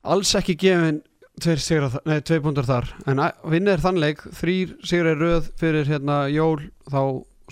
[0.09, 1.03] Alls ekki gefin
[1.37, 2.89] tveir, sigra, nei, tveir punktar þar.
[3.05, 7.03] En vinnir þeir þann leik, þrýr sigur er röð fyrir hérna jól þá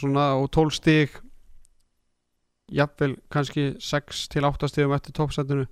[0.00, 1.18] svona og 12 stig.
[2.72, 5.68] Jafnvel kannski 6 til 8 stigum eftir toppsættinu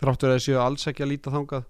[0.00, 1.64] þráttur að þessu alls ekki að líta þangað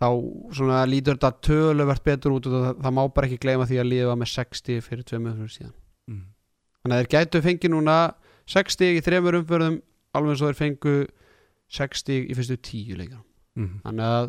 [0.00, 0.08] þá
[0.56, 3.90] svona lítur þetta töluvert betur út og það, það má bara ekki gleyma því að
[3.90, 5.74] liða með 6 stig fyrir 2 mjög síðan.
[6.08, 6.22] Mm.
[6.80, 7.96] þannig að þeir gætu fengið núna
[8.50, 9.80] 6 stig í þremur umförðum
[10.16, 10.94] alveg eins og þeir fengu
[11.80, 13.24] 6 stig í fyrstu 10 leikar
[13.58, 13.80] Mm.
[13.82, 14.28] þannig að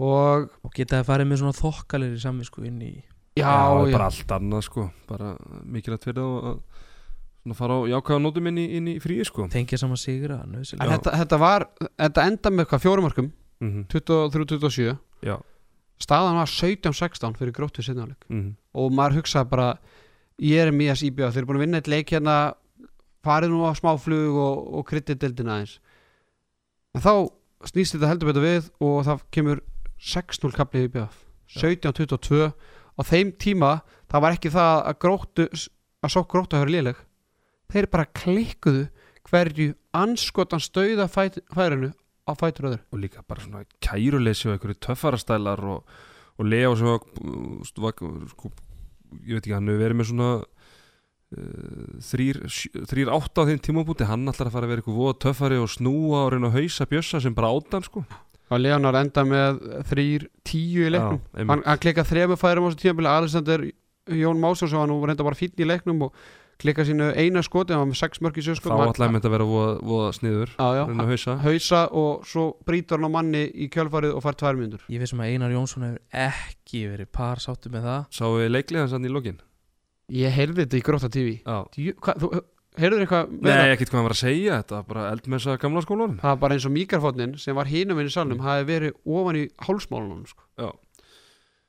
[0.00, 2.92] og og geta það farið með svona þokkalegri samvisku inn í
[3.36, 4.86] já, það er já, bara allt annað sko.
[5.10, 5.32] Bara
[5.68, 6.62] mikilvægt fyrir þá að
[7.44, 9.46] svona fara á jákvæða nótum inn í, inn í fríi sko.
[9.52, 13.84] Tengja saman sigra þetta, þetta var þetta enda með hvað fjórumarkum mm -hmm.
[13.88, 15.40] 23-27 já.
[16.00, 19.78] Staðan var 17-16 fyrir gróttu sinnáleik mm og maður hugsaði bara
[20.38, 22.54] ég er mjög íbjöð, þeir eru búin að vinna eitt leik hérna
[23.24, 25.80] farið nú á smáflug og, og kryttidildina aðeins.
[26.94, 27.28] En þá
[27.68, 29.60] snýst þetta heldur betur við og það kemur
[30.00, 31.18] 6-0 kaplið í BF
[31.60, 32.48] 17-22
[32.96, 35.46] á þeim tíma það var ekki það að gróttu
[36.00, 37.00] að svo gróttu að höra léleg.
[37.70, 38.86] Þeir bara klikkuðu
[39.28, 41.92] hverju anskotan stauða færinu
[42.30, 45.98] á fætur öður og líka bara svona kæruleysi og einhverju töffarastælar og,
[46.38, 47.94] og Leo sem var, uh, var
[48.30, 48.52] sko,
[49.26, 52.40] ég veit ekki, hann hefur verið með svona uh, þrýr,
[52.90, 54.08] þrýr átta á þeim tímabúti.
[54.08, 56.88] Hann ætlar að fara að vera eitthvað voða töffari og snúa og reyna að hausa
[56.90, 58.04] bjössa sem bara átan sko.
[58.50, 61.20] Og Leonar enda með þrýr tíu í leiknum.
[61.22, 63.10] Já, hann, hann klikka þremu færum á þessu tímabili.
[63.10, 63.66] Alexander
[64.10, 66.16] Jón Másson sem var nú reynda bara fínn í leiknum og
[66.60, 69.30] klikka sínu eina skoti hann var með sex mörk í þá sjöskot ætlaði að mynda
[69.30, 71.36] að vera voða, voða sniður já, já, hausa.
[71.44, 75.14] Hausa og svo brýtur hann á manni í kjölfarið og fær tvær myndur ég veist
[75.14, 78.02] sem að Einar Jónsson hefur ekki verið par sáttu með það.
[78.20, 79.40] Sáu við leiklið hans hann í lokin?
[80.10, 81.36] ég heyrði þetta í gróta TV
[82.80, 86.16] heyrður eitthvað Nei, ekkert hvað hann var að segja, þetta var bara eldmessa gamla skólan
[86.20, 89.38] það var bara eins og mikrofónin sem var hinum inn í salnum hafi verið ofan
[89.40, 90.46] í hálsmálunum sko.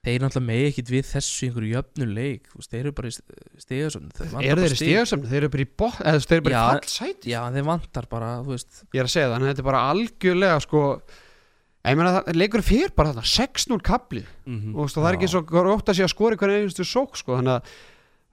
[0.01, 3.15] Þeir náttúrulega megi ekkit við þessu einhverju jöfnu leik þú veist, þeir eru bara í
[3.61, 4.07] stegasöfn
[4.41, 7.33] eru þeir í stegasöfn, þeir eru bara í bot eða þeir eru bara í fallsæti
[7.33, 8.81] já, þeir vantar bara, þú veist.
[8.89, 10.83] Ég er að segja það, en þetta er bara algjörlega sko,
[11.85, 15.31] ég meina það leikur fyrir bara þetta, 6-0 kapli mm veist, og það er ekki
[15.35, 17.73] svo grótt að sé að skora hvernig einstu sók sko, þannig að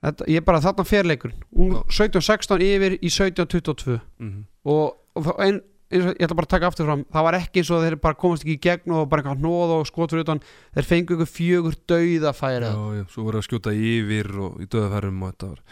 [0.08, 4.44] þetta, ég er bara þarna ferleikur úr 17-16 yfir í 17-22 -hmm.
[4.64, 7.84] og, og og ég ætla bara að taka aftur fram það var ekki eins og
[7.84, 10.42] þeir bara komast ekki í gegn og bara eitthvað hnóð og skot fyrir utan.
[10.76, 14.68] Þeir fengu ykkur fjögur dauða færi Já, já, svo voru að skjóta yfir og í
[14.68, 15.62] döðafærum og þetta var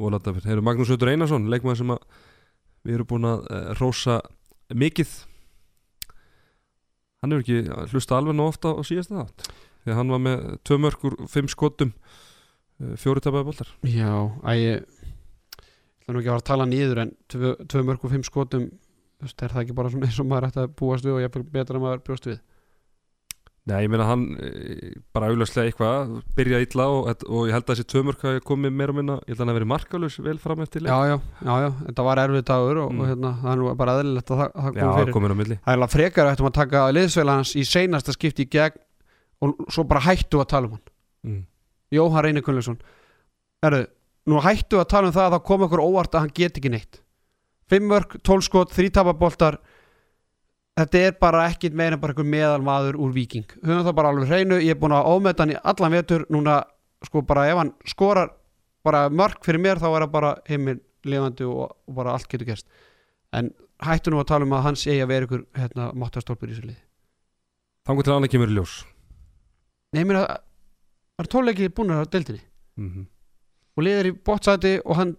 [0.00, 0.48] volanda fyrir.
[0.48, 2.06] Heyrðu Magnús Ötur Einarsson, leikmaður sem að
[2.88, 4.20] við erum búin að uh, rósa
[4.72, 5.16] mikið.
[7.20, 9.50] Hann hefur ekki hlusta alveg nóg ofta á síðasta þátt
[9.80, 13.74] því að hann var með tvö mörgur, fimm skotum uh, fjóri tapaði boltar.
[13.84, 14.86] Já, að ég
[16.00, 18.70] ætla nú ekki að fara að tala niður en tvö, tvö mörg og fimm skotum
[19.20, 21.20] þú veist, er það ekki bara svona eins og maður ætti að búast við og
[21.22, 22.40] ég er betra en maður bjóst við?
[23.68, 27.74] Nei, ég meina hann e, bara auðvitað eitthvað, byrjaði illa og, og ég held að
[27.76, 30.16] þessi tvö mörg hafi komið meira og minna, ég held að hann hafi verið markalus
[30.24, 30.90] vel fram eftir leik.
[30.90, 33.02] Já, já, já, já, þetta var erfið dagur og, Mm.
[33.04, 35.40] og hérna, það er nú bara eðlilegt að það, það kom Já, fyrir komin á
[35.42, 35.58] milli.
[35.60, 38.80] Það er alveg frekar að ættum að taka liðsveila hans í seinasta skipti í gegn
[39.44, 40.84] og svo bara hættu að tala um hann.
[41.28, 41.44] Mm.
[42.00, 42.80] Jóhann Reynir Gunnlaugsson.
[43.68, 43.84] Erðu,
[44.32, 46.72] nú hættu að tala um það að það kom okkur óvart að hann get ekki
[46.72, 47.02] neitt
[47.70, 49.60] Fimm mörg, tólskot, þrítapaboltar
[50.80, 54.60] Þetta er bara ekkit meira bara einhver meðalmaður úr viking Höfum það bara alveg hreinu,
[54.62, 56.24] ég er búin að ómeta hann í allan vetur.
[56.32, 56.60] Núna,
[57.04, 58.32] sko bara ef hann skorar
[58.86, 62.48] bara mörg fyrir mér þá er það bara heimil lifandi og, og bara allt getur
[62.48, 62.68] gerst.
[63.36, 63.52] En
[63.84, 66.68] hættu nú að tala um að hans eigi að vera ykkur hérna, máttastólpur í þessu
[66.70, 66.80] liði.
[67.88, 68.74] Þannig til annað kemur ljós.
[69.92, 70.26] Nei, ég meina,
[71.18, 72.46] það er tóleiki búin að deildinni?
[72.80, 73.08] Mm
[73.80, 75.14] og liðir í bótsæti og hann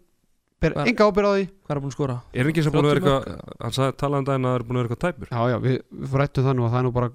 [0.62, 1.46] ber enga ábyrð á því.
[1.66, 2.16] Hvað er búin að skora?
[2.34, 4.60] Er ekki sem búin að vera 30 eitthvað, hann sagði, talaði um daginn að það
[4.62, 5.32] er búin að vera eitthvað tæpur.
[5.32, 7.12] Já, já, við, við rættum það nú að það er nú bara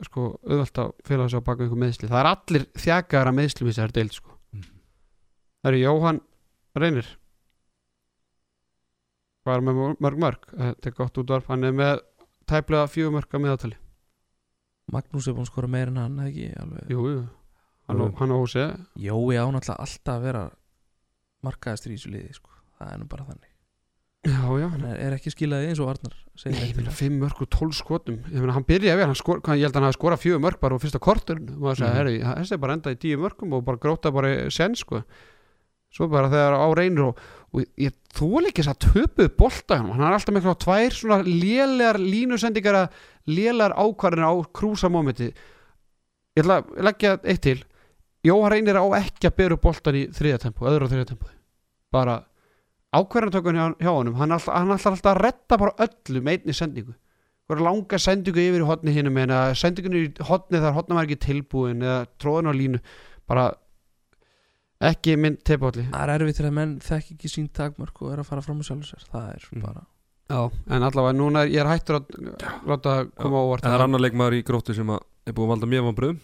[0.00, 3.74] sko, auðvelt að fela þessu á baka einhver meðsli það er allir þjakaðara meðsli við
[3.74, 4.36] þessari deild sko.
[4.56, 4.68] Mhm.
[5.60, 6.20] Það eru Jóhann
[6.80, 7.10] Reynir.
[9.44, 12.00] Hvað er með mörg mörg þetta er gott útvarp, hann er með
[12.50, 13.78] tæplega fjögur mörg að meðatali
[14.90, 16.88] Magnús er búin að skora meira en hann ekki alveg?
[16.90, 17.20] Jú, jú.
[17.88, 18.64] Hann, á- hann á húsi
[18.98, 20.42] Jói á náttúrulega alltaf að vera
[21.46, 22.49] markaðastur í þessu liði sko.
[22.80, 23.46] Það er nú bara þannig.
[24.20, 26.12] Já, já, hann er, er ekki skilaði eins og Arnar
[26.44, 26.90] Nei, það.
[26.98, 28.18] 5 mörg og 12 skotum.
[28.28, 30.40] Ég meina hann byrjaði vel, hann skor, hvað, ég held að hann hafi skorað 4
[30.44, 31.94] mörg bara á fyrsta kortur og Mhm.
[31.96, 35.02] herri, þessi er bara endað í 10 mörgum og bara gróta bara sen sko.
[35.90, 37.16] Svo bara þegar á reynir og,
[37.52, 40.94] og ég þól ekki þess að töpuð bolta hann hann er alltaf með eitthvað tvær
[41.00, 42.92] svona lélegar línusendingar að
[43.26, 47.64] lélegar ákvarðinu á krúsamómenti ég ætla að leggja eitt til.
[48.22, 51.26] Jóhann reynir á ekki að bera upp boltan í þriða tempo, öðru og þriða tempo
[51.90, 52.20] bara
[52.96, 56.40] ákvarðantökun hjá, hjá honum hann er alltaf, hann alltaf, alltaf að retta bara öllu með
[56.40, 56.94] einni sendingu.
[57.50, 61.06] Hvað langa sendingu yfir í hotni hinum en að sendingunni í hotni þar hotna var
[61.08, 62.80] ekki tilbúin eða tróðin á línu
[63.30, 63.48] bara
[64.90, 68.22] ekki mynd teipalli það er erfitt til að menn þekki ekki sín takmörk og er
[68.22, 69.06] að fara fram á sjálfur sér.
[69.12, 69.62] Það er Mm.
[69.66, 69.86] bara
[70.30, 72.04] Já, en allavega núna er ég er hættur að
[72.70, 73.64] láta koma á óvart.
[73.64, 76.20] En það er annar leikmaður í gróttu sem að er búið að valda mér vanbröðum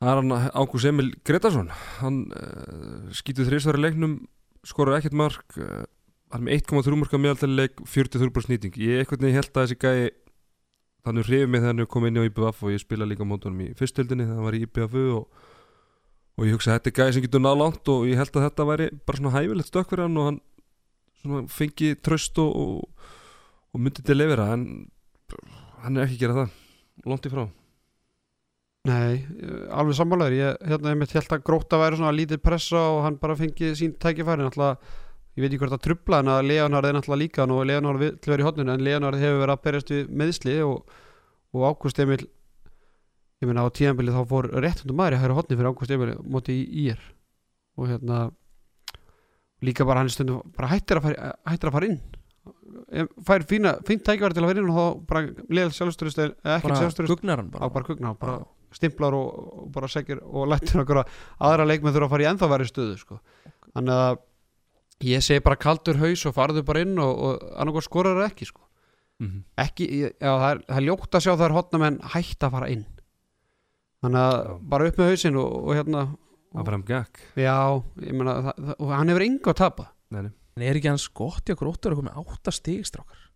[0.00, 1.68] Það er hann Ágús Emil Gretarsson
[2.00, 4.14] Hann uh, skýtur þrísværi leiknum
[4.66, 5.84] skorur ekkert mark uh,
[6.30, 8.76] hann með 1,3 marka meðaltali leik 43% snýting.
[8.78, 10.10] Ég einhvern veginn held að þessi gæi
[11.06, 13.70] þannig hrifið mig þegar hann kom inn á IBF og ég spila líka mótunum í
[13.78, 15.46] fyrstöldinni þegar hann var í IBF og,
[16.36, 18.46] og ég hugsa að þetta er gæi sem getur náð langt og ég held að
[18.48, 20.42] þetta væri bara svona hæfilegt stökk fyrir hann og hann
[21.22, 23.08] svona fengi tröst og, og,
[23.72, 24.68] og myndi til lefira en
[25.80, 26.60] hann er ekki að gera það.
[27.08, 27.48] Langt í frá
[28.88, 30.34] Nei, eh, alveg sammálaður.
[30.38, 33.92] Ég hérna mitt held að gróta væri svona lítið pressa og hann bara fengi sín
[34.00, 34.40] tækifæri.
[34.46, 34.78] Náttúrulega,
[35.36, 38.16] ég veit ekki hvort að trubla en að Leonard er náttúrulega líka og Leonard vill
[38.24, 40.94] vera í hotninu en Leonard hefur verið að berjast við meðsli og,
[41.52, 42.24] og Ágúst Emil
[43.40, 46.56] ég meina á tíðanbili þá fór réttundum maður í hæra hotni fyrir Ágúst Emil móti
[46.56, 47.02] í ír.
[47.76, 48.30] Og hérna
[49.60, 52.00] líka bara hann stundum bara hættir að fara, hættir að fara inn.
[53.28, 56.72] Fær fína, fínt tækifæri til að vera inn og þá bara leðal sjálfsturist eða ekki
[58.16, 58.40] bara
[58.70, 59.28] hann stimplar og,
[59.64, 62.68] og bara segir og lættir okkur að aðra leikmenn þurfa að fara í ennþá væri
[62.70, 63.20] stöðu sko.
[63.74, 64.18] þannig að
[65.10, 68.50] ég segi bara kaldur haus og farðu bara inn og, og annarkoð skorar það ekki
[68.50, 68.64] sko.
[69.20, 69.44] mm -hmm.
[69.66, 72.68] ekki, já, það, er, það er ljótt að sjá þær hotna menn hætt að fara
[72.70, 72.86] inn
[74.00, 74.58] þannig að Já.
[74.72, 76.02] bara upp með hausinn og, og hérna
[76.50, 80.22] að fara um já, ég meina það, það, og hann hefur enga að tapa Nei,
[80.22, 80.32] nei.
[80.56, 83.26] en er ekki hans gott í okkur óttur að koma með átta stigstrákar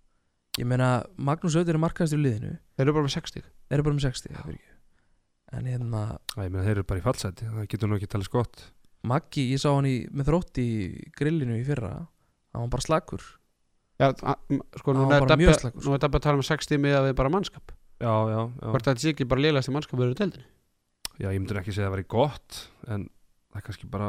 [0.58, 3.94] ég meina Magnús Öður er markaðastur í liðinu þeir eru bara með 60 eru bara
[3.96, 4.73] með 60 fyrirgefðu.
[5.52, 6.06] En hérna
[6.38, 8.64] Æ, ég meina, þeir eru bara í fallseti það getur nú ekki talið skott
[9.04, 10.68] Maggi, ég sá hann í, með þrótt í
[11.18, 12.06] grillinu í fyrra
[12.54, 13.24] hann var bara slakur.
[13.98, 16.40] Já, sko, Hann nú var er bara mjög Dabbi slakur, nú er Dabbi að tala
[16.40, 17.74] um 60 með að við bara mannskap.
[18.02, 20.46] Já, já, já, hvort þetta sé ekki bara lélegasti mannskap verður deildinni?
[21.22, 22.56] Já ég myndur ekki segja að það væri gott
[22.90, 24.08] en það er kannski bara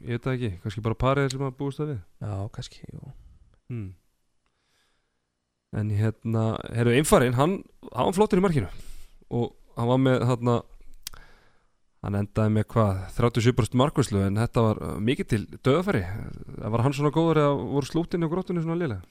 [0.00, 2.00] ég veit það ekki, kannski bara parið sem að búist það við.
[2.24, 3.12] Já, kannski jú.
[3.70, 3.92] hmm.
[5.78, 7.60] en hérna herru einfarinn, hann,
[7.92, 8.72] hann var flottur í markinu.
[9.34, 10.60] Og hann var með þarna
[12.04, 16.04] hann endaði með hvað 37% markvæslu en þetta var uh, mikið til döðafæri
[16.60, 19.04] var hann svona góður eða voru slútinni og gróttunni svona liðlega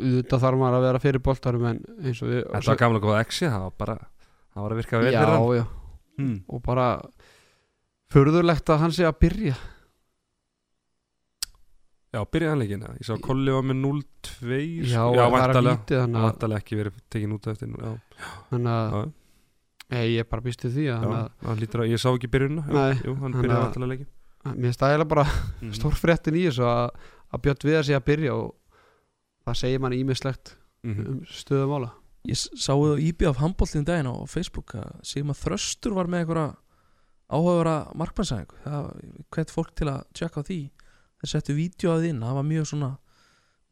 [0.00, 3.20] þetta þarf maður að vera fyrir boltarum en eins og við þetta var gamla góða
[3.24, 5.50] exi, það var bara það var að virka vel já, fyrir hann.
[5.58, 5.64] já,
[6.20, 6.38] hmm.
[6.48, 6.86] og bara
[8.10, 9.58] förðurlegt að hann sé að byrja.
[12.10, 14.56] Já, byrjaði hann leikina, ég sá að Kolli var með 0-2
[14.90, 16.00] já, já það er að lítið
[18.50, 19.12] þannig að,
[19.90, 22.30] ég er bara býst til því að, já, að hann lítur að, ég sá ekki
[22.30, 24.06] byrjunna jú, Nei, jú, hann hann byrjaði að- væntalega leikin
[24.60, 25.72] mér stæðilega bara Mhm.
[25.76, 26.90] stórfréttin í þessu að,
[27.32, 28.54] að Björn við að sé að byrja og
[29.46, 31.06] það segir mann ímislegt Mhm.
[31.06, 31.90] um stöðum ála
[32.28, 36.24] ég sá það á IB af handbóltin daginn á Facebook að Sigmar Þröstur var með
[36.24, 36.56] einhverja
[37.30, 38.56] áhugavera markmannsæðingu
[39.30, 40.70] hvert fólk til að tjekka á því.
[41.20, 42.98] Þeir settu vídeo að inn, það var mjög svona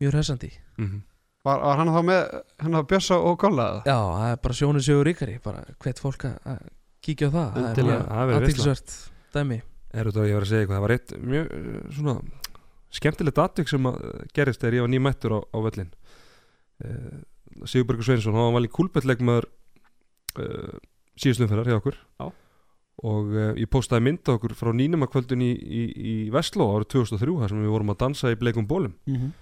[0.00, 0.50] mjög hressandi.
[0.78, 1.00] Mhm.
[1.46, 2.22] Var, var hann þá með
[2.64, 3.82] hann að Björsa og Golla eða?
[3.86, 6.64] já, það er bara sjónu sigur ríkari bara hvert fólk að að
[7.06, 8.94] kíkja á það það er bara aðtilsvert
[9.36, 9.60] dæmi
[9.96, 11.46] Er þetta að ég var að segja eitthvað, það var eitt mjög
[11.96, 12.14] svona
[12.98, 15.88] skemmtilegt atvik sem að uh, gerist þegar ég var nýmættur á, á völlin
[16.84, 17.16] uh,
[17.64, 19.46] Sigurbergur Sveinsson, hann var valið kúlbettleikmaður
[20.42, 20.76] uh,
[21.18, 22.26] síðustlumferðar hjá okkur Já.
[23.08, 25.82] og uh, ég postaði mynda okkur frá nýnumakvöldun í, í,
[26.12, 29.32] í Vestló árið 2003 þar sem við vorum að dansa í bleikum bólum Mhm.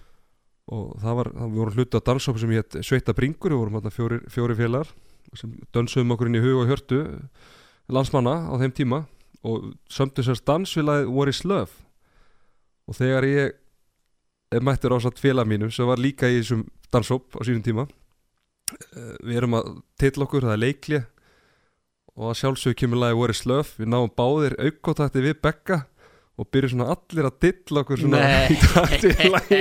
[0.73, 3.93] Og það var, það, við vorum hluti á danshópi sem hétt Sveita Bringur, við vorum
[3.95, 4.91] fjóri, fjóri félagar
[5.37, 7.03] sem dönsuðum okkur inn í hug og hjörtu
[7.93, 9.05] landsmanna á þeim tíma.
[9.47, 11.71] Og sömdu sérst dansfélagið What is Love?
[12.91, 13.55] Og þegar ég
[14.55, 16.65] er mættur á satt félag mínum sem var líka í þessum
[16.95, 21.01] danshóp á sínum tíma eh, við erum að titla okkur, það er leikli
[22.17, 23.75] og að sjálfsög kemur lagi What is Love?
[23.77, 25.83] Við náum báðir aukkotakti við Becca
[26.37, 28.23] og byrjum svona allir að titla okkur svona
[28.53, 29.61] í takt við lagi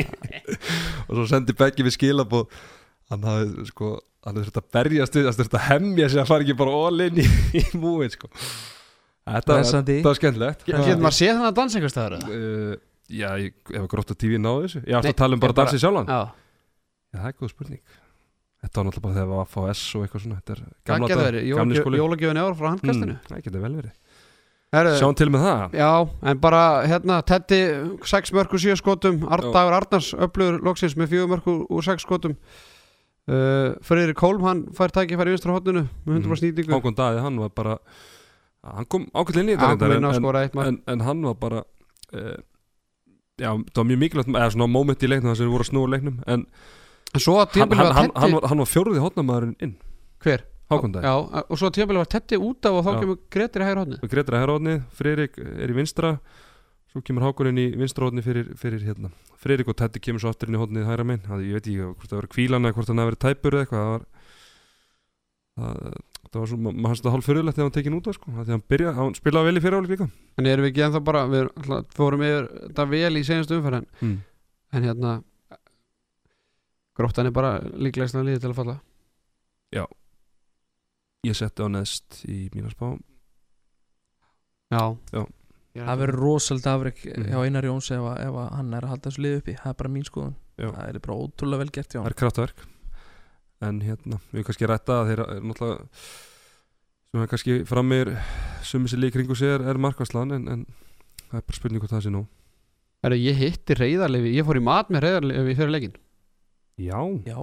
[1.07, 2.45] og svo sendi Beggi við skilabóð
[3.13, 3.91] hann hafði sko
[4.25, 7.05] hann þurft að berjast við hann þurft að hemja sig að fara ekki bara all
[7.05, 7.27] in í,
[7.61, 8.31] í múið sko.
[9.25, 10.65] Þetta, þetta var skemmtilegt.
[10.69, 12.15] Getur maður séð þannig að dansa einhver staðar?
[12.17, 12.39] eða?
[12.39, 14.81] uh, já, ég hef grótt að tífi náðu þessu.
[14.85, 16.09] Ég ætla að tala um bara ég bara- dansið sjálfan?
[16.09, 16.19] Já,
[17.13, 17.83] já, það er góð spurning.
[18.65, 21.49] Þetta var náttúrulega bara þegar það var FHS og eitthvað svona þetta er gamla verið
[21.59, 21.99] gamli skóli.
[22.01, 23.13] Jólagjöfin ár frá handkastinu?
[23.13, 23.93] Mm, það getur vel verið
[24.73, 25.75] sjáum til með það?
[25.79, 25.91] Já,
[26.31, 27.59] en bara hérna Teddy
[28.03, 29.21] 6 mörg úr 7 skotum.
[29.29, 29.51] Ar Já.
[29.53, 32.35] Dagur Arnars öflugur loksins með 4 mörg úr 6 skotum.
[33.25, 37.39] Uh, Freyri Kólm hann fær tækifæri í vinstra hotninu með 100% snýtingu Hákon Daði, hann
[37.41, 37.79] var bara
[38.61, 41.63] hann kom ákveðlega inn í þetta en, en, en hann var bara
[42.13, 42.35] uh,
[43.41, 45.71] já, það var mjög mikilvægt eða svona moment í leiknum þar sem við voru að
[45.71, 46.45] snúa leiknum en
[47.15, 49.75] En svo hann, hann, var hann, hann, var, var fjóruði hotnamaðurinn inn.
[50.23, 50.43] Hver?
[50.71, 52.99] Hákon Daði, Já, og svo að tímabili var Teddy út af og þá Já.
[53.03, 56.11] kemur Gretir í hægur hotni við Gretar að herraðni Freyrik er í vinstra
[56.89, 59.11] svo kemur Hákon inn í vinstra hotni fyrir, fyrir hérna.
[59.37, 61.25] Freyrik og Teddy kemur svo aftur inn í hotnið hæra megin.
[61.27, 63.83] Það, ég veit ekki hvort það var kvílan eða hvort hafi verið tæpur eða eitthvað
[63.83, 64.05] það var
[65.59, 65.99] það,
[66.31, 68.33] það var svo, ma- maður hans þetta hálf fyrirlegt þegar hann tekin út af sko,
[68.33, 70.07] að hann byrja, hann spilaði vel í fyriráleik líka.
[70.39, 71.51] En erum við ekki ennþá bara Við
[71.95, 74.17] fórum yfir þetta vel í senastu umferð en, mm.
[74.73, 75.13] en hérna
[76.95, 78.79] Gróttan er bara líklegast að liði til að falla
[81.25, 82.93] ég setti á neðst í mína spá
[84.73, 84.81] Já,
[85.13, 85.25] Já.
[85.75, 87.25] Það verður rosald afrek Mhm.
[87.29, 89.55] hjá Einar Jóns ef, að- ef að hann er að halda þessu lið uppi.
[89.59, 90.35] Það er bara mín skoðun.
[90.57, 90.69] Já.
[90.71, 92.55] Það er bara ótrúlega vel gert það er kraftverk.
[93.61, 95.87] En hérna, við erum kannski rætta að þeir eru náttúrulega
[97.11, 98.07] sem er kannski frammeir
[98.63, 100.65] sumið sér lík kringu sig er, markværslan en, en
[101.31, 102.25] það er bara spurning hvort það sé nú
[103.03, 105.95] Herru, ég hitti reyðarlefi, ég fór í mat með reyðarlefi fyrir leikin
[106.79, 107.39] já, Já,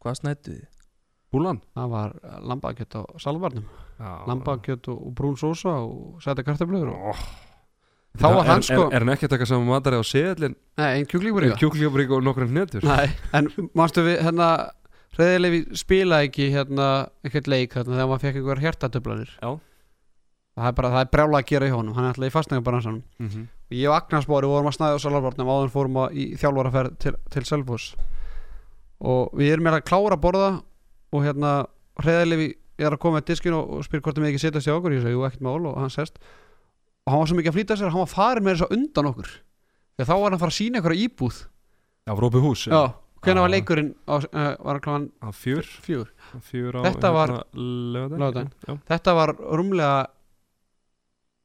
[0.00, 0.66] hvað snættu þið?
[1.32, 1.62] Búlan?
[1.76, 2.18] Það var
[2.50, 3.64] lambakjött á salvarnum.
[4.28, 7.08] Lambakjött og, brún sósa og sæta kartöflur og...
[7.12, 7.24] oh.
[8.12, 11.06] Þá var hann sko er, hann ekki að taka saman matari á seðlin Nei, einn
[11.08, 13.48] kjúklíkur kjúklífabrík og nokkra hnetur Nei, en
[13.78, 14.48] manstu við hérna
[15.16, 16.88] reyðarlefi spilaði ekki hérna
[17.24, 19.48] eitthvað leik hérna þegar maður fekk einhver hjertatöflanir Já.
[20.52, 21.94] Það er bara, það er brjála að gera í honum.
[21.96, 23.44] Hann er alltaf í fastnægum baransanum mm -hmm.
[23.72, 27.14] ég og Agnar Spári vorum að snæða á Salvarbarnum áður fórum að, í þjálfaraferð til,
[27.30, 27.94] til Selfoss.
[29.00, 30.50] Og við erum með að klára að borða
[31.12, 31.52] og hérna
[32.02, 32.48] hreðarlefi
[32.82, 34.94] er að koma með diskin og, og spyr hvort það með ekki setjast hjá okkur
[34.96, 36.18] ég segi, jú, ekkert mál og hann sest.
[37.06, 39.10] Og hann var svo mikið að flýta sér hann var farin með þess að undan
[39.12, 39.30] okkur.
[39.98, 41.38] Þegar þá var hann að fara að sína ykkur íbúð.
[42.08, 42.80] Já, Rópi hús já,
[43.22, 46.08] hvenær var leikurinn á, uh, var hann kláðan á fjör, fjúr
[46.48, 48.50] fjör á Þetta var- lögadaginn laugardaginn.
[48.66, 50.00] já, þetta var rúmlega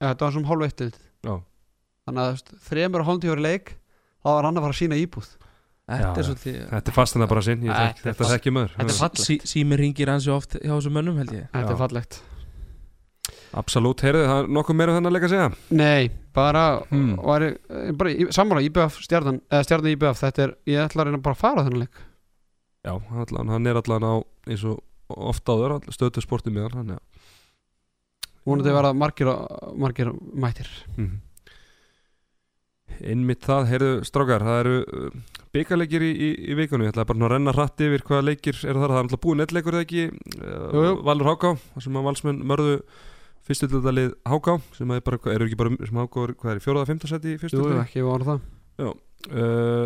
[0.02, 1.36] ja, þetta var svona hálf eitt já.
[2.08, 3.70] þannig að þremur og hálftíður leik
[4.24, 5.30] þá var hann að fara að sína íbúð
[5.88, 8.72] Þetta er svolítið þetta er fastan bara sinn ég Þetta þekki- er þekki maður.
[8.76, 9.46] Þetta er fallegt.
[9.48, 11.46] Sími ringir hansi oft hjá þessum mönnum held ég.
[11.54, 12.18] Þetta er fallegt.
[13.58, 15.48] Absolutt, heyrðu, það er nokkuð meira um þennan leik að segja?
[15.72, 17.16] Nei, bara, Hmm.
[17.16, 17.46] var,
[17.96, 21.36] bara í- sammála IBF stjarnan, eða stjarnan IBF þetta er, ég ætla að reyna bara
[21.36, 21.96] að fara þennan leik.
[22.86, 24.14] Já, allan, hann er allan á
[24.48, 27.00] eins og oft áður stöðu sporti með hann ja.
[28.46, 29.28] vonandi verða margir,
[29.76, 30.68] margir mættir.
[30.98, 31.22] Mm.
[32.98, 35.18] Einmitt það, heyrðu strákar það eru uh,
[35.54, 36.88] byggarleikir í, í, í vikunni.
[36.88, 39.40] Ég ætla bara að renna hratt yfir hvaða leikir eru þar, það er alltaf búið
[39.42, 40.08] nettleikur eða ekki?
[40.42, 40.90] Uh.
[41.06, 41.54] Valur Háká,
[41.84, 42.78] sem að valsmenn mörðu
[43.48, 46.62] fyrstu hlutallið Háká sem að er bara, eru ekki bara sem Háká er, hvað er,
[46.62, 48.48] í fjóraða, fymta seti í fyrstu Jú, ekki voru það.
[48.78, 49.86] Uh,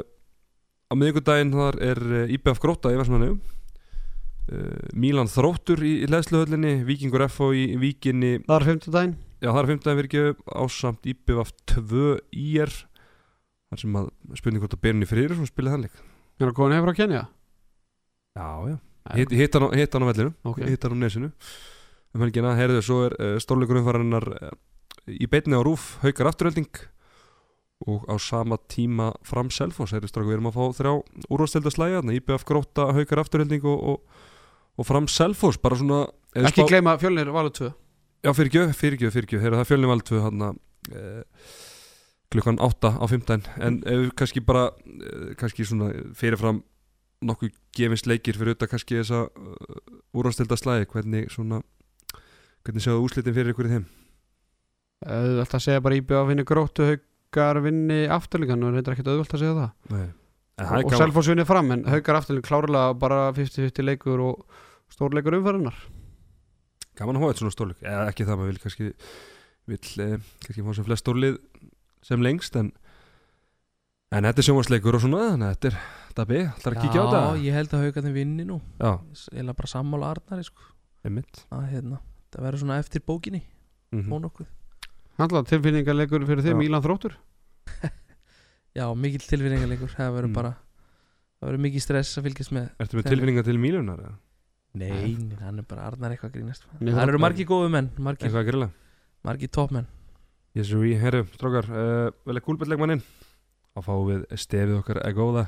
[0.87, 6.81] á miðvikudaginn þar er uh, IBF Gróta í Vestmannu uh, Mílan Þróttur í, í leðsluhöllinni
[6.87, 8.37] Víkingur FO í Víkinni.
[8.47, 12.01] Það er 50 daginn já það er 15 virkið ásamt IBF 2
[12.37, 12.73] IR
[13.71, 15.99] þar sem að spurning hvort að Freyrir sem spilaði þann leik.
[16.41, 17.23] Er það komin hefur að kenja?
[18.37, 18.77] já já.
[19.17, 20.59] Hitt hitt hann, á- hann á vellinu Ok.
[20.69, 21.31] hitt hann á nesinu.
[22.13, 24.51] Um helgina heyrðu svo er uh, stórleikur umfærarinnar uh,
[25.09, 26.67] í beinni á rúf haukar afturölding
[27.89, 29.49] og á sama tíma fram
[29.95, 30.91] heyrðu stráku við erum að fá þrjá
[31.33, 31.71] úrvastelda
[32.13, 34.19] IBF gróta haukar afturölding og, og,
[34.77, 37.71] og fram við Ekki spá- gleyma fjölnir 2
[38.21, 39.41] Já, fyrirgjöf, fyrirgjöf, fyrirgjöf.
[39.49, 41.23] Það fjölni valdu hann uh,
[42.31, 46.61] klukkan 8 á 15 en ef við kannski bara uh, kannski svona fyrirfram
[47.21, 49.81] nokkuð gefins leikir fyrir auðvitað kannski þessa uh,
[50.17, 51.61] úrvastelda slæði hvernig svona
[52.65, 53.85] hvernig sjáðu úslitin fyrir ykkur í þeim?
[55.01, 59.33] Það ætla að segja bara IBF vinni gróttu haukar vinni afturlíkan og reyndar ekkert auðvöld
[59.33, 59.71] að segja það.
[59.95, 60.11] Nei.
[60.61, 64.61] það og Selfoss vinni fram en haukar afturlíkan klárlega bara 50-50 leikur og
[64.93, 65.79] stórleikur umferðinnar
[67.01, 67.83] gaman að hóa þetta svona stórleik.
[67.83, 68.89] Eða ekki það maður vil kannski
[69.71, 71.37] vil eh, kannski fá sem flest stórlið
[72.03, 72.71] sem lengst en
[74.11, 75.77] en þetta er sjónvarsleikur og svona þannig að þetta er
[76.17, 77.43] dabi, ætlar að kíkja á Já, þetta?
[77.45, 78.57] ég held að haugarnir vinni nú.
[78.81, 78.91] Já,
[79.31, 80.61] Ég er bara sammála Arnari sko.
[81.05, 81.99] Að hérna,
[82.33, 83.41] það verður svona eftir bókinni
[83.91, 84.49] mm og nokkuð
[85.19, 86.51] Handla tilfinningarleikur fyrir Já.
[86.51, 87.15] þeim Ílan þróttur.
[88.77, 90.35] Já, mikill tilfinningarleikur það verður Mm.
[90.35, 90.51] bara
[91.41, 93.99] það verður mikið stress að fylgjast með Ertu með Þeim- tilfinninga til Mílunar?
[94.05, 94.15] eða?
[94.73, 96.63] Nei, hann er bara Arnar eitthvað að grínast.
[96.79, 98.45] Það eru það- margi góðu menn, margi, Eitthvað
[100.51, 103.01] að toppmenn Yes, we, herru, strókar, uh, vel er kúlbetleikmanninn
[103.71, 105.47] Þá fáum við stefið okkar að góða.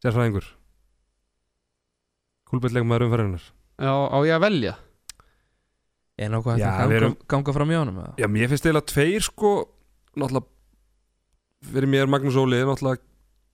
[0.00, 0.46] Sérfræðingur.
[2.46, 4.74] Kúlbetleikmaður umferðinnar Já, á ég að velja?
[6.16, 8.12] Er nokkuð hægt Já, að ganga, erum- ganga fram í honum eða?
[8.16, 9.50] Já, mér finnst eiginlega tveir sko
[10.16, 10.46] Náttúrulega
[11.66, 13.02] Fyrir mér Magnús Óli er náttúrulega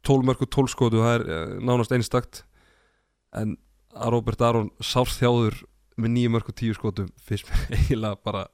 [0.07, 2.45] 12 mörg og 12 skotu Það er uh, nánast einstakt.
[3.35, 3.57] En
[3.95, 5.59] að Robert Aron sárþjáður
[5.99, 8.47] Með 9 mörg og 10 skotum Finnst mér eiginlega bara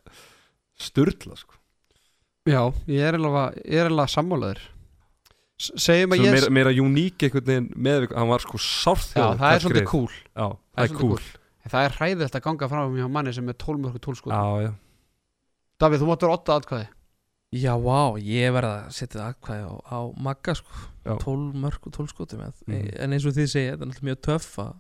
[0.79, 1.57] Sturla sko.
[2.49, 4.61] Já, ég er ég er alveg sammálaður
[5.59, 9.55] Segjum að ég meira, meira uník einhvern veginn með Hann var sko Já, sárþjáður það
[9.57, 10.13] er svolítið cool.
[10.33, 11.19] Já, það er er svolítið cool.
[11.19, 11.38] cool.
[11.69, 14.63] Það er hræðilegt að ganga fram hjá manni sem er 12 mörgur 12 sko Já,
[14.69, 14.73] já.
[15.79, 16.89] Davíð, þú máttur 8 atkvæði.
[17.55, 20.73] Já, vá, ég verða að setja það aðkvæði á, á Magga sko,
[21.07, 21.15] Já.
[21.23, 22.91] 12 mörg og 12 skotum en, Mhm.
[23.01, 24.75] en eins og þið segja, þetta er náttúrulega mjög töff að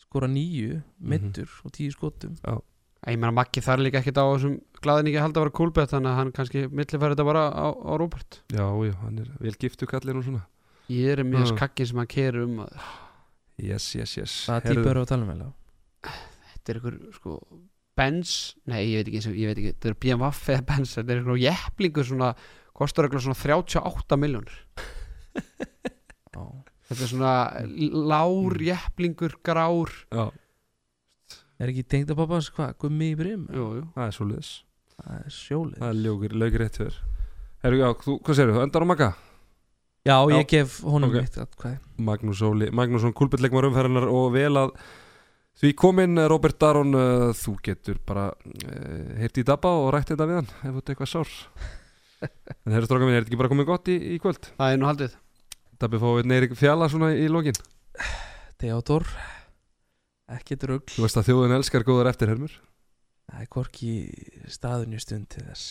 [0.00, 1.08] skora nýju, Mhm.
[1.10, 2.36] myndur og 10 skotum.
[3.06, 5.90] Ég meina Maggi þar líka ekkert á þessum glaðin ekki að halda að vera coolbet
[5.90, 8.40] þannig að hann kannski millifæri þetta bara á, á Robert.
[8.48, 10.46] Já, já, hann er vel giftu kallinn og svona.
[10.88, 11.56] Ég er mjög Já.
[11.58, 12.72] skakkin sem hann kerir um að
[13.60, 14.46] Yes, yes, yes.
[14.48, 15.52] Það Heyrðu, típa eru að tala um vel
[16.06, 17.36] þetta er ykkur sko
[17.98, 21.22] Benz, nei ég veit ekki, ég veit ekki þetta er BMW eða Benz, þetta er
[21.24, 22.28] ykkur jepplingur svona,
[22.78, 24.58] kostar ykkur svona 38 miljónir
[26.34, 26.42] Já,
[26.88, 27.32] þetta er svona
[28.12, 30.28] lár jepplingur, grár Já,
[31.58, 33.48] Er ekki tengda pappans hvað, gummi í brim?
[33.50, 33.86] jú, jú.
[33.96, 34.50] það er svolítið
[34.98, 37.00] Það er sjólið Það er ljókur, lögur rétt fyrir
[37.64, 39.08] Herru, já, þú, hvað segir þú, öndar á Magga?
[40.06, 40.36] Já, Já.
[40.38, 41.16] ég gef honum Ok.
[41.18, 41.26] okay.
[41.26, 44.70] mitt aðkvæði Magnús Óli, Magnússon, kulbetleikmar umferðinar og vel að
[45.58, 50.28] því komin Robert Daron, uh, þú getur bara uh, heyrt í dabba og rætt þetta
[50.28, 51.34] við hann ef þú ert eitthvað sár.
[52.66, 54.48] En herru stráka minn, er þetta ekki bara komið gott í, í kvöld?
[54.58, 55.12] það er nú haldið.
[55.78, 57.60] Dabbi fáið neyri fjalla svona í lokin?
[58.58, 59.06] Theodor
[60.28, 60.90] Ekkert rugl.
[60.92, 62.58] Þú veist að þjóðin elskar góðar eftirhermur.
[63.28, 63.92] Það er hvorki
[64.50, 65.68] staðunni stund til þess.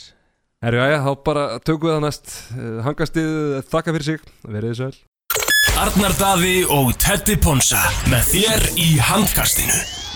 [0.65, 2.34] Herru, já, já, þá bara tökum við það næst.
[2.55, 3.38] Uh, Hangastið,
[3.69, 5.06] þakka fyrir sig, verið þið sæl
[5.76, 7.81] Arnar Daði og Teddy Ponsa
[8.11, 10.06] með þér í handkastinu